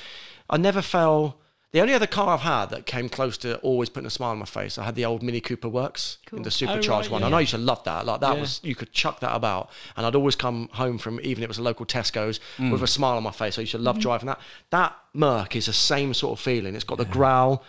I 0.49 0.57
never 0.57 0.81
fell. 0.81 1.37
The 1.73 1.81
only 1.81 1.93
other 1.93 2.07
car 2.07 2.29
I've 2.29 2.39
had 2.41 2.67
that 2.67 2.85
came 2.85 3.09
close 3.09 3.37
to 3.39 3.57
always 3.57 3.89
putting 3.89 4.07
a 4.07 4.09
smile 4.09 4.31
on 4.31 4.39
my 4.39 4.45
face, 4.45 4.77
I 4.77 4.85
had 4.85 4.95
the 4.95 5.03
old 5.03 5.21
Mini 5.21 5.41
Cooper 5.41 5.67
Works 5.67 6.17
in 6.31 6.43
the 6.43 6.49
supercharged 6.49 7.07
right, 7.07 7.11
one. 7.11 7.21
yeah. 7.21 7.27
I 7.27 7.29
know 7.29 7.37
you 7.39 7.45
should 7.45 7.59
love 7.59 7.83
that. 7.83 8.05
Like 8.05 8.21
that 8.21 8.35
Yeah. 8.35 8.39
was 8.41 8.61
you 8.63 8.73
could 8.73 8.93
chuck 8.93 9.19
that 9.19 9.35
about, 9.35 9.69
and 9.97 10.05
I'd 10.05 10.15
always 10.15 10.35
come 10.37 10.69
home 10.73 10.97
from 10.97 11.19
even 11.23 11.43
if 11.43 11.47
it 11.47 11.49
was 11.49 11.57
a 11.57 11.61
local 11.63 11.85
Tesco's 11.85 12.39
Mm. 12.57 12.71
with 12.71 12.83
a 12.83 12.87
smile 12.87 13.17
on 13.17 13.23
my 13.23 13.31
face. 13.31 13.57
I 13.57 13.61
used 13.61 13.71
to 13.73 13.77
Mm-hmm. 13.79 13.85
love 13.85 13.99
driving 13.99 14.27
that. 14.27 14.39
That 14.69 14.95
Merc 15.13 15.57
is 15.57 15.65
the 15.65 15.73
same 15.73 16.13
sort 16.13 16.39
of 16.39 16.43
feeling. 16.43 16.73
It's 16.73 16.85
got 16.85 16.99
the 16.99 17.05
growl. 17.05 17.63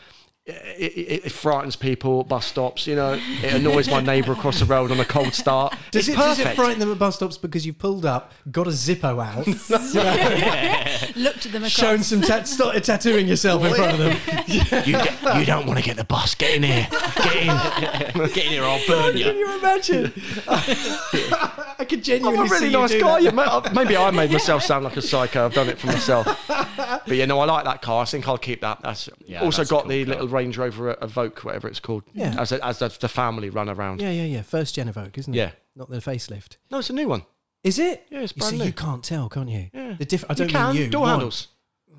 It, 0.51 0.93
it, 0.97 1.25
it 1.27 1.33
frightens 1.33 1.77
people 1.77 2.21
at 2.21 2.29
bus 2.29 2.47
stops. 2.47 2.87
You 2.87 2.97
know, 2.97 3.21
it 3.43 3.53
annoys 3.53 3.91
my 3.91 4.01
neighbour 4.01 4.33
across 4.33 4.61
the 4.61 4.65
road 4.65 4.91
on 4.91 4.99
a 4.99 5.05
cold 5.05 5.35
start. 5.35 5.77
Does 5.91 6.09
it, 6.09 6.17
does 6.17 6.39
it 6.39 6.55
frighten 6.57 6.79
them 6.81 6.91
at 6.91 6.99
bus 6.99 7.17
stops 7.17 7.37
because 7.37 7.67
you've 7.67 7.79
pulled 7.79 8.07
up, 8.07 8.33
got 8.51 8.67
a 8.67 8.71
Zippo 8.71 9.23
out, 9.23 9.47
looked 11.17 11.47
at 11.47 11.53
them 11.53 11.63
across. 11.63 11.73
shown 11.73 12.03
some, 12.03 12.21
tat- 12.23 12.47
started 12.49 12.85
tattooing 12.85 13.27
yourself 13.29 13.65
in 13.65 13.75
front 13.75 13.93
of 13.93 13.99
them? 13.99 14.17
you, 14.87 14.93
get, 14.93 15.39
you 15.39 15.45
don't 15.47 15.67
want 15.67 15.79
to 15.79 15.85
get 15.85 15.97
the 15.97 16.05
bus. 16.05 16.35
Get 16.35 16.57
in 16.57 16.63
here. 16.63 16.87
Get 17.17 17.37
in. 17.37 18.27
Get 18.29 18.37
in 18.47 18.53
here, 18.53 18.65
I'll 18.65 18.87
burn 18.87 19.13
Can 19.15 19.19
you. 19.19 19.33
you 19.41 19.59
imagine? 19.59 20.13
I 20.49 21.85
could 21.89 22.09
I'm 22.09 22.25
a 22.27 22.31
really 22.45 22.59
see 22.59 22.71
nice 22.71 22.91
do 22.91 23.01
guy. 23.01 23.15
that. 23.15 23.23
You 23.23 23.33
ma- 23.33 23.43
uh, 23.43 23.71
Maybe 23.75 23.97
I 23.97 24.11
made 24.11 24.31
myself 24.31 24.63
sound 24.63 24.85
like 24.85 24.97
a 24.97 25.03
psycho. 25.03 25.45
I've 25.47 25.55
done 25.55 25.69
it 25.69 25.79
for 25.79 25.87
myself. 25.89 26.27
But 26.49 27.09
you 27.17 27.27
know, 27.27 27.39
I 27.41 27.45
like 27.47 27.65
that 27.65 27.83
car. 27.83 28.03
I 28.03 28.05
think 28.05 28.27
I'll 28.29 28.39
keep 28.39 28.61
that. 28.63 28.81
That's 28.83 29.09
Yeah, 29.27 29.43
also 29.43 29.59
that's 29.63 29.71
a 29.71 29.75
got 29.75 29.83
cool 29.83 29.89
the 29.91 30.05
car. 30.05 30.15
little 30.15 30.29
Range 30.39 30.57
Rover 30.57 30.95
Evoque, 31.03 31.45
whatever 31.45 31.69
it's 31.69 31.81
called. 31.81 32.05
Yeah. 32.15 32.35
As 32.39 32.53
a, 32.53 32.65
as 32.65 32.79
the, 32.79 32.89
the 33.01 33.09
family 33.09 33.51
run 33.51 33.69
around. 33.69 34.01
Yeah, 34.01 34.11
yeah, 34.11 34.25
yeah. 34.25 34.43
First 34.43 34.75
gen 34.77 34.89
Evoque, 34.93 35.19
isn't 35.19 35.35
it? 35.35 35.37
Yeah. 35.37 35.51
Not 35.77 35.91
the 35.91 35.99
facelift. 35.99 36.57
No, 36.71 36.79
it's 36.79 36.91
a 36.91 36.93
new 36.93 37.09
one. 37.09 37.23
Is 37.65 37.79
it? 37.79 38.07
Yeah, 38.11 38.21
it's 38.21 38.33
You 38.37 38.41
brand 38.41 38.53
see, 38.53 38.59
new. 38.59 38.65
you 38.67 38.73
can't 38.73 39.03
tell, 39.03 39.29
can't 39.29 39.49
you? 39.49 39.69
Yeah. 39.75 39.95
The 39.99 40.05
diff- 40.05 40.25
I 40.31 40.35
don't 40.35 40.49
can. 40.49 40.75
mean 40.75 40.85
you. 40.85 40.91
Door 40.91 41.03
mine. 41.07 41.11
handles. 41.11 41.49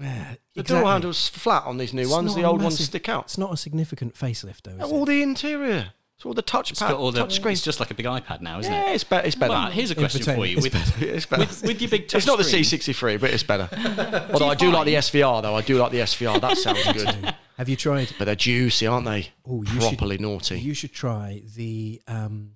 Yeah, 0.02 0.36
The 0.56 0.62
exactly. 0.62 0.82
door 0.84 0.91
handles 0.91 1.28
flat 1.30 1.63
on 1.65 1.78
these 1.78 1.93
new 1.93 2.04
It's 2.04 2.12
ones. 2.12 2.34
The 2.34 2.41
a 2.43 2.45
old 2.45 2.62
ones 2.62 2.80
stick 2.84 3.10
out. 3.10 3.25
It's 3.25 3.38
not 3.38 3.52
a 3.54 3.58
significant 3.58 4.15
facelift, 4.15 4.62
though. 4.63 4.84
Is 4.86 4.91
All 4.91 5.04
it? 5.04 5.08
the 5.08 5.21
interior. 5.21 5.91
It's 6.15 6.25
all 6.25 6.34
the 6.34 6.41
touch 6.41 6.71
It's 6.71 6.80
pad, 6.82 6.91
got 6.91 6.99
all 6.99 7.12
the. 7.13 7.19
touch 7.21 7.36
screen. 7.36 7.54
It's 7.54 7.62
just 7.62 7.80
like 7.80 7.91
a 7.91 7.93
big 7.93 8.06
iPad 8.06 8.41
now, 8.41 8.60
isn't 8.60 8.71
yeah, 8.71 8.91
it? 8.91 8.95
it's 8.95 9.04
better. 9.06 9.25
It's 9.28 9.36
better. 9.38 9.52
Well, 9.54 9.69
here's 9.71 9.91
a 9.91 9.95
question 9.95 10.21
for 10.23 10.45
you. 10.45 10.58
It's 10.58 10.63
With, 10.63 10.73
better. 10.73 11.06
it's 11.15 11.25
better. 11.25 11.41
with, 11.43 11.63
with 11.63 11.82
your 11.82 11.89
big 11.89 12.08
touch 12.10 12.19
it's 12.19 12.28
not 12.28 12.38
the 12.38 12.43
C63, 12.43 13.19
but 13.21 13.30
it's 13.30 13.43
better. 13.43 13.69
Although 14.34 14.49
I 14.49 14.56
do 14.56 14.69
like 14.71 14.86
the 14.86 14.95
SVR, 14.95 15.41
though. 15.41 15.56
I 15.56 15.62
do 15.62 15.78
like 15.78 15.91
the 15.93 15.99
SVR. 15.99 16.39
That 16.41 16.58
sounds 16.58 16.84
good. 16.93 17.36
Have 17.60 17.67
you 17.69 17.76
tried? 17.76 18.13
But 18.17 18.26
they're 18.26 18.36
juicy, 18.36 18.88
aren't 18.88 19.06
they? 19.06 19.28
Oh, 19.45 19.62
you 19.63 19.80
Properly 19.80 20.15
should, 20.15 20.22
naughty. 20.22 20.60
You 20.60 20.74
should 20.74 20.93
try 20.93 21.41
the 21.56 22.02
um, 22.08 22.54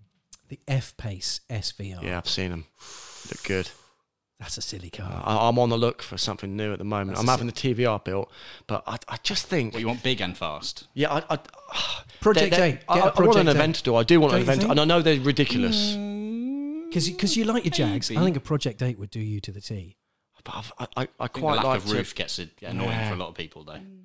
the 0.48 0.60
F 0.68 0.96
Pace 0.98 1.42
SVR. 1.50 2.02
Yeah, 2.02 2.18
I've 2.18 2.28
seen 2.30 2.52
them. 2.52 2.66
Look 3.30 3.44
good. 3.44 3.70
That's 4.40 4.58
a 4.58 4.62
silly 4.62 4.90
car. 4.90 5.12
Uh, 5.12 5.22
I, 5.26 5.48
I'm 5.50 5.60
on 5.60 5.70
the 5.70 5.78
look 5.78 6.02
for 6.02 6.18
something 6.18 6.56
new 6.56 6.72
at 6.74 6.78
the 6.80 6.84
moment. 6.86 7.12
That's 7.12 7.22
I'm 7.22 7.28
a 7.28 7.32
having 7.32 7.48
the 7.48 7.54
TVR 7.54 8.04
built, 8.04 8.32
but 8.66 8.84
I, 8.88 8.98
I 9.10 9.18
just 9.24 9.46
think, 9.48 9.74
What 9.74 9.80
you 9.82 9.88
want 9.88 10.04
big 10.04 10.20
and 10.22 10.38
fast? 10.38 10.88
yeah, 10.94 11.14
I, 11.14 11.36
I, 11.36 11.40
Project 12.20 12.52
they- 12.52 12.58
they- 12.58 12.68
eight. 12.74 12.80
I, 12.90 12.96
Get 12.96 12.98
a 12.98 13.02
I 13.02 13.06
want 13.06 13.16
Project 13.16 13.38
an 13.50 13.58
eight. 13.58 13.60
Aventador. 13.76 14.00
I 14.00 14.04
do 14.04 14.20
want 14.20 14.32
Don't 14.32 14.42
an 14.42 14.48
you 14.48 14.52
Aventador, 14.54 14.60
think? 14.60 14.72
and 14.72 14.80
I 14.80 14.86
know 14.86 15.02
they're 15.02 15.20
ridiculous. 15.20 15.96
Mm. 15.96 16.90
Because 16.94 17.36
you 17.38 17.44
like 17.46 17.66
your 17.66 17.72
Jags. 17.72 18.10
I 18.12 18.24
think 18.24 18.38
a 18.38 18.40
Project 18.42 18.82
8 18.82 19.00
would 19.00 19.10
do 19.10 19.20
you 19.20 19.40
to 19.42 19.52
the 19.52 19.62
T. 19.62 19.98
But 20.44 20.56
I've, 20.56 20.74
I, 20.78 20.84
I, 20.84 20.88
I 21.04 21.08
I 21.20 21.28
think 21.28 21.34
the 21.36 21.40
quite 21.42 21.56
lack 21.56 21.64
like 21.66 21.78
of 21.84 21.86
to. 21.90 21.96
roof 21.96 22.16
gets 22.16 22.40
annoying 22.62 22.90
Yeah. 22.90 23.10
for 23.10 23.16
a 23.16 23.18
lot 23.18 23.30
of 23.30 23.36
people, 23.36 23.64
though. 23.64 23.74
Mm. 23.74 24.04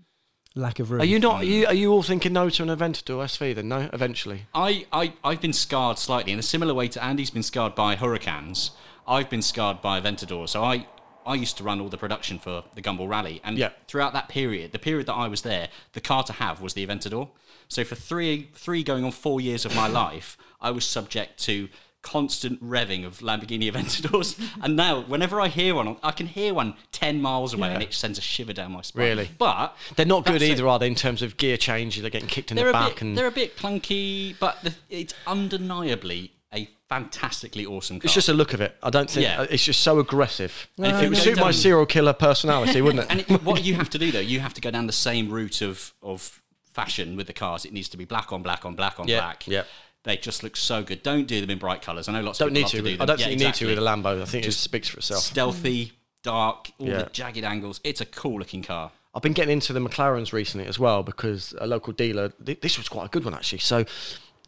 Lack 0.54 0.78
of 0.80 0.90
room. 0.90 1.00
Are 1.00 1.04
you 1.04 1.18
not? 1.20 1.42
Are 1.42 1.44
you, 1.44 1.66
are 1.66 1.74
you 1.74 1.92
all 1.92 2.02
thinking 2.02 2.32
no 2.32 2.48
to 2.50 2.62
an 2.62 2.68
Aventador 2.68 3.22
SV 3.24 3.54
then? 3.54 3.68
No, 3.68 3.88
eventually. 3.92 4.46
I, 4.54 4.86
I, 4.92 5.12
I've 5.22 5.40
been 5.40 5.52
scarred 5.52 5.98
slightly 5.98 6.32
in 6.32 6.38
a 6.38 6.42
similar 6.42 6.74
way 6.74 6.88
to 6.88 7.04
Andy's 7.04 7.30
been 7.30 7.42
scarred 7.42 7.74
by 7.74 7.94
Hurricanes. 7.96 8.72
I've 9.06 9.30
been 9.30 9.42
scarred 9.42 9.80
by 9.80 10.00
Aventador. 10.00 10.48
So 10.48 10.64
I, 10.64 10.86
I 11.26 11.34
used 11.34 11.56
to 11.58 11.64
run 11.64 11.80
all 11.80 11.88
the 11.88 11.98
production 11.98 12.38
for 12.38 12.64
the 12.74 12.82
Gumball 12.82 13.08
Rally. 13.08 13.40
And 13.44 13.56
Yeah. 13.58 13.70
throughout 13.86 14.12
that 14.14 14.28
period, 14.28 14.72
the 14.72 14.78
period 14.78 15.06
that 15.06 15.14
I 15.14 15.28
was 15.28 15.42
there, 15.42 15.68
the 15.92 16.00
car 16.00 16.24
to 16.24 16.32
have 16.34 16.60
was 16.60 16.74
the 16.74 16.84
Aventador. 16.86 17.28
So 17.68 17.84
for 17.84 17.94
three, 17.94 18.50
three 18.54 18.82
going 18.82 19.04
on 19.04 19.12
four 19.12 19.40
years 19.40 19.64
of 19.64 19.76
my 19.76 19.86
life, 20.02 20.36
I 20.60 20.70
was 20.70 20.84
subject 20.84 21.38
to 21.44 21.68
constant 22.08 22.62
revving 22.64 23.04
of 23.04 23.18
Lamborghini 23.18 23.70
Aventadors. 23.70 24.38
and 24.62 24.76
now, 24.76 25.02
whenever 25.02 25.40
I 25.40 25.48
hear 25.48 25.74
one, 25.74 25.96
I 26.02 26.10
can 26.12 26.26
hear 26.26 26.54
one 26.54 26.74
10 26.92 27.20
miles 27.20 27.52
away 27.54 27.74
and 27.74 27.82
it 27.82 27.92
sends 27.92 28.18
a 28.18 28.22
shiver 28.22 28.52
down 28.52 28.72
my 28.72 28.82
spine. 28.82 29.04
Really? 29.04 29.30
But 29.36 29.76
They're 29.96 30.06
not 30.06 30.24
good 30.24 30.36
that's 30.36 30.44
it. 30.44 30.50
either, 30.52 30.66
are 30.68 30.78
they? 30.78 30.86
In 30.86 30.94
terms 30.94 31.20
of 31.22 31.36
gear 31.36 31.56
change, 31.56 32.00
they're 32.00 32.10
getting 32.10 32.28
kicked 32.28 32.50
in 32.50 32.56
They're 32.56 32.66
the 32.66 32.72
back 32.72 32.94
bit, 32.94 33.02
and 33.02 33.18
they're 33.18 33.26
a 33.26 33.30
bit 33.30 33.56
clunky, 33.56 34.34
but 34.40 34.62
the, 34.62 34.74
it's 34.88 35.14
undeniably 35.26 36.32
a 36.54 36.68
fantastically 36.88 37.66
awesome 37.66 37.98
car. 38.00 38.06
It's 38.06 38.14
just 38.14 38.28
a 38.28 38.32
look 38.32 38.54
of 38.54 38.60
it. 38.60 38.74
I 38.82 38.90
don't 38.90 39.10
think 39.10 39.24
Yeah. 39.26 39.40
uh, 39.42 39.46
it's 39.50 39.64
just 39.64 39.80
so 39.80 39.98
aggressive. 39.98 40.68
If 40.78 41.02
it 41.02 41.08
would 41.10 41.18
suit 41.18 41.38
my 41.38 41.50
serial 41.50 41.84
killer 41.86 42.14
personality, 42.14 42.80
wouldn't 42.80 43.04
it? 43.04 43.10
and 43.10 43.20
it, 43.20 43.42
what 43.44 43.64
you 43.64 43.74
have 43.74 43.90
to 43.90 43.98
do 43.98 44.10
though, 44.10 44.20
you 44.20 44.40
have 44.40 44.54
to 44.54 44.60
go 44.60 44.70
down 44.70 44.86
the 44.86 44.92
same 44.92 45.30
route 45.30 45.60
of 45.60 45.92
of 46.02 46.42
fashion 46.72 47.16
with 47.16 47.26
the 47.26 47.32
cars. 47.32 47.64
It 47.64 47.72
needs 47.72 47.88
to 47.90 47.96
be 47.96 48.04
black 48.04 48.32
on 48.32 48.42
black 48.42 48.64
on 48.64 48.74
black 48.76 48.98
on 49.00 49.08
Yeah, 49.08 49.18
black. 49.20 49.46
yeah. 49.48 49.64
They 50.08 50.16
just 50.16 50.42
look 50.42 50.56
so 50.56 50.82
good. 50.82 51.02
Don't 51.02 51.26
do 51.26 51.40
them 51.40 51.50
in 51.50 51.58
bright 51.58 51.82
colours. 51.82 52.08
I 52.08 52.12
know 52.12 52.22
lots 52.22 52.40
of 52.40 52.46
don't 52.48 52.54
people 52.54 52.62
need 52.62 52.70
to. 52.70 52.76
to 52.78 52.96
do 52.96 53.02
I 53.02 53.06
don't 53.06 53.20
Yeah, 53.20 53.26
think 53.26 53.40
you 53.40 53.46
exactly. 53.46 53.66
need 53.68 53.74
to 53.76 53.80
with 53.80 53.86
a 53.86 53.90
Lambo. 53.90 54.22
I 54.22 54.24
think 54.24 54.42
it 54.44 54.46
just 54.48 54.60
speaks 54.60 54.88
for 54.88 54.96
itself. 54.98 55.22
Stealthy, 55.22 55.92
dark, 56.22 56.70
all 56.78 56.88
Yeah. 56.88 57.02
the 57.02 57.10
jagged 57.10 57.44
angles. 57.44 57.80
It's 57.84 58.00
a 58.00 58.06
cool 58.06 58.38
looking 58.38 58.62
car. 58.62 58.90
I've 59.14 59.20
been 59.22 59.34
getting 59.34 59.52
into 59.52 59.72
the 59.74 59.80
McLarens 59.80 60.32
recently 60.32 60.66
as 60.66 60.78
well 60.78 61.02
because 61.02 61.54
a 61.60 61.66
local 61.66 61.92
dealer. 61.92 62.30
Th- 62.44 62.58
this 62.60 62.78
was 62.78 62.88
quite 62.88 63.04
a 63.06 63.08
good 63.10 63.24
one 63.24 63.34
actually. 63.34 63.58
So 63.58 63.78
I 63.80 63.84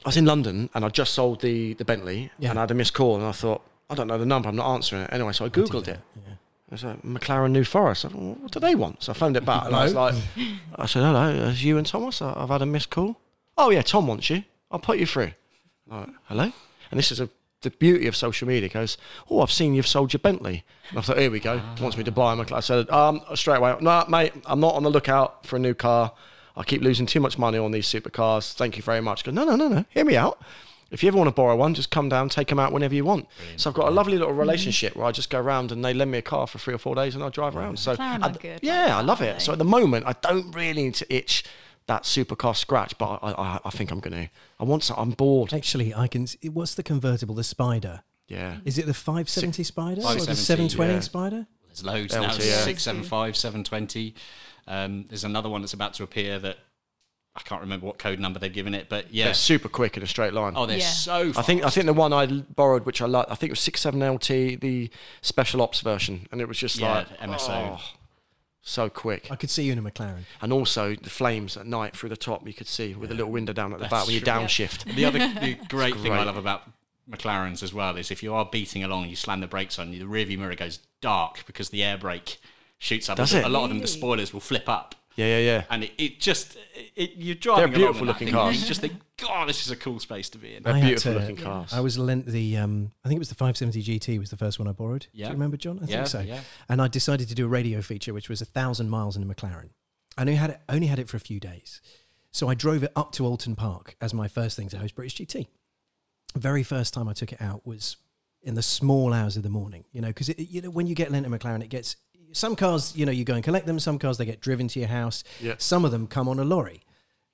was 0.09 0.17
in 0.17 0.25
London 0.25 0.71
and 0.75 0.85
I 0.85 0.89
just 0.89 1.13
sold 1.13 1.43
the 1.43 1.75
the 1.75 1.85
Bentley 1.85 2.31
Yeah. 2.39 2.51
and 2.51 2.59
I 2.59 2.63
had 2.63 2.71
a 2.71 2.75
missed 2.75 2.95
call 2.95 3.17
and 3.17 3.25
I 3.25 3.33
thought 3.33 3.61
I 3.91 3.95
don't 3.95 4.07
know 4.07 4.17
the 4.19 4.25
number. 4.27 4.49
I'm 4.49 4.57
not 4.57 4.73
answering 4.73 5.03
it 5.03 5.11
anyway. 5.13 5.33
So 5.35 5.45
I 5.45 5.51
googled 5.51 5.89
it. 5.89 6.01
It 6.27 6.73
was 6.73 6.85
a 6.85 6.97
McLaren 7.05 7.51
New 7.51 7.65
Forest. 7.65 8.05
I 8.07 8.09
thought, 8.09 8.19
well, 8.23 8.35
what 8.41 8.53
do 8.53 8.61
they 8.61 8.75
want? 8.77 9.03
So 9.03 9.13
I 9.13 9.15
phoned 9.15 9.37
it 9.37 9.45
back 9.45 9.67
and 9.67 9.75
I 9.77 9.85
was 9.85 9.93
like, 9.95 10.15
I 10.77 10.87
said, 10.87 11.03
hello, 11.03 11.51
it's 11.51 11.63
Iwan 11.65 11.85
Thomas. 11.85 12.23
I've 12.23 12.49
had 12.49 12.63
a 12.63 12.67
missed 12.67 12.89
call. 12.91 13.19
Oh 13.59 13.69
yeah, 13.71 13.83
Tom 13.83 14.07
wants 14.07 14.31
you. 14.31 14.45
I'll 14.71 14.79
put 14.79 14.99
you 14.99 15.05
through. 15.07 15.33
Like, 15.91 16.09
hello. 16.25 16.53
And 16.91 16.99
this 16.99 17.11
is 17.13 17.21
a, 17.21 17.29
the 17.63 17.71
beauty 17.71 18.07
of 18.07 18.17
social 18.17 18.47
media. 18.49 18.67
It 18.67 18.73
goes, 18.73 18.97
oh, 19.31 19.41
I've 19.41 19.53
seen 19.53 19.75
you've 19.75 19.87
sold 19.87 20.13
your 20.13 20.21
Bentley. 20.21 20.65
And 20.91 20.99
I 20.99 21.03
thought, 21.03 21.19
here 21.19 21.31
we 21.31 21.41
go. 21.41 21.61
Wants 21.81 21.97
me 21.97 22.05
to 22.05 22.13
buy 22.13 22.33
a 22.33 22.37
McLaren. 22.37 22.57
I 22.57 22.61
said, 22.61 22.91
um, 22.91 23.21
straight 23.35 23.57
away, 23.59 23.75
no, 23.81 24.05
mate, 24.09 24.33
I'm 24.47 24.61
not 24.61 24.75
on 24.75 24.83
the 24.83 24.91
lookout 24.91 25.47
for 25.47 25.57
a 25.57 25.59
new 25.59 25.75
car. 25.75 26.13
I 26.57 26.63
keep 26.65 26.83
losing 26.83 27.07
too 27.07 27.21
much 27.21 27.39
money 27.39 27.59
on 27.59 27.71
these 27.71 27.87
supercars. 27.87 28.53
Thank 28.55 28.77
you 28.77 28.83
very 28.83 29.01
much. 29.01 29.25
Go, 29.25 29.31
no, 29.31 29.45
no, 29.45 29.57
no, 29.57 29.69
no. 29.69 29.85
Hear 29.91 30.05
me 30.05 30.17
out. 30.17 30.41
If 30.91 31.05
you 31.05 31.09
ever 31.09 31.17
want 31.19 31.29
to 31.29 31.33
borrow 31.35 31.55
one, 31.55 31.75
just 31.75 31.91
come 31.93 32.09
down, 32.09 32.29
take 32.29 32.49
them 32.49 32.59
out 32.59 32.73
whenever 32.73 32.97
you 32.97 33.05
want. 33.05 33.29
So 33.57 33.71
I've 33.71 33.77
got 33.77 33.87
a 33.87 33.93
lovely 33.93 34.19
little 34.19 34.33
relationship 34.35 34.97
where 34.97 35.07
I 35.07 35.13
just 35.13 35.31
go 35.31 35.39
around 35.39 35.71
and 35.71 35.85
they 35.85 35.95
lend 35.95 36.11
me 36.11 36.19
a 36.19 36.23
car 36.23 36.49
for 36.49 36.59
three 36.59 36.75
or 36.75 36.79
four 36.79 36.97
days 36.97 37.15
and 37.15 37.23
I 37.23 37.29
drive 37.29 37.55
around. 37.55 37.79
So 37.79 37.95
I- 38.25 38.29
yeah, 38.65 38.87
like 38.87 38.91
I 38.95 39.01
love 39.03 39.21
it. 39.23 39.41
So 39.41 39.53
at 39.53 39.59
the 39.59 39.65
moment, 39.65 40.07
I 40.07 40.15
don't 40.21 40.51
really 40.53 40.83
need 40.83 40.95
to 40.97 41.15
itch 41.15 41.45
that 41.91 42.05
supercar 42.05 42.55
scratch, 42.55 42.97
but 42.99 43.19
I, 43.21 43.33
I, 43.33 43.61
I 43.65 43.71
think 43.71 43.91
I'm 43.91 43.99
going 43.99 44.13
to. 44.13 44.31
I 44.61 44.65
want 44.65 44.85
some. 44.85 44.97
I'm 44.97 45.11
bored. 45.11 45.53
Actually, 45.53 45.93
I 45.93 46.07
can. 46.07 46.29
What's 46.53 46.77
the 46.77 46.85
convertible? 46.85 47.35
The 47.35 47.43
Spider. 47.43 48.03
Yeah. 48.29 48.59
Is 48.65 48.79
it 48.79 48.87
the 48.87 48.95
570 48.95 49.65
Spider 49.65 50.01
or 50.03 50.15
the 50.15 50.37
720 50.37 50.93
yeah. 50.93 51.01
Spider? 51.01 51.47
There's 51.67 51.85
loads 51.85 52.15
LT, 52.15 52.21
now. 52.23 52.29
yeah. 52.35 52.63
675, 52.63 53.37
720. 53.37 54.15
Um, 54.69 55.05
there's 55.09 55.25
another 55.25 55.49
one 55.49 55.63
that's 55.63 55.73
about 55.73 55.95
to 55.95 56.05
appear 56.05 56.39
that 56.39 56.59
I 57.35 57.41
can't 57.41 57.61
remember 57.61 57.87
what 57.87 57.99
code 57.99 58.21
number 58.21 58.39
they've 58.39 58.53
given 58.53 58.73
it, 58.73 58.89
but 58.89 59.13
yeah. 59.13 59.25
They're 59.25 59.35
super 59.35 59.69
quick 59.69 59.97
in 59.97 60.05
a 60.05 60.07
straight 60.07 60.33
line. 60.33 60.53
Oh, 60.55 60.67
they're 60.67 60.79
Yeah. 60.79 60.85
so 60.87 61.33
I 61.37 61.43
think 61.43 61.65
I 61.65 61.71
think 61.71 61.87
the 61.87 61.93
one 61.93 62.13
I 62.13 62.27
borrowed, 62.27 62.87
which 62.87 63.03
I 63.03 63.07
like, 63.07 63.27
I 63.29 63.35
think 63.35 63.51
it 63.51 63.53
was 63.53 63.61
six 63.61 63.81
seven 63.81 64.01
LT, 64.09 64.29
the 64.61 64.91
special 65.23 65.61
ops 65.61 65.81
version, 65.81 66.29
and 66.31 66.41
it 66.41 66.47
was 66.47 66.57
just 66.59 66.79
Yeah, 66.79 66.93
like 66.93 67.19
MSO. 67.19 67.79
oh, 67.81 67.81
so 68.71 68.89
quick. 68.89 69.31
I 69.31 69.37
could 69.37 69.51
see 69.51 69.65
you 69.65 69.73
in 69.73 69.79
a 69.79 69.83
McLaren. 69.83 70.23
And 70.41 70.53
also 70.53 70.95
the 70.95 71.11
flames 71.11 71.57
at 71.57 71.67
night 71.67 71.97
through 71.97 72.09
the 72.11 72.17
top, 72.17 72.47
you 72.47 72.55
could 72.55 72.67
see 72.67 72.95
with 72.95 73.11
a 73.11 73.15
little 73.15 73.33
window 73.33 73.53
down 73.53 73.73
at 73.73 73.79
the 73.79 73.83
That's 73.83 73.91
back 73.91 74.07
with 74.07 74.15
your 74.15 74.23
true. 74.23 74.33
downshift. 74.33 74.95
The 74.95 75.05
other 75.05 75.19
the 75.19 75.59
great 75.69 75.97
thing 75.97 76.13
I 76.13 76.25
love 76.25 76.37
about 76.37 76.63
McLarens 77.11 77.63
as 77.63 77.75
well 77.75 77.97
is 77.97 78.11
if 78.11 78.23
you 78.23 78.33
are 78.33 78.45
beating 78.45 78.85
along, 78.85 79.09
you 79.09 79.17
slam 79.17 79.41
the 79.41 79.47
brakes 79.47 79.79
on, 79.79 79.91
the 79.91 80.01
rearview 80.01 80.39
mirror 80.39 80.55
goes 80.55 80.79
dark 81.01 81.45
because 81.47 81.71
the 81.71 81.83
air 81.83 81.99
brake 81.99 82.39
shoots 82.79 83.09
up. 83.09 83.17
Does 83.17 83.35
a, 83.35 83.41
it? 83.41 83.45
a 83.45 83.49
lot 83.49 83.65
of 83.65 83.71
them, 83.71 83.81
the 83.81 83.87
spoilers 83.87 84.33
will 84.33 84.41
flip 84.41 84.69
up. 84.69 84.95
Yeah, 85.17 85.27
yeah, 85.27 85.39
yeah. 85.39 85.65
And 85.71 85.85
it, 85.85 85.93
it 85.99 86.21
just, 86.21 86.57
it, 86.97 87.13
you're 87.17 87.35
driving 87.35 87.65
along 87.65 87.75
beautiful 87.75 88.01
in 88.03 88.07
that 88.07 88.13
looking 88.13 88.27
thing, 88.29 88.35
cars. 88.35 88.61
You 88.63 88.67
just 88.69 88.81
think, 88.81 88.95
God, 89.19 89.49
this 89.49 89.65
is 89.67 89.71
a 89.71 89.77
cool 89.77 89.99
space 89.99 90.29
to 90.31 90.39
be 90.39 90.55
in. 90.55 90.63
They're 90.63 90.73
I 90.75 90.81
beautiful 90.81 91.13
to- 91.15 91.19
looking 91.21 91.37
cars. 91.37 91.73
I 91.73 91.81
was 91.81 91.99
lent 91.99 92.27
the. 92.27 92.57
Um, 92.57 92.93
I 93.05 93.09
think 93.09 93.17
it 93.17 93.21
was 93.21 93.29
the 93.29 93.35
570 93.35 93.99
GT 93.99 94.19
was 94.19 94.31
the 94.31 94.37
first 94.37 94.59
one 94.59 94.69
I 94.69 94.73
borrowed. 94.73 95.09
Do 95.13 95.19
you 95.23 95.29
remember, 95.29 95.57
John? 95.57 95.79
I 95.83 95.87
Yeah, 95.87 95.97
think 95.97 96.07
so. 96.09 96.21
yeah. 96.21 96.41
And 96.69 96.81
I 96.81 96.89
decided 96.89 97.29
to 97.29 97.35
do 97.35 97.45
a 97.45 97.49
radio 97.49 97.83
feature, 97.83 98.15
which 98.15 98.29
was 98.29 98.41
a 98.41 98.45
thousand 98.47 98.89
miles 98.89 99.17
in 99.17 99.23
a 99.23 99.27
McLaren. 99.27 99.71
I 100.17 100.23
only 100.23 100.37
had 100.37 100.51
it, 100.51 100.61
only 100.69 100.87
had 100.87 100.99
it 100.99 101.09
for 101.09 101.17
a 101.17 101.21
few 101.21 101.41
days, 101.41 101.81
so 102.31 102.49
I 102.49 102.55
drove 102.55 102.83
it 102.83 102.93
up 102.97 103.13
to 103.13 103.25
Oulton 103.25 103.57
Park 103.57 103.97
as 104.01 104.15
my 104.15 104.29
first 104.29 104.57
thing 104.57 104.69
to 104.71 104.79
host 104.79 104.95
British 104.95 105.17
GT. 105.17 105.49
Very 106.37 106.63
first 106.63 106.95
time 106.95 107.09
I 107.09 107.13
took 107.13 107.33
it 107.33 107.43
out 107.43 107.67
was 107.67 107.97
in 108.43 108.55
the 108.55 108.63
small 108.63 109.13
hours 109.13 109.37
of 109.37 109.43
the 109.43 109.51
morning. 109.51 109.85
You 109.93 110.01
know, 110.01 110.09
because 110.09 110.29
you 110.39 110.63
know 110.63 110.71
when 110.71 110.87
you 110.87 110.95
get 110.95 111.11
lent 111.11 111.27
a 111.27 111.29
McLaren, 111.31 111.63
it 111.63 111.69
gets 111.71 111.97
some 112.33 112.57
cars. 112.57 112.95
You 112.97 113.07
know, 113.07 113.13
you 113.13 113.25
go 113.25 113.35
and 113.35 113.45
collect 113.45 113.67
them. 113.67 113.79
Some 113.79 113.99
cars 113.99 114.19
they 114.19 114.25
get 114.25 114.41
driven 114.41 114.69
to 114.69 114.81
your 114.81 114.89
house. 114.89 115.25
Yeah. 115.41 115.55
Some 115.59 115.85
of 115.85 115.91
them 115.91 116.07
come 116.07 116.29
on 116.29 116.39
a 116.39 116.45
lorry. 116.45 116.83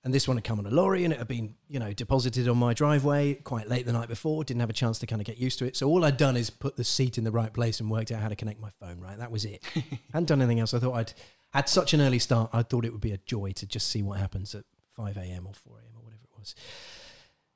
And 0.05 0.15
this 0.15 0.29
one 0.29 0.37
had 0.37 0.45
come 0.45 0.61
on 0.61 0.67
a 0.67 0.71
lorry 0.71 1.03
and 1.03 1.13
it 1.13 1.19
had 1.19 1.27
been, 1.27 1.57
you 1.69 1.81
know, 1.81 1.93
deposited 1.93 2.47
on 2.47 2.57
my 2.57 2.75
driveway 2.75 3.35
quite 3.35 3.69
late 3.69 3.87
the 3.87 3.93
night 3.93 4.09
before. 4.09 4.45
Didn't 4.45 4.61
have 4.61 4.71
a 4.71 4.73
chance 4.73 5.01
to 5.01 5.07
kind 5.07 5.21
of 5.21 5.27
get 5.27 5.37
used 5.37 5.59
to 5.59 5.67
it. 5.67 5.77
So 5.77 5.89
all 5.89 6.05
I'd 6.05 6.17
done 6.17 6.37
is 6.37 6.49
put 6.49 6.77
the 6.77 6.85
seat 6.85 7.19
in 7.19 7.25
the 7.25 7.33
right 7.33 7.53
place 7.53 7.81
and 7.81 7.91
worked 7.91 8.13
out 8.13 8.23
how 8.23 8.29
to 8.29 8.37
connect 8.37 8.61
my 8.61 8.71
phone, 8.71 9.01
right? 9.01 9.19
That 9.19 9.33
was 9.33 9.45
it. 9.45 9.65
Hadn't 10.13 10.29
done 10.29 10.41
anything 10.41 10.61
else. 10.61 10.75
I 10.75 10.79
thought 10.79 10.95
I'd 10.95 11.13
had 11.53 11.69
such 11.69 11.93
an 11.93 12.01
early 12.01 12.21
start. 12.21 12.51
I 12.53 12.63
thought 12.63 12.85
it 12.85 12.93
would 12.93 13.01
be 13.01 13.11
a 13.11 13.19
joy 13.19 13.51
to 13.57 13.67
just 13.67 13.89
see 13.89 14.01
what 14.01 14.21
happens 14.21 14.55
at 14.55 14.63
5 14.95 15.17
a.m. 15.17 15.45
or 15.47 15.55
4 15.55 15.79
a.m. 15.79 15.97
or 15.97 16.05
whatever 16.05 16.23
it 16.23 16.39
was. 16.39 16.55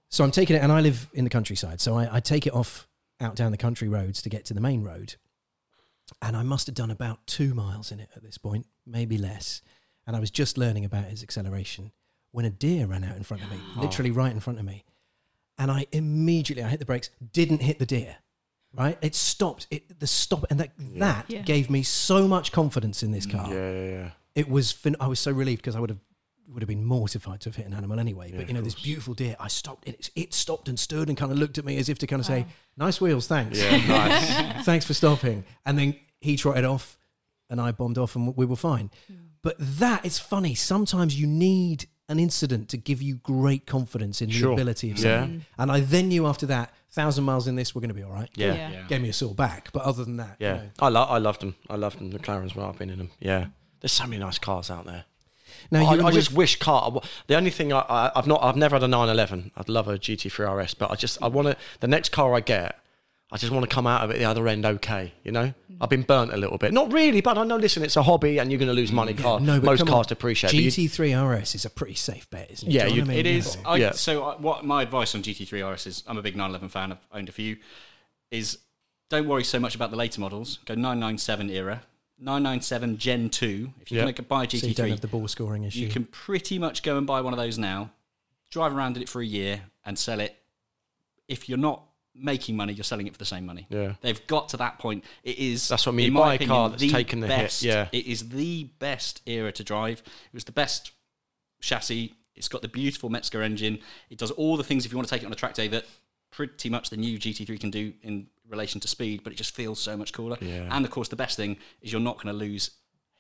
So 0.08 0.24
I'm 0.24 0.32
taking 0.32 0.56
it, 0.56 0.62
and 0.62 0.72
I 0.72 0.80
live 0.80 1.08
in 1.14 1.22
the 1.22 1.30
countryside. 1.30 1.80
So 1.80 1.96
I, 1.96 2.16
I 2.16 2.20
take 2.20 2.46
it 2.48 2.52
off 2.52 2.88
out 3.20 3.36
down 3.36 3.52
the 3.52 3.58
country 3.58 3.88
roads 3.88 4.22
to 4.22 4.28
get 4.28 4.44
to 4.46 4.54
the 4.54 4.60
main 4.60 4.82
road. 4.82 5.14
And 6.22 6.36
I 6.36 6.42
must 6.42 6.66
have 6.66 6.74
done 6.74 6.90
about 6.90 7.26
two 7.26 7.54
miles 7.54 7.90
in 7.92 8.00
it 8.00 8.08
at 8.16 8.22
this 8.22 8.38
point, 8.38 8.66
maybe 8.86 9.16
less. 9.18 9.62
And 10.06 10.16
I 10.16 10.20
was 10.20 10.30
just 10.30 10.58
learning 10.58 10.84
about 10.84 11.04
its 11.04 11.22
acceleration 11.22 11.92
when 12.32 12.44
a 12.44 12.50
deer 12.50 12.86
ran 12.86 13.04
out 13.04 13.16
in 13.16 13.22
front 13.22 13.42
of 13.42 13.50
me, 13.50 13.58
literally 13.76 14.10
right 14.10 14.32
in 14.32 14.40
front 14.40 14.58
of 14.58 14.64
me. 14.64 14.84
And 15.58 15.70
I 15.70 15.86
immediately, 15.92 16.64
I 16.64 16.68
hit 16.68 16.80
the 16.80 16.86
brakes, 16.86 17.10
didn't 17.32 17.60
hit 17.62 17.78
the 17.78 17.86
deer, 17.86 18.16
right? 18.74 18.96
It 19.02 19.14
stopped, 19.14 19.66
it, 19.70 20.00
the 20.00 20.06
stop, 20.06 20.44
and 20.50 20.58
that, 20.60 20.70
that 20.98 21.26
Yeah. 21.28 21.42
gave 21.42 21.68
me 21.70 21.82
so 21.82 22.26
much 22.26 22.50
confidence 22.52 23.02
in 23.02 23.10
this 23.12 23.26
car. 23.26 23.52
Yeah, 23.52 23.70
yeah, 23.72 23.90
yeah. 23.90 24.10
It 24.34 24.48
was, 24.48 24.72
fin- 24.72 24.96
I 25.00 25.06
was 25.06 25.20
so 25.20 25.32
relieved 25.32 25.60
because 25.62 25.76
I 25.76 25.80
would 25.80 25.90
have 25.90 25.98
would 26.52 26.62
have 26.62 26.68
been 26.68 26.84
mortified 26.84 27.40
to 27.42 27.48
have 27.48 27.56
hit 27.56 27.66
an 27.66 27.74
animal 27.74 27.98
anyway. 28.00 28.30
Yeah, 28.30 28.38
but 28.38 28.48
you 28.48 28.54
know, 28.54 28.58
of 28.60 28.64
this 28.64 28.74
beautiful 28.74 29.14
deer, 29.14 29.36
I 29.40 29.48
stopped 29.48 29.86
it. 29.88 30.10
It 30.16 30.34
stopped 30.34 30.68
and 30.68 30.78
stood 30.78 31.08
and 31.08 31.16
kind 31.16 31.30
of 31.32 31.38
looked 31.38 31.58
at 31.58 31.64
me 31.64 31.76
as 31.78 31.88
if 31.88 31.98
to 32.00 32.06
kind 32.06 32.20
of 32.20 32.26
say, 32.26 32.46
"Nice 32.76 33.00
wheels, 33.00 33.26
thanks." 33.26 33.58
Yeah, 33.60 33.76
nice. 33.86 34.64
thanks 34.64 34.84
for 34.84 34.94
stopping. 34.94 35.44
And 35.64 35.78
then 35.78 35.96
he 36.20 36.36
trotted 36.36 36.64
off, 36.64 36.98
and 37.48 37.60
I 37.60 37.72
bombed 37.72 37.98
off, 37.98 38.16
and 38.16 38.36
we 38.36 38.44
were 38.46 38.56
fine. 38.56 38.90
Hmm. 39.06 39.14
But 39.42 39.56
that 39.58 40.04
is 40.04 40.18
funny. 40.18 40.54
Sometimes 40.54 41.18
you 41.18 41.26
need 41.26 41.86
an 42.10 42.18
incident 42.18 42.68
to 42.68 42.76
give 42.76 43.00
you 43.00 43.14
great 43.16 43.66
confidence 43.66 44.20
in 44.20 44.28
the 44.28 44.34
Sure. 44.34 44.52
ability 44.52 44.90
of 44.90 44.98
Yeah. 44.98 45.20
someone. 45.22 45.30
Hmm. 45.56 45.62
And 45.62 45.72
I 45.72 45.80
then 45.80 46.08
knew 46.08 46.26
after 46.26 46.44
that, 46.46 46.74
thousand 46.90 47.22
miles 47.24 47.46
in 47.46 47.54
this, 47.54 47.72
we're 47.74 47.80
going 47.80 47.88
to 47.90 47.94
be 47.94 48.02
all 48.02 48.10
right. 48.12 48.28
Yeah. 48.34 48.52
Yeah. 48.52 48.70
Yeah. 48.72 48.86
Gave 48.88 49.00
me 49.00 49.08
a 49.08 49.12
sore 49.12 49.34
back, 49.34 49.70
but 49.72 49.82
other 49.84 50.04
than 50.04 50.16
that, 50.16 50.36
you 50.40 50.46
Yeah, 50.48 50.54
know. 50.56 50.70
I 50.80 50.88
lo- 50.88 51.04
I 51.04 51.18
loved 51.18 51.40
them. 51.40 51.54
I 51.70 51.76
loved 51.76 52.00
them. 52.00 52.10
McLarens 52.12 52.46
as 52.46 52.54
well. 52.56 52.66
I've 52.68 52.78
been 52.78 52.90
in 52.90 52.98
them. 52.98 53.10
Yeah, 53.20 53.46
there's 53.80 53.92
so 53.92 54.04
many 54.06 54.18
nice 54.18 54.38
cars 54.38 54.70
out 54.70 54.84
there. 54.86 55.04
Now 55.70 55.86
I, 55.86 55.94
you 55.94 56.00
I 56.00 56.04
were 56.04 56.12
just 56.12 56.32
wish 56.32 56.58
car. 56.58 57.00
The 57.26 57.36
only 57.36 57.50
thing 57.50 57.72
I, 57.72 57.80
I, 57.80 58.12
I've 58.16 58.26
not, 58.26 58.42
I've 58.42 58.56
never 58.56 58.76
had 58.76 58.82
a 58.82 58.88
911. 58.88 59.52
I'd 59.56 59.68
love 59.68 59.88
a 59.88 59.98
GT3 59.98 60.62
RS, 60.62 60.74
but 60.74 60.90
I 60.90 60.94
just, 60.94 61.22
I 61.22 61.28
want 61.28 61.48
to. 61.48 61.56
The 61.80 61.88
next 61.88 62.10
car 62.10 62.34
I 62.34 62.40
get, 62.40 62.80
I 63.32 63.36
just 63.36 63.52
want 63.52 63.68
to 63.68 63.72
come 63.72 63.86
out 63.86 64.02
of 64.02 64.10
it 64.10 64.18
the 64.18 64.24
other 64.24 64.48
end 64.48 64.66
okay. 64.66 65.12
You 65.22 65.30
know, 65.30 65.44
mm. 65.44 65.76
I've 65.80 65.88
been 65.88 66.02
burnt 66.02 66.32
a 66.32 66.36
little 66.36 66.58
bit. 66.58 66.72
Not 66.72 66.92
really, 66.92 67.20
but 67.20 67.38
I 67.38 67.44
know. 67.44 67.56
Listen, 67.56 67.84
it's 67.84 67.96
a 67.96 68.02
hobby, 68.02 68.38
and 68.38 68.50
you're 68.50 68.58
going 68.58 68.68
to 68.68 68.74
lose 68.74 68.90
money. 68.90 69.14
Car, 69.14 69.38
no, 69.38 69.60
most 69.60 69.86
cars 69.86 70.06
on. 70.06 70.08
depreciate. 70.08 70.52
GT3 70.52 71.40
RS 71.40 71.54
is 71.54 71.64
a 71.64 71.70
pretty 71.70 71.94
safe 71.94 72.28
bet, 72.30 72.50
isn't 72.50 72.68
it? 72.68 72.72
Yeah, 72.72 72.84
Do 72.84 72.90
you 72.90 72.96
you- 72.96 73.02
I 73.02 73.06
mean? 73.06 73.26
is. 73.26 73.56
Yeah. 73.56 73.68
I, 73.68 73.76
Yeah. 73.76 73.92
So, 73.92 74.24
I, 74.24 74.36
what 74.36 74.64
my 74.64 74.82
advice 74.82 75.14
on 75.14 75.22
GT3 75.22 75.72
RS 75.72 75.86
is, 75.86 76.04
I'm 76.08 76.18
a 76.18 76.22
big 76.22 76.34
911 76.34 76.68
fan. 76.70 76.92
I've 76.92 77.06
owned 77.12 77.28
a 77.28 77.32
few. 77.32 77.58
Is 78.32 78.58
don't 79.10 79.26
worry 79.26 79.44
so 79.44 79.58
much 79.58 79.74
about 79.74 79.90
the 79.90 79.96
later 79.96 80.20
models. 80.20 80.58
Go 80.64 80.74
997 80.74 81.50
era, 81.50 81.82
997 82.20 82.98
Gen 82.98 83.30
2. 83.30 83.72
If 83.80 83.90
you 83.90 83.98
Yeah. 83.98 84.04
want 84.04 84.16
to 84.16 84.22
buy 84.22 84.44
a 84.44 84.50
So 84.50 84.66
you 84.66 84.74
don't 84.74 84.90
have 84.90 85.00
the 85.00 85.08
bore 85.08 85.28
scoring 85.28 85.64
issue. 85.64 85.80
you 85.80 85.88
can 85.88 86.04
pretty 86.04 86.58
much 86.58 86.82
go 86.82 86.98
and 86.98 87.06
buy 87.06 87.20
one 87.20 87.32
of 87.32 87.38
those 87.38 87.58
now, 87.58 87.90
drive 88.50 88.74
around 88.74 88.96
in 88.96 89.02
it 89.02 89.08
for 89.08 89.20
a 89.22 89.26
year, 89.26 89.62
and 89.84 89.98
sell 89.98 90.20
it. 90.20 90.36
If 91.28 91.48
you're 91.48 91.58
not 91.58 91.84
making 92.14 92.56
money, 92.56 92.72
you're 92.72 92.84
selling 92.84 93.06
it 93.06 93.12
for 93.12 93.18
the 93.18 93.24
same 93.24 93.46
money. 93.46 93.66
Yeah. 93.70 93.94
They've 94.02 94.24
got 94.26 94.48
to 94.50 94.56
that 94.58 94.78
point. 94.78 95.04
It 95.22 95.38
is. 95.38 95.68
That's 95.68 95.86
what 95.86 95.92
I 95.92 95.96
mean. 95.96 96.06
in 96.08 96.12
You 96.12 96.18
my 96.18 96.20
buy 96.20 96.32
a 96.32 96.34
opinion, 96.36 96.56
car 96.56 96.68
that's 96.70 96.82
the 96.82 96.90
taken 96.90 97.20
the 97.20 97.28
hit, 97.28 97.62
yeah. 97.62 97.88
It 97.92 98.06
is 98.06 98.28
the 98.30 98.64
best 98.78 99.22
era 99.26 99.52
to 99.52 99.64
drive. 99.64 100.00
It 100.00 100.34
was 100.34 100.44
the 100.44 100.52
best 100.52 100.90
chassis. 101.60 102.14
It's 102.34 102.48
got 102.48 102.62
the 102.62 102.68
beautiful 102.68 103.10
Metzger 103.10 103.42
engine. 103.42 103.78
It 104.08 104.18
does 104.18 104.30
all 104.32 104.56
the 104.56 104.64
things 104.64 104.84
if 104.86 104.92
you 104.92 104.96
want 104.98 105.08
to 105.08 105.14
take 105.14 105.22
it 105.22 105.26
on 105.26 105.32
a 105.32 105.36
track 105.36 105.54
day 105.54 105.68
that 105.68 105.84
pretty 106.30 106.68
much 106.68 106.90
the 106.90 106.96
new 106.96 107.18
GT3 107.18 107.58
can 107.58 107.70
do 107.70 107.92
in 108.02 108.26
relation 108.48 108.80
to 108.80 108.88
speed, 108.88 109.22
but 109.22 109.32
it 109.32 109.36
just 109.36 109.54
feels 109.54 109.80
so 109.80 109.96
much 109.96 110.12
cooler. 110.12 110.36
Yeah. 110.40 110.68
And 110.70 110.84
of 110.84 110.90
course, 110.90 111.08
the 111.08 111.16
best 111.16 111.36
thing 111.36 111.56
is 111.82 111.92
you're 111.92 112.00
not 112.00 112.16
going 112.16 112.26
to 112.28 112.32
lose 112.32 112.70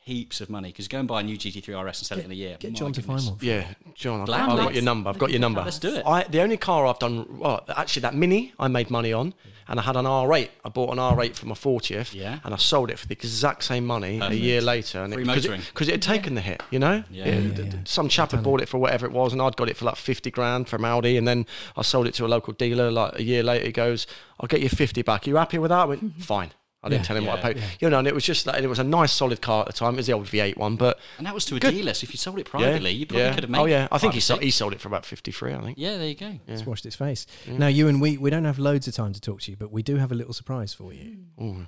heaps 0.02 0.40
of 0.40 0.48
money 0.50 0.68
because 0.70 0.88
go 0.88 0.98
and 0.98 1.06
buy 1.06 1.20
a 1.20 1.22
new 1.22 1.36
GT3 1.36 1.68
RS 1.84 2.00
and 2.00 2.06
sell 2.06 2.18
it 2.18 2.24
in 2.24 2.30
a 2.30 2.34
year. 2.34 2.56
Get 2.58 2.72
My 2.72 2.78
John 2.78 2.92
to 2.92 3.00
goodness. 3.02 3.26
find 3.28 3.36
one. 3.38 3.46
Yeah, 3.46 3.66
John, 3.94 4.20
I've, 4.20 4.26
Black 4.26 4.48
I've 4.48 4.58
got 4.58 4.74
your 4.74 4.82
number. 4.82 5.10
I've 5.10 5.18
got 5.18 5.30
your 5.30 5.40
number. 5.40 5.62
Let's 5.62 5.78
do 5.78 5.94
it. 5.94 6.02
I, 6.06 6.24
the 6.24 6.40
only 6.40 6.56
car 6.56 6.86
I've 6.86 6.98
done, 6.98 7.38
well, 7.38 7.64
actually, 7.76 8.02
that 8.02 8.14
Mini 8.14 8.52
I 8.58 8.68
made 8.68 8.90
money 8.90 9.12
on, 9.12 9.34
and 9.68 9.78
I 9.78 9.82
had 9.84 9.96
an 9.96 10.06
R8. 10.06 10.48
I 10.64 10.68
bought 10.70 10.90
an 10.90 10.98
R8 10.98 11.36
for 11.36 11.46
my 11.46 11.54
40th, 11.54 12.12
Yeah. 12.14 12.40
and 12.44 12.52
I 12.52 12.56
sold 12.56 12.90
it 12.90 12.98
for 12.98 13.06
the 13.06 13.12
exact 13.12 13.62
same 13.62 13.86
money 13.86 14.18
a 14.20 14.32
year 14.32 14.60
later. 14.60 15.04
And 15.04 15.12
Free 15.14 15.22
because 15.24 15.44
motoring. 15.44 15.60
it, 15.60 15.66
because 15.72 15.86
it 15.88 15.92
had 15.92 16.02
taken 16.02 16.34
the 16.34 16.40
hit, 16.40 16.62
you 16.70 16.78
know? 16.80 17.04
Yeah. 17.10 17.24
It- 17.26 17.44
Yeah, 17.44 17.50
d- 17.50 17.62
d- 17.62 17.76
yeah. 17.76 17.82
Some 17.84 18.08
chap 18.08 18.32
had 18.32 18.42
bought 18.42 18.60
it 18.62 18.68
for 18.68 18.78
whatever 18.78 19.06
it 19.06 19.12
was, 19.12 19.32
and 19.32 19.40
I'd 19.40 19.56
got 19.56 19.68
it 19.68 19.76
for 19.76 19.84
like 19.84 19.96
50 19.96 20.30
grand 20.32 20.68
from 20.68 20.84
Audi, 20.84 21.16
and 21.18 21.28
then 21.28 21.46
I 21.76 21.82
sold 21.82 22.06
it 22.08 22.14
to 22.14 22.26
a 22.26 22.28
local 22.28 22.52
dealer. 22.54 22.90
Like 22.90 23.18
a 23.18 23.22
year 23.22 23.42
later, 23.44 23.66
he 23.66 23.72
goes, 23.72 24.06
"I'll 24.40 24.48
get 24.48 24.60
you 24.60 24.68
50 24.70 25.02
back. 25.02 25.26
Are 25.26 25.30
you 25.30 25.36
happy 25.36 25.58
with 25.58 25.68
that?" 25.68 25.82
I 25.82 25.84
went, 25.84 26.20
"Fine." 26.22 26.50
I 26.82 26.88
didn't 26.88 27.02
Yeah. 27.02 27.06
tell 27.08 27.16
him 27.18 27.26
what 27.26 27.44
I 27.44 27.48
Yeah. 27.48 27.54
paid. 27.54 27.62
You 27.80 27.90
know, 27.90 27.98
and 27.98 28.08
it 28.08 28.14
was 28.14 28.24
just 28.24 28.46
like 28.46 28.62
it 28.62 28.66
was 28.66 28.78
a 28.78 28.84
nice, 28.84 29.12
solid 29.12 29.42
car 29.42 29.60
at 29.60 29.66
the 29.66 29.72
time. 29.74 29.94
It 29.94 29.96
was 29.98 30.06
the 30.06 30.14
old 30.14 30.26
V8 30.26 30.56
one, 30.56 30.76
but 30.76 30.98
And 31.18 31.26
that 31.26 31.34
was 31.34 31.44
to 31.46 31.56
a 31.56 31.60
Good. 31.60 31.72
dealer. 31.74 31.92
So 31.92 32.04
if 32.04 32.12
you 32.12 32.16
sold 32.18 32.38
it 32.38 32.46
privately, 32.46 32.90
you 32.92 33.04
probably 33.06 33.24
yeah. 33.24 33.34
could 33.34 33.42
have 33.44 33.50
made. 33.50 33.58
Oh 33.58 33.66
yeah, 33.66 33.88
I 33.92 33.98
think 33.98 34.14
he 34.14 34.20
sold, 34.20 34.42
he 34.42 34.50
sold 34.50 34.72
it 34.72 34.80
for 34.80 34.88
about 34.88 35.04
53. 35.04 35.52
I 35.52 35.60
think. 35.60 35.76
Yeah, 35.78 35.98
there 35.98 36.08
you 36.08 36.14
go. 36.14 36.38
It's 36.48 36.64
washed 36.64 36.86
its 36.86 36.96
face. 36.96 37.26
Now, 37.46 37.66
you 37.66 37.86
and 37.88 38.00
we, 38.00 38.16
we 38.16 38.30
don't 38.30 38.44
have 38.46 38.58
loads 38.58 38.88
of 38.88 38.94
time 38.94 39.12
to 39.12 39.20
talk 39.20 39.42
to 39.42 39.50
you, 39.50 39.56
but 39.58 39.70
we 39.70 39.82
do 39.82 39.96
have 39.96 40.10
a 40.10 40.14
little 40.14 40.32
surprise 40.32 40.72
for 40.72 40.92
you. 40.92 41.18
Ooh. 41.40 41.66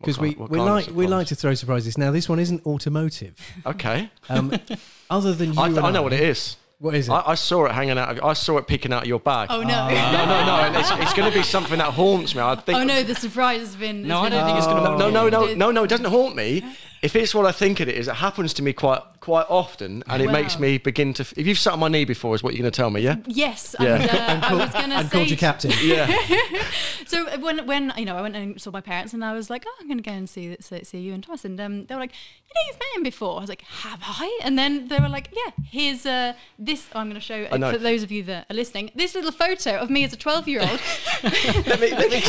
Because 0.00 0.18
we, 0.18 0.34
we 0.34 0.58
like 0.58 0.88
we 0.88 1.06
like 1.06 1.28
to 1.28 1.36
throw 1.36 1.54
surprises. 1.54 1.96
Now, 1.96 2.10
this 2.10 2.28
one 2.28 2.40
isn't 2.40 2.66
automotive. 2.66 3.36
Okay. 3.64 4.10
Um, 4.28 4.52
other 5.10 5.32
than 5.32 5.54
you, 5.54 5.60
I, 5.60 5.68
and 5.68 5.78
I 5.78 5.90
know 5.92 6.02
what 6.02 6.12
it 6.12 6.20
is. 6.20 6.56
What 6.82 6.96
is 6.96 7.06
it? 7.08 7.12
I, 7.12 7.22
I 7.28 7.34
saw 7.36 7.66
it 7.66 7.70
hanging 7.72 7.96
out. 7.96 8.24
I 8.24 8.32
saw 8.32 8.58
it 8.58 8.66
picking 8.66 8.92
out 8.92 9.02
of 9.02 9.08
your 9.08 9.20
bag. 9.20 9.46
Oh 9.50 9.62
no! 9.62 9.68
No, 9.68 10.24
no, 10.26 10.72
no. 10.72 10.80
It's, 10.80 10.90
it's 10.90 11.14
going 11.14 11.30
to 11.30 11.38
be 11.38 11.44
something 11.44 11.78
that 11.78 11.92
haunts 11.92 12.34
me. 12.34 12.40
I 12.42 12.56
think. 12.56 12.76
oh 12.76 12.82
no! 12.82 13.04
The 13.04 13.14
surprise 13.14 13.60
has 13.60 13.76
been. 13.76 14.02
No, 14.02 14.16
has 14.22 14.26
I 14.26 14.30
been 14.30 14.38
don't 14.38 14.46
think 14.46 14.58
it's 14.58 14.66
gonna- 14.66 14.98
No, 14.98 15.08
no, 15.10 15.28
no, 15.28 15.54
no, 15.54 15.70
no. 15.70 15.84
It 15.84 15.88
doesn't 15.88 16.06
haunt 16.06 16.34
me. 16.34 16.64
If 17.02 17.16
it's 17.16 17.34
what 17.34 17.46
I 17.46 17.52
think 17.52 17.80
of 17.80 17.88
it 17.88 17.96
is, 17.96 18.06
it 18.06 18.14
happens 18.14 18.54
to 18.54 18.62
me 18.62 18.72
quite 18.72 19.02
quite 19.18 19.46
often, 19.48 20.02
and 20.08 20.22
it 20.22 20.30
makes 20.30 20.58
me 20.58 20.78
begin 20.78 21.14
to. 21.14 21.22
If 21.36 21.46
you've 21.46 21.58
sat 21.58 21.72
on 21.72 21.80
my 21.80 21.88
knee 21.88 22.04
before, 22.04 22.34
is 22.34 22.42
what 22.42 22.54
you're 22.54 22.62
going 22.62 22.72
to 22.72 22.76
tell 22.76 22.90
me, 22.90 23.00
yeah? 23.00 23.16
Yes, 23.26 23.74
Yeah. 23.78 23.94
and, 23.96 24.44
uh, 24.44 24.46
I 24.46 24.54
was 24.54 24.70
going 24.72 24.90
to 24.90 24.96
and 24.96 25.08
say. 25.08 25.16
called 25.16 25.30
you 25.30 25.36
captain. 25.36 25.72
Yeah. 25.82 26.16
So 27.04 27.28
uh, 27.28 27.36
when 27.40 27.66
when 27.66 27.92
you 27.98 28.06
know 28.06 28.16
I 28.16 28.22
went 28.22 28.36
and 28.36 28.58
saw 28.58 28.70
my 28.70 28.80
parents 28.80 29.12
and 29.12 29.22
I 29.22 29.34
was 29.34 29.50
like, 29.50 29.64
oh, 29.66 29.76
I'm 29.80 29.86
going 29.86 29.98
to 29.98 30.02
go 30.02 30.12
and 30.12 30.30
see 30.30 30.56
see, 30.60 30.82
see 30.84 31.08
Iwan 31.10 31.20
Thomas, 31.20 31.44
and 31.44 31.60
um, 31.60 31.84
they 31.84 31.94
were 31.94 32.00
like, 32.00 32.12
you 32.12 32.54
know, 32.54 32.60
you've 32.68 32.78
met 32.78 32.96
him 32.96 33.02
before. 33.02 33.36
I 33.36 33.40
was 33.40 33.50
like, 33.50 33.62
have 33.62 33.98
I? 34.02 34.40
And 34.42 34.58
then 34.58 34.88
they 34.88 34.98
were 34.98 35.10
like, 35.10 35.28
yeah, 35.32 35.52
here's 35.70 36.06
uh, 36.06 36.32
this. 36.58 36.86
I'm 36.94 37.08
going 37.08 37.20
to 37.20 37.20
show 37.20 37.48
I 37.52 37.58
know. 37.58 37.70
for 37.72 37.76
those 37.78 38.02
of 38.02 38.10
you 38.10 38.22
that 38.24 38.46
are 38.48 38.54
listening 38.54 38.92
this 38.94 39.14
little 39.14 39.32
photo 39.32 39.76
of 39.78 39.90
me 39.90 40.04
as 40.04 40.12
a 40.12 40.16
12 40.16 40.48
year 40.48 40.60
old. 40.60 40.80
let 41.24 41.80
me, 41.80 41.90
let 41.90 42.10
me, 42.10 42.22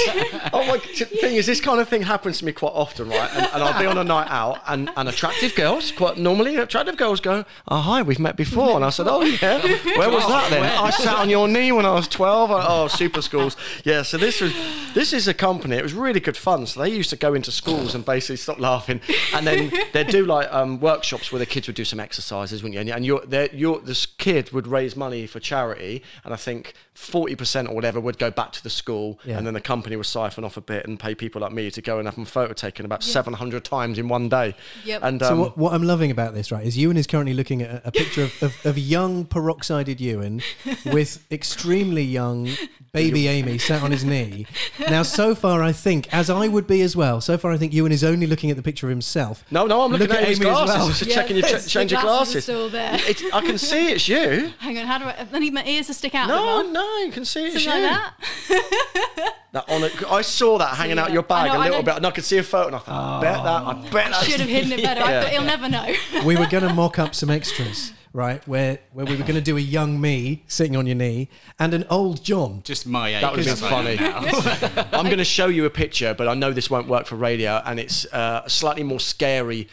oh 0.52 0.66
my 0.68 0.78
the 0.78 1.06
thing 1.06 1.36
is 1.36 1.46
this 1.46 1.62
kind 1.62 1.80
of 1.80 1.88
thing 1.88 2.02
happens 2.02 2.40
to 2.40 2.46
me 2.46 2.52
quite 2.52 2.74
often 2.74 3.08
right 3.10 3.30
and, 3.34 3.48
and 3.54 3.64
i'll 3.64 3.80
be 3.80 3.86
on 3.86 3.98
a 3.98 4.04
night 4.04 4.28
out 4.30 4.60
and, 4.68 4.90
and 4.96 5.10
attractive 5.10 5.56
girls 5.56 5.92
quite 5.92 6.18
normally 6.18 6.56
attractive 6.58 6.98
girls 6.98 7.20
go 7.20 7.44
oh 7.68 7.78
hi 7.82 8.02
we've 8.02 8.20
met 8.20 8.36
before. 8.36 8.76
And 8.76 8.86
i 8.86 8.90
said 8.90 9.08
oh 9.10 9.22
yeah 9.22 9.62
where 9.98 10.10
was 10.10 10.26
that 10.28 10.50
then? 10.50 10.64
I 10.64 10.90
sat 10.92 11.18
on 11.18 11.30
your 11.30 11.48
knee 11.48 11.72
when 11.72 11.86
i 11.86 11.92
was 11.94 12.08
12 12.08 12.50
oh 12.52 12.88
super 12.88 13.22
schools. 13.22 13.56
Yeah 13.84 14.02
so 14.04 14.18
this 14.18 14.42
was 14.42 14.54
this 14.94 15.14
is 15.14 15.28
a 15.28 15.34
company 15.34 15.76
it 15.76 15.84
was 15.84 15.94
really 15.94 16.20
good 16.20 16.38
fun. 16.38 16.66
So 16.68 16.82
they 16.82 16.90
used 16.90 17.10
to 17.12 17.16
go 17.16 17.34
into 17.34 17.52
schools 17.52 17.96
and 17.96 18.06
basically 18.06 18.38
stop 18.38 18.60
laughing. 18.60 19.02
And 19.34 19.46
then 19.48 19.72
they'd 19.94 20.08
do 20.08 20.26
like 20.26 20.52
um, 20.54 20.80
workshops 20.80 21.32
where 21.32 21.40
the 21.40 21.46
kids 21.46 21.68
would 21.68 21.76
do 21.76 21.86
some 21.86 22.00
exercises 22.00 22.62
wouldn't 22.64 22.76
you? 22.76 22.82
And, 22.82 22.90
and 22.90 23.06
you're, 23.06 23.24
you're, 23.54 23.80
this 23.80 24.06
kid 24.06 24.52
would 24.52 24.68
raise 24.68 24.96
money 24.96 25.26
for 25.28 25.40
charity 25.40 26.04
and 26.24 26.34
i 26.34 26.38
think 26.38 26.74
40% 26.96 27.70
or 27.70 27.74
whatever 27.76 28.00
would 28.00 28.18
go 28.20 28.30
back 28.32 28.52
to 28.54 28.64
the 28.64 28.70
school 28.70 29.20
Yeah. 29.26 29.38
and 29.38 29.48
then 29.48 29.54
the 29.54 29.62
company 29.62 29.96
would 29.96 30.06
siphon 30.06 30.44
off 30.44 30.58
a 30.58 30.62
bit 30.62 30.86
and 30.88 31.00
pay 31.00 31.16
people 31.16 31.42
like 31.42 31.52
me 31.52 31.72
to 31.72 31.82
go 31.82 31.98
and 31.98 32.08
have 32.08 32.16
them 32.16 32.26
photo 32.26 32.54
taken 32.54 32.86
about 32.86 33.04
700 33.04 33.64
times 33.64 33.98
in 33.98 34.08
one 34.08 34.30
day. 34.30 34.53
Yep. 34.86 35.02
And 35.04 35.20
So 35.22 35.34
um, 35.34 35.40
what, 35.40 35.58
what 35.58 35.74
I'm 35.74 35.84
loving 35.84 36.12
about 36.12 36.34
this, 36.34 36.52
right, 36.52 36.66
is 36.66 36.78
Iwan 36.78 36.98
is 36.98 37.08
currently 37.08 37.34
looking 37.34 37.62
at 37.62 37.84
a, 37.84 37.88
a 37.88 37.92
picture 37.92 38.24
of, 38.24 38.44
of, 38.44 38.66
of 38.66 38.78
young 38.78 39.26
peroxided 39.26 40.00
Iwan 40.02 40.42
with 40.94 41.24
extremely 41.32 42.04
young 42.04 42.50
baby 42.92 43.28
Amy 43.28 43.58
sat 43.58 43.82
on 43.84 43.92
his 43.92 44.04
knee. 44.04 44.46
Now, 44.80 45.04
so 45.04 45.34
far, 45.36 45.64
I 45.64 45.72
think, 45.72 46.14
as 46.14 46.30
I 46.30 46.48
would 46.48 46.68
be 46.68 46.82
as 46.82 46.96
well, 46.96 47.22
so 47.22 47.38
far 47.38 47.52
I 47.52 47.58
think 47.58 47.74
Iwan 47.74 47.92
is 47.92 48.04
only 48.04 48.28
looking 48.28 48.52
at 48.52 48.58
the 48.58 48.64
picture 48.64 48.86
of 48.88 48.92
himself. 48.92 49.44
no, 49.52 49.66
no, 49.66 49.82
I'm 49.82 49.92
looking 49.92 50.08
Look 50.08 50.16
at, 50.18 50.24
at 50.24 50.30
his 50.30 50.40
Amy 50.40 50.50
as 50.50 50.56
glasses. 50.56 50.76
well. 50.78 50.88
Just 50.90 51.06
Yeah, 51.08 51.16
checking 51.16 51.36
you 51.38 51.42
yes, 51.44 51.66
ch- 51.68 51.70
change 51.72 51.92
the 51.92 51.96
your 51.98 52.04
glasses 52.04 52.36
are 52.36 52.42
still 52.42 52.70
there. 52.70 52.96
It, 53.02 53.22
I 53.34 53.42
can 53.42 53.58
see 53.58 53.92
it's 53.92 54.08
you. 54.08 54.52
Hang 54.60 54.78
on, 54.78 54.86
how 54.86 54.98
do 55.00 55.06
I? 55.06 55.28
I 55.32 55.40
need 55.40 55.54
my 55.54 55.66
ears 55.66 55.88
to 55.88 55.94
stick 55.94 56.14
out. 56.16 56.28
No, 56.28 56.60
a 56.60 56.64
bit 56.64 56.72
more. 56.72 56.74
no, 56.74 56.98
you 57.00 57.12
can 57.12 57.26
see 57.26 57.46
it's 57.48 57.64
Something 57.64 57.82
you. 57.84 57.88
like 57.90 58.12
that. 58.50 59.34
That 59.54 59.70
on 59.70 59.84
it, 59.84 60.12
I 60.12 60.22
saw 60.22 60.58
that 60.58 60.76
hanging 60.78 60.98
out 60.98 61.10
yeah. 61.10 61.14
your 61.14 61.24
bag 61.24 61.50
I 61.52 61.54
know, 61.54 61.54
a 61.54 61.58
I 61.58 61.64
little 61.66 61.78
know. 61.80 61.84
bit, 61.86 61.96
and 61.98 62.06
I 62.08 62.12
could 62.12 62.24
see 62.24 62.40
a 62.40 62.44
photo, 62.44 62.68
and 62.68 62.76
I 62.76 62.80
thought, 62.80 63.20
I 63.20 63.22
bet 63.22 63.44
that, 63.44 63.68
I 63.68 63.74
bet 63.74 64.12
that. 64.12 64.43
Should 64.44 64.56
have 64.56 64.64
hidden 64.64 64.80
it 64.80 64.84
better. 64.84 65.02
I 65.02 65.22
thought 65.22 65.32
he'll 65.32 65.44
never 65.44 65.70
know. 65.70 65.94
We 66.26 66.36
were 66.38 66.48
going 66.48 66.68
to 66.68 66.74
mock 66.74 67.00
up 67.00 67.14
some 67.16 67.30
extras, 67.30 67.92
right, 68.14 68.46
where, 68.48 68.80
where 68.94 69.06
we 69.06 69.16
were 69.16 69.24
going 69.24 69.36
to 69.36 69.42
do 69.42 69.58
a 69.58 69.62
young 69.62 70.00
me 70.00 70.44
sitting 70.48 70.76
on 70.76 70.86
your 70.86 70.96
knee 70.96 71.30
and 71.60 71.74
an 71.74 71.86
old 71.90 72.24
John. 72.24 72.62
Just 72.64 72.86
my 72.88 73.14
age. 73.16 73.22
That 73.22 73.36
would 73.36 73.46
have 73.46 73.64
I 73.64 73.68
am 73.68 73.98
funny. 73.98 74.88
I'm 74.94 75.06
going 75.06 75.18
to 75.18 75.26
show 75.26 75.48
you 75.48 75.66
a 75.66 75.70
picture, 75.70 76.14
but 76.14 76.28
I 76.28 76.34
know 76.34 76.52
this 76.52 76.70
won't 76.70 76.88
work 76.88 77.06
for 77.08 77.16
radio, 77.16 77.62
and 77.66 77.80
it's 77.80 78.06
uh, 78.14 78.44
a 78.46 78.50
slightly 78.50 78.84
more 78.84 79.00
scary 79.00 79.68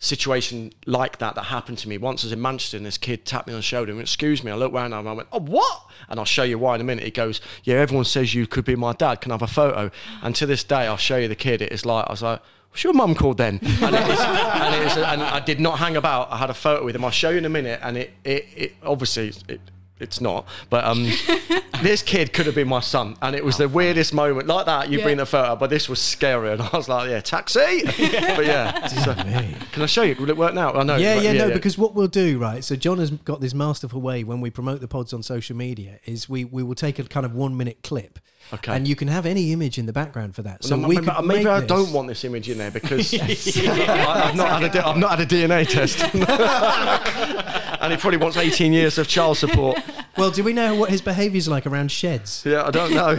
situation 0.00 0.72
like 0.86 1.18
that 1.18 1.34
that 1.34 1.44
happened 1.44 1.78
to 1.78 1.88
me 1.88 1.98
once. 1.98 2.22
I 2.22 2.26
was 2.26 2.32
in 2.32 2.40
Manchester, 2.40 2.76
and 2.76 2.86
this 2.86 2.98
kid 2.98 3.24
tapped 3.26 3.48
me 3.48 3.52
on 3.52 3.58
the 3.58 3.62
shoulder 3.62 3.90
and 3.90 3.98
went, 3.98 4.08
"Excuse 4.08 4.44
me." 4.44 4.52
I 4.52 4.54
looked 4.54 4.74
round 4.74 4.94
and 4.94 5.08
I 5.08 5.12
went, 5.12 5.28
"Oh, 5.32 5.40
what?" 5.40 5.82
And 6.08 6.18
I'll 6.20 6.26
show 6.26 6.44
you 6.44 6.58
why 6.58 6.76
in 6.76 6.80
a 6.80 6.84
minute. 6.84 7.04
He 7.04 7.10
goes, 7.10 7.40
"Yeah, 7.64 7.76
everyone 7.76 8.04
says 8.04 8.34
you 8.34 8.46
could 8.46 8.64
be 8.64 8.76
my 8.76 8.92
dad. 8.92 9.20
Can 9.20 9.32
I 9.32 9.34
have 9.34 9.42
a 9.42 9.46
photo?" 9.48 9.90
And 10.22 10.34
to 10.36 10.46
this 10.46 10.62
day, 10.62 10.86
I'll 10.86 10.96
show 10.96 11.16
you 11.16 11.28
the 11.28 11.34
kid. 11.36 11.62
It 11.62 11.72
is 11.72 11.84
like 11.84 12.06
I 12.06 12.12
was 12.12 12.22
like. 12.22 12.40
What's 12.70 12.84
your 12.84 12.92
mum 12.92 13.14
called 13.14 13.38
then? 13.38 13.58
And, 13.62 13.94
it 13.94 14.08
is, 14.10 14.20
and, 14.20 14.74
it 14.74 14.86
is, 14.86 14.96
and 14.96 15.22
I 15.22 15.40
did 15.40 15.58
not 15.60 15.78
hang 15.78 15.96
about. 15.96 16.30
I 16.30 16.36
had 16.36 16.50
a 16.50 16.54
photo 16.54 16.84
with 16.84 16.94
him. 16.94 17.04
I'll 17.04 17.10
show 17.10 17.30
you 17.30 17.38
in 17.38 17.44
a 17.44 17.48
minute. 17.48 17.80
And 17.82 17.96
it, 17.96 18.10
it, 18.24 18.46
it 18.56 18.72
obviously, 18.82 19.32
it, 19.48 19.60
it's 19.98 20.20
not. 20.20 20.46
But 20.70 20.84
um, 20.84 21.10
this 21.82 22.02
kid 22.02 22.32
could 22.32 22.46
have 22.46 22.54
been 22.54 22.68
my 22.68 22.80
son, 22.80 23.16
and 23.20 23.34
it 23.34 23.44
was 23.44 23.56
the 23.56 23.68
weirdest 23.68 24.14
moment 24.14 24.46
like 24.46 24.66
that. 24.66 24.90
You 24.90 24.98
Yeah. 24.98 25.04
bring 25.04 25.16
the 25.16 25.26
photo, 25.26 25.56
but 25.56 25.70
this 25.70 25.88
was 25.88 26.00
scary, 26.00 26.52
and 26.52 26.62
I 26.62 26.68
was 26.72 26.88
like, 26.88 27.08
"Yeah, 27.10 27.20
taxi." 27.20 27.82
but 27.84 28.46
yeah, 28.46 28.86
so- 28.86 29.14
can 29.14 29.82
I 29.82 29.86
show 29.86 30.02
you? 30.02 30.14
Will 30.16 30.30
it 30.30 30.36
work 30.36 30.54
now? 30.54 30.72
I 30.72 30.84
know. 30.84 30.96
Yeah, 30.96 31.16
but 31.16 31.24
yeah, 31.24 31.32
no, 31.32 31.50
because 31.50 31.76
what 31.76 31.94
we'll 31.94 32.06
do, 32.06 32.38
right? 32.38 32.62
So 32.62 32.76
John 32.76 32.98
has 32.98 33.10
got 33.10 33.40
this 33.40 33.54
masterful 33.54 34.00
way 34.00 34.22
when 34.22 34.40
we 34.40 34.50
promote 34.50 34.80
the 34.80 34.88
pods 34.88 35.12
on 35.12 35.22
social 35.24 35.56
media 35.56 35.98
is 36.04 36.28
we, 36.28 36.44
we 36.44 36.62
will 36.62 36.76
take 36.76 36.98
a 37.00 37.04
kind 37.04 37.26
of 37.26 37.34
one 37.34 37.56
minute 37.56 37.78
clip. 37.82 38.18
Okay. 38.52 38.74
And 38.74 38.88
you 38.88 38.96
can 38.96 39.08
have 39.08 39.26
any 39.26 39.52
image 39.52 39.76
in 39.78 39.84
the 39.86 39.92
background 39.92 40.34
for 40.34 40.42
that. 40.42 40.64
So 40.64 40.74
No, 40.76 40.88
we 40.88 40.94
maybe, 40.96 41.06
could 41.08 41.24
maybe 41.24 41.44
make 41.44 41.52
I 41.52 41.60
this- 41.60 41.68
don't 41.68 41.92
want 41.92 42.08
this 42.08 42.24
image 42.24 42.48
in 42.48 42.56
there 42.58 42.70
because 42.70 43.12
I, 43.14 43.18
have 43.24 44.36
not 44.36 44.48
had 44.48 44.62
a 44.64 44.68
D- 44.72 44.78
I've 44.78 44.96
not 44.96 45.18
had 45.18 45.20
a 45.20 45.26
DNA 45.26 45.68
test, 45.68 46.00
and 47.82 47.92
he 47.92 47.96
probably 47.98 48.16
wants 48.18 48.36
18 48.36 48.72
years 48.72 48.96
of 48.98 49.06
child 49.08 49.36
support. 49.36 49.78
Well, 50.16 50.30
do 50.30 50.42
we 50.42 50.52
know 50.52 50.74
what 50.74 50.90
his 50.90 51.02
behaviour's 51.02 51.46
like 51.48 51.66
around 51.66 51.90
sheds? 51.92 52.42
Yeah, 52.46 52.64
I 52.64 52.70
don't 52.70 52.92
know. 52.94 53.18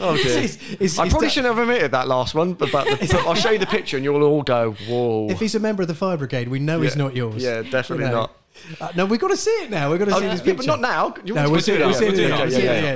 oh 0.00 0.16
dear. 0.16 0.26
It's- 0.38 0.56
it's- 0.72 0.98
I 0.98 1.04
it's 1.04 1.12
probably 1.12 1.26
that- 1.26 1.30
shouldn't 1.32 1.54
have 1.54 1.62
admitted 1.62 1.90
that 1.92 2.06
last 2.08 2.34
one, 2.34 2.54
but, 2.54 2.70
but 2.72 2.86
the, 2.86 3.22
I'll 3.26 3.34
show 3.34 3.50
you 3.50 3.58
the 3.58 3.66
picture 3.66 3.96
and 3.96 4.04
you'll 4.04 4.22
all 4.22 4.42
go, 4.42 4.72
"Whoa!" 4.88 5.28
If 5.30 5.40
he's 5.40 5.54
a 5.54 5.60
member 5.60 5.82
of 5.82 5.88
the 5.88 5.94
fire 5.94 6.16
brigade, 6.16 6.48
we 6.48 6.58
know 6.58 6.80
he's 6.80 6.96
not 6.96 7.14
yours. 7.16 7.42
Yeah, 7.42 7.62
definitely 7.62 8.06
not. 8.10 8.32
Uh, 8.80 8.92
no, 8.96 9.04
we've 9.06 9.20
got 9.20 9.28
to 9.28 9.36
see 9.36 9.50
it 9.50 9.70
now. 9.70 9.90
We've 9.90 9.98
got 9.98 10.06
to 10.06 10.14
Oh, 10.14 10.18
see 10.20 10.24
yeah, 10.26 10.34
this 10.36 10.46
yeah, 10.46 10.52
but 10.54 10.66
not 10.66 10.80
now. 10.80 11.14
You 11.24 11.34
No, 11.34 11.42
want 11.42 11.50
we'll 11.52 11.60
to 11.60 11.64
see 11.66 11.72
it. 11.72 11.78
We'll 11.80 11.94
see 11.94 12.06
it. 12.06 12.32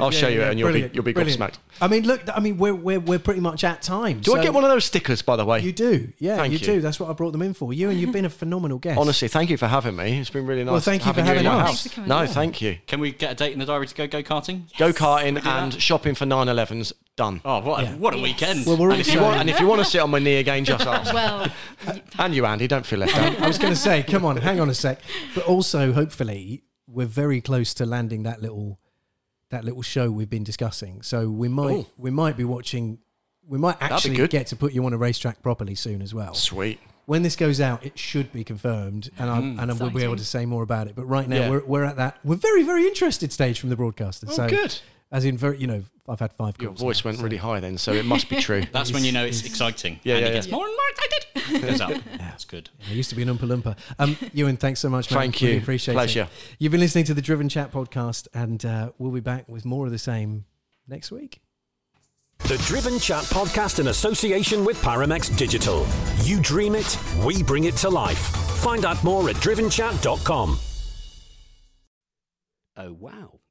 I'll 0.00 0.10
show 0.10 0.28
you 0.28 0.38
yeah, 0.40 0.46
it, 0.46 0.50
and 0.50 0.58
you'll 0.58 0.72
be 0.72 0.90
you'll 0.92 1.02
be 1.04 1.12
brilliant. 1.12 1.40
gobsmacked. 1.40 1.58
I 1.80 1.88
mean, 1.88 2.04
look. 2.06 2.22
I 2.34 2.40
mean, 2.40 2.58
we're 2.58 2.74
we're, 2.74 3.00
we're 3.00 3.18
pretty 3.18 3.40
much 3.40 3.64
at 3.64 3.82
time. 3.82 4.20
Do 4.20 4.34
I 4.36 4.42
get 4.42 4.54
one 4.54 4.64
of 4.64 4.70
those 4.70 4.84
stickers, 4.84 5.22
by 5.22 5.36
the 5.36 5.44
way? 5.44 5.60
You 5.60 5.72
do, 5.72 6.12
yeah, 6.18 6.36
Thank 6.36 6.52
you, 6.52 6.58
you. 6.58 6.66
do. 6.66 6.80
That's 6.80 6.98
what 7.00 7.10
I 7.10 7.12
brought 7.12 7.32
them 7.32 7.42
in 7.42 7.54
for. 7.54 7.72
You 7.72 7.90
and 7.90 7.98
you've 7.98 8.12
been 8.12 8.24
a 8.24 8.30
phenomenal 8.30 8.78
guest. 8.78 8.98
Honestly, 8.98 9.28
thank 9.28 9.50
you 9.50 9.56
for 9.56 9.66
having 9.66 9.96
me. 9.96 10.18
It's 10.20 10.30
been 10.30 10.46
really 10.46 10.64
nice. 10.64 10.72
Well, 10.72 10.80
thank 10.80 11.04
you 11.06 11.12
for 11.12 11.20
having 11.22 11.44
having 11.44 11.46
us. 11.46 11.60
house. 11.60 11.68
Thanks 11.68 11.82
for 11.82 11.94
coming 11.94 12.08
No, 12.08 12.26
thank 12.26 12.60
you. 12.62 12.78
Can 12.86 13.00
we 13.00 13.12
get 13.12 13.32
a 13.32 13.34
date 13.34 13.52
in 13.52 13.58
the 13.58 13.66
diary 13.66 13.86
to 13.86 13.94
go 13.94 14.06
go 14.06 14.22
karting? 14.22 14.76
Go 14.78 14.92
karting 14.92 15.44
and 15.44 15.80
shopping 15.82 16.14
for 16.14 16.24
911s. 16.24 16.92
Done. 17.18 17.40
Oh, 17.44 17.58
what 17.60 17.80
a, 17.80 17.82
Yeah. 17.82 17.94
what 17.96 18.14
a 18.14 18.18
weekend! 18.18 18.64
Well, 18.64 18.76
we're 18.76 18.92
And 18.92 19.00
if 19.00 19.12
you 19.12 19.20
want, 19.20 19.40
and 19.40 19.50
if 19.50 19.58
you 19.58 19.66
want 19.66 19.80
to 19.80 19.84
sit 19.84 20.00
on 20.00 20.08
my 20.08 20.20
knee 20.20 20.36
again, 20.36 20.64
just 20.64 20.86
ask. 20.86 21.12
well, 21.12 21.48
And 22.16 22.32
you, 22.32 22.46
Andy, 22.46 22.68
don't 22.68 22.86
feel 22.86 23.00
left 23.00 23.16
out. 23.18 23.40
I 23.42 23.48
was 23.48 23.58
going 23.58 23.72
to 23.72 23.78
say, 23.78 24.04
come 24.04 24.24
on, 24.24 24.36
hang 24.36 24.60
on 24.60 24.70
a 24.70 24.74
sec. 24.74 25.00
But 25.34 25.42
also, 25.44 25.92
hopefully, 25.92 26.62
we're 26.86 27.06
very 27.06 27.40
close 27.40 27.74
to 27.74 27.84
landing 27.86 28.22
that 28.22 28.40
little 28.40 28.78
that 29.50 29.64
little 29.64 29.82
show 29.82 30.12
we've 30.12 30.30
been 30.30 30.44
discussing. 30.44 31.02
So 31.02 31.28
we 31.28 31.48
might 31.48 31.74
Oh. 31.74 31.86
we 31.96 32.10
might 32.12 32.36
be 32.36 32.44
watching. 32.44 32.98
We 33.48 33.58
might 33.58 33.78
actually 33.80 34.24
get 34.28 34.46
to 34.48 34.56
put 34.56 34.72
you 34.72 34.84
on 34.86 34.92
a 34.92 34.96
racetrack 34.98 35.42
properly 35.42 35.74
soon 35.74 36.02
as 36.02 36.14
well. 36.14 36.34
Sweet. 36.34 36.78
When 37.06 37.22
this 37.22 37.34
goes 37.34 37.60
out, 37.60 37.84
it 37.84 37.98
should 37.98 38.30
be 38.32 38.44
confirmed, 38.44 39.10
and 39.18 39.28
I, 39.28 39.38
mm. 39.40 39.58
and 39.60 39.70
I 39.72 39.74
will 39.74 39.90
be 39.90 40.04
able 40.04 40.16
to 40.16 40.24
say 40.24 40.46
more 40.46 40.62
about 40.62 40.86
it. 40.86 40.94
But 40.94 41.06
right 41.06 41.26
now, 41.26 41.36
Yeah. 41.36 41.50
we're, 41.50 41.64
we're 41.64 41.84
at 41.84 41.96
that 41.96 42.18
we're 42.22 42.36
very 42.36 42.62
very 42.62 42.86
interested 42.86 43.32
stage 43.32 43.58
from 43.58 43.70
the 43.70 43.76
broadcaster. 43.76 44.26
Oh, 44.30 44.32
so 44.34 44.48
good. 44.48 44.78
As 45.10 45.24
in, 45.24 45.38
very 45.38 45.56
you 45.58 45.66
know, 45.66 45.84
I've 46.06 46.20
had 46.20 46.32
five. 46.34 46.56
Your 46.60 46.72
voice 46.72 47.02
now, 47.02 47.08
went 47.08 47.18
so- 47.18 47.24
really 47.24 47.38
high 47.38 47.60
then, 47.60 47.78
so 47.78 47.92
it 47.92 48.04
must 48.04 48.28
be 48.28 48.36
true. 48.36 48.62
That's 48.72 48.92
when 48.92 49.04
you 49.04 49.12
know 49.12 49.24
it's 49.24 49.44
exciting. 49.44 50.00
Yeah, 50.02 50.16
and 50.16 50.24
yeah, 50.24 50.30
it 50.30 50.34
gets 50.34 50.46
yeah. 50.48 50.54
more 50.54 50.66
and 50.66 50.74
more 50.74 50.88
excited. 50.90 51.62
Goes 51.68 51.80
up. 51.80 52.02
That's 52.18 52.44
good. 52.44 52.68
I 52.88 52.92
used 52.92 53.08
to 53.10 53.16
be 53.16 53.22
an 53.22 53.28
Oompa 53.28 53.40
Loompa. 53.48 53.76
Um, 53.98 54.16
Iwan, 54.36 54.58
thanks 54.58 54.80
so 54.80 54.90
much, 54.90 55.10
man. 55.10 55.20
Thank 55.20 55.40
Really 55.40 55.54
you. 55.54 55.60
appreciate 55.60 55.94
Pleasure. 55.94 56.22
it. 56.22 56.56
You've 56.58 56.72
been 56.72 56.80
listening 56.80 57.04
to 57.06 57.14
the 57.14 57.22
Driven 57.22 57.48
Chat 57.48 57.72
podcast, 57.72 58.28
and 58.34 58.64
uh, 58.66 58.92
we'll 58.98 59.12
be 59.12 59.20
back 59.20 59.48
with 59.48 59.64
more 59.64 59.86
of 59.86 59.92
the 59.92 59.98
same 59.98 60.44
next 60.86 61.10
week. 61.10 61.40
The 62.40 62.58
Driven 62.58 62.98
Chat 62.98 63.24
podcast 63.24 63.78
in 63.80 63.88
association 63.88 64.64
with 64.64 64.80
Paramex 64.82 65.34
Digital. 65.36 65.86
You 66.22 66.40
dream 66.40 66.74
it, 66.74 66.98
we 67.24 67.42
bring 67.42 67.64
it 67.64 67.76
to 67.78 67.88
life. 67.88 68.18
Find 68.18 68.84
out 68.84 69.02
more 69.02 69.28
at 69.30 69.36
drivenchat.com. 69.36 70.58
Oh, 72.76 72.92
wow. 72.92 73.37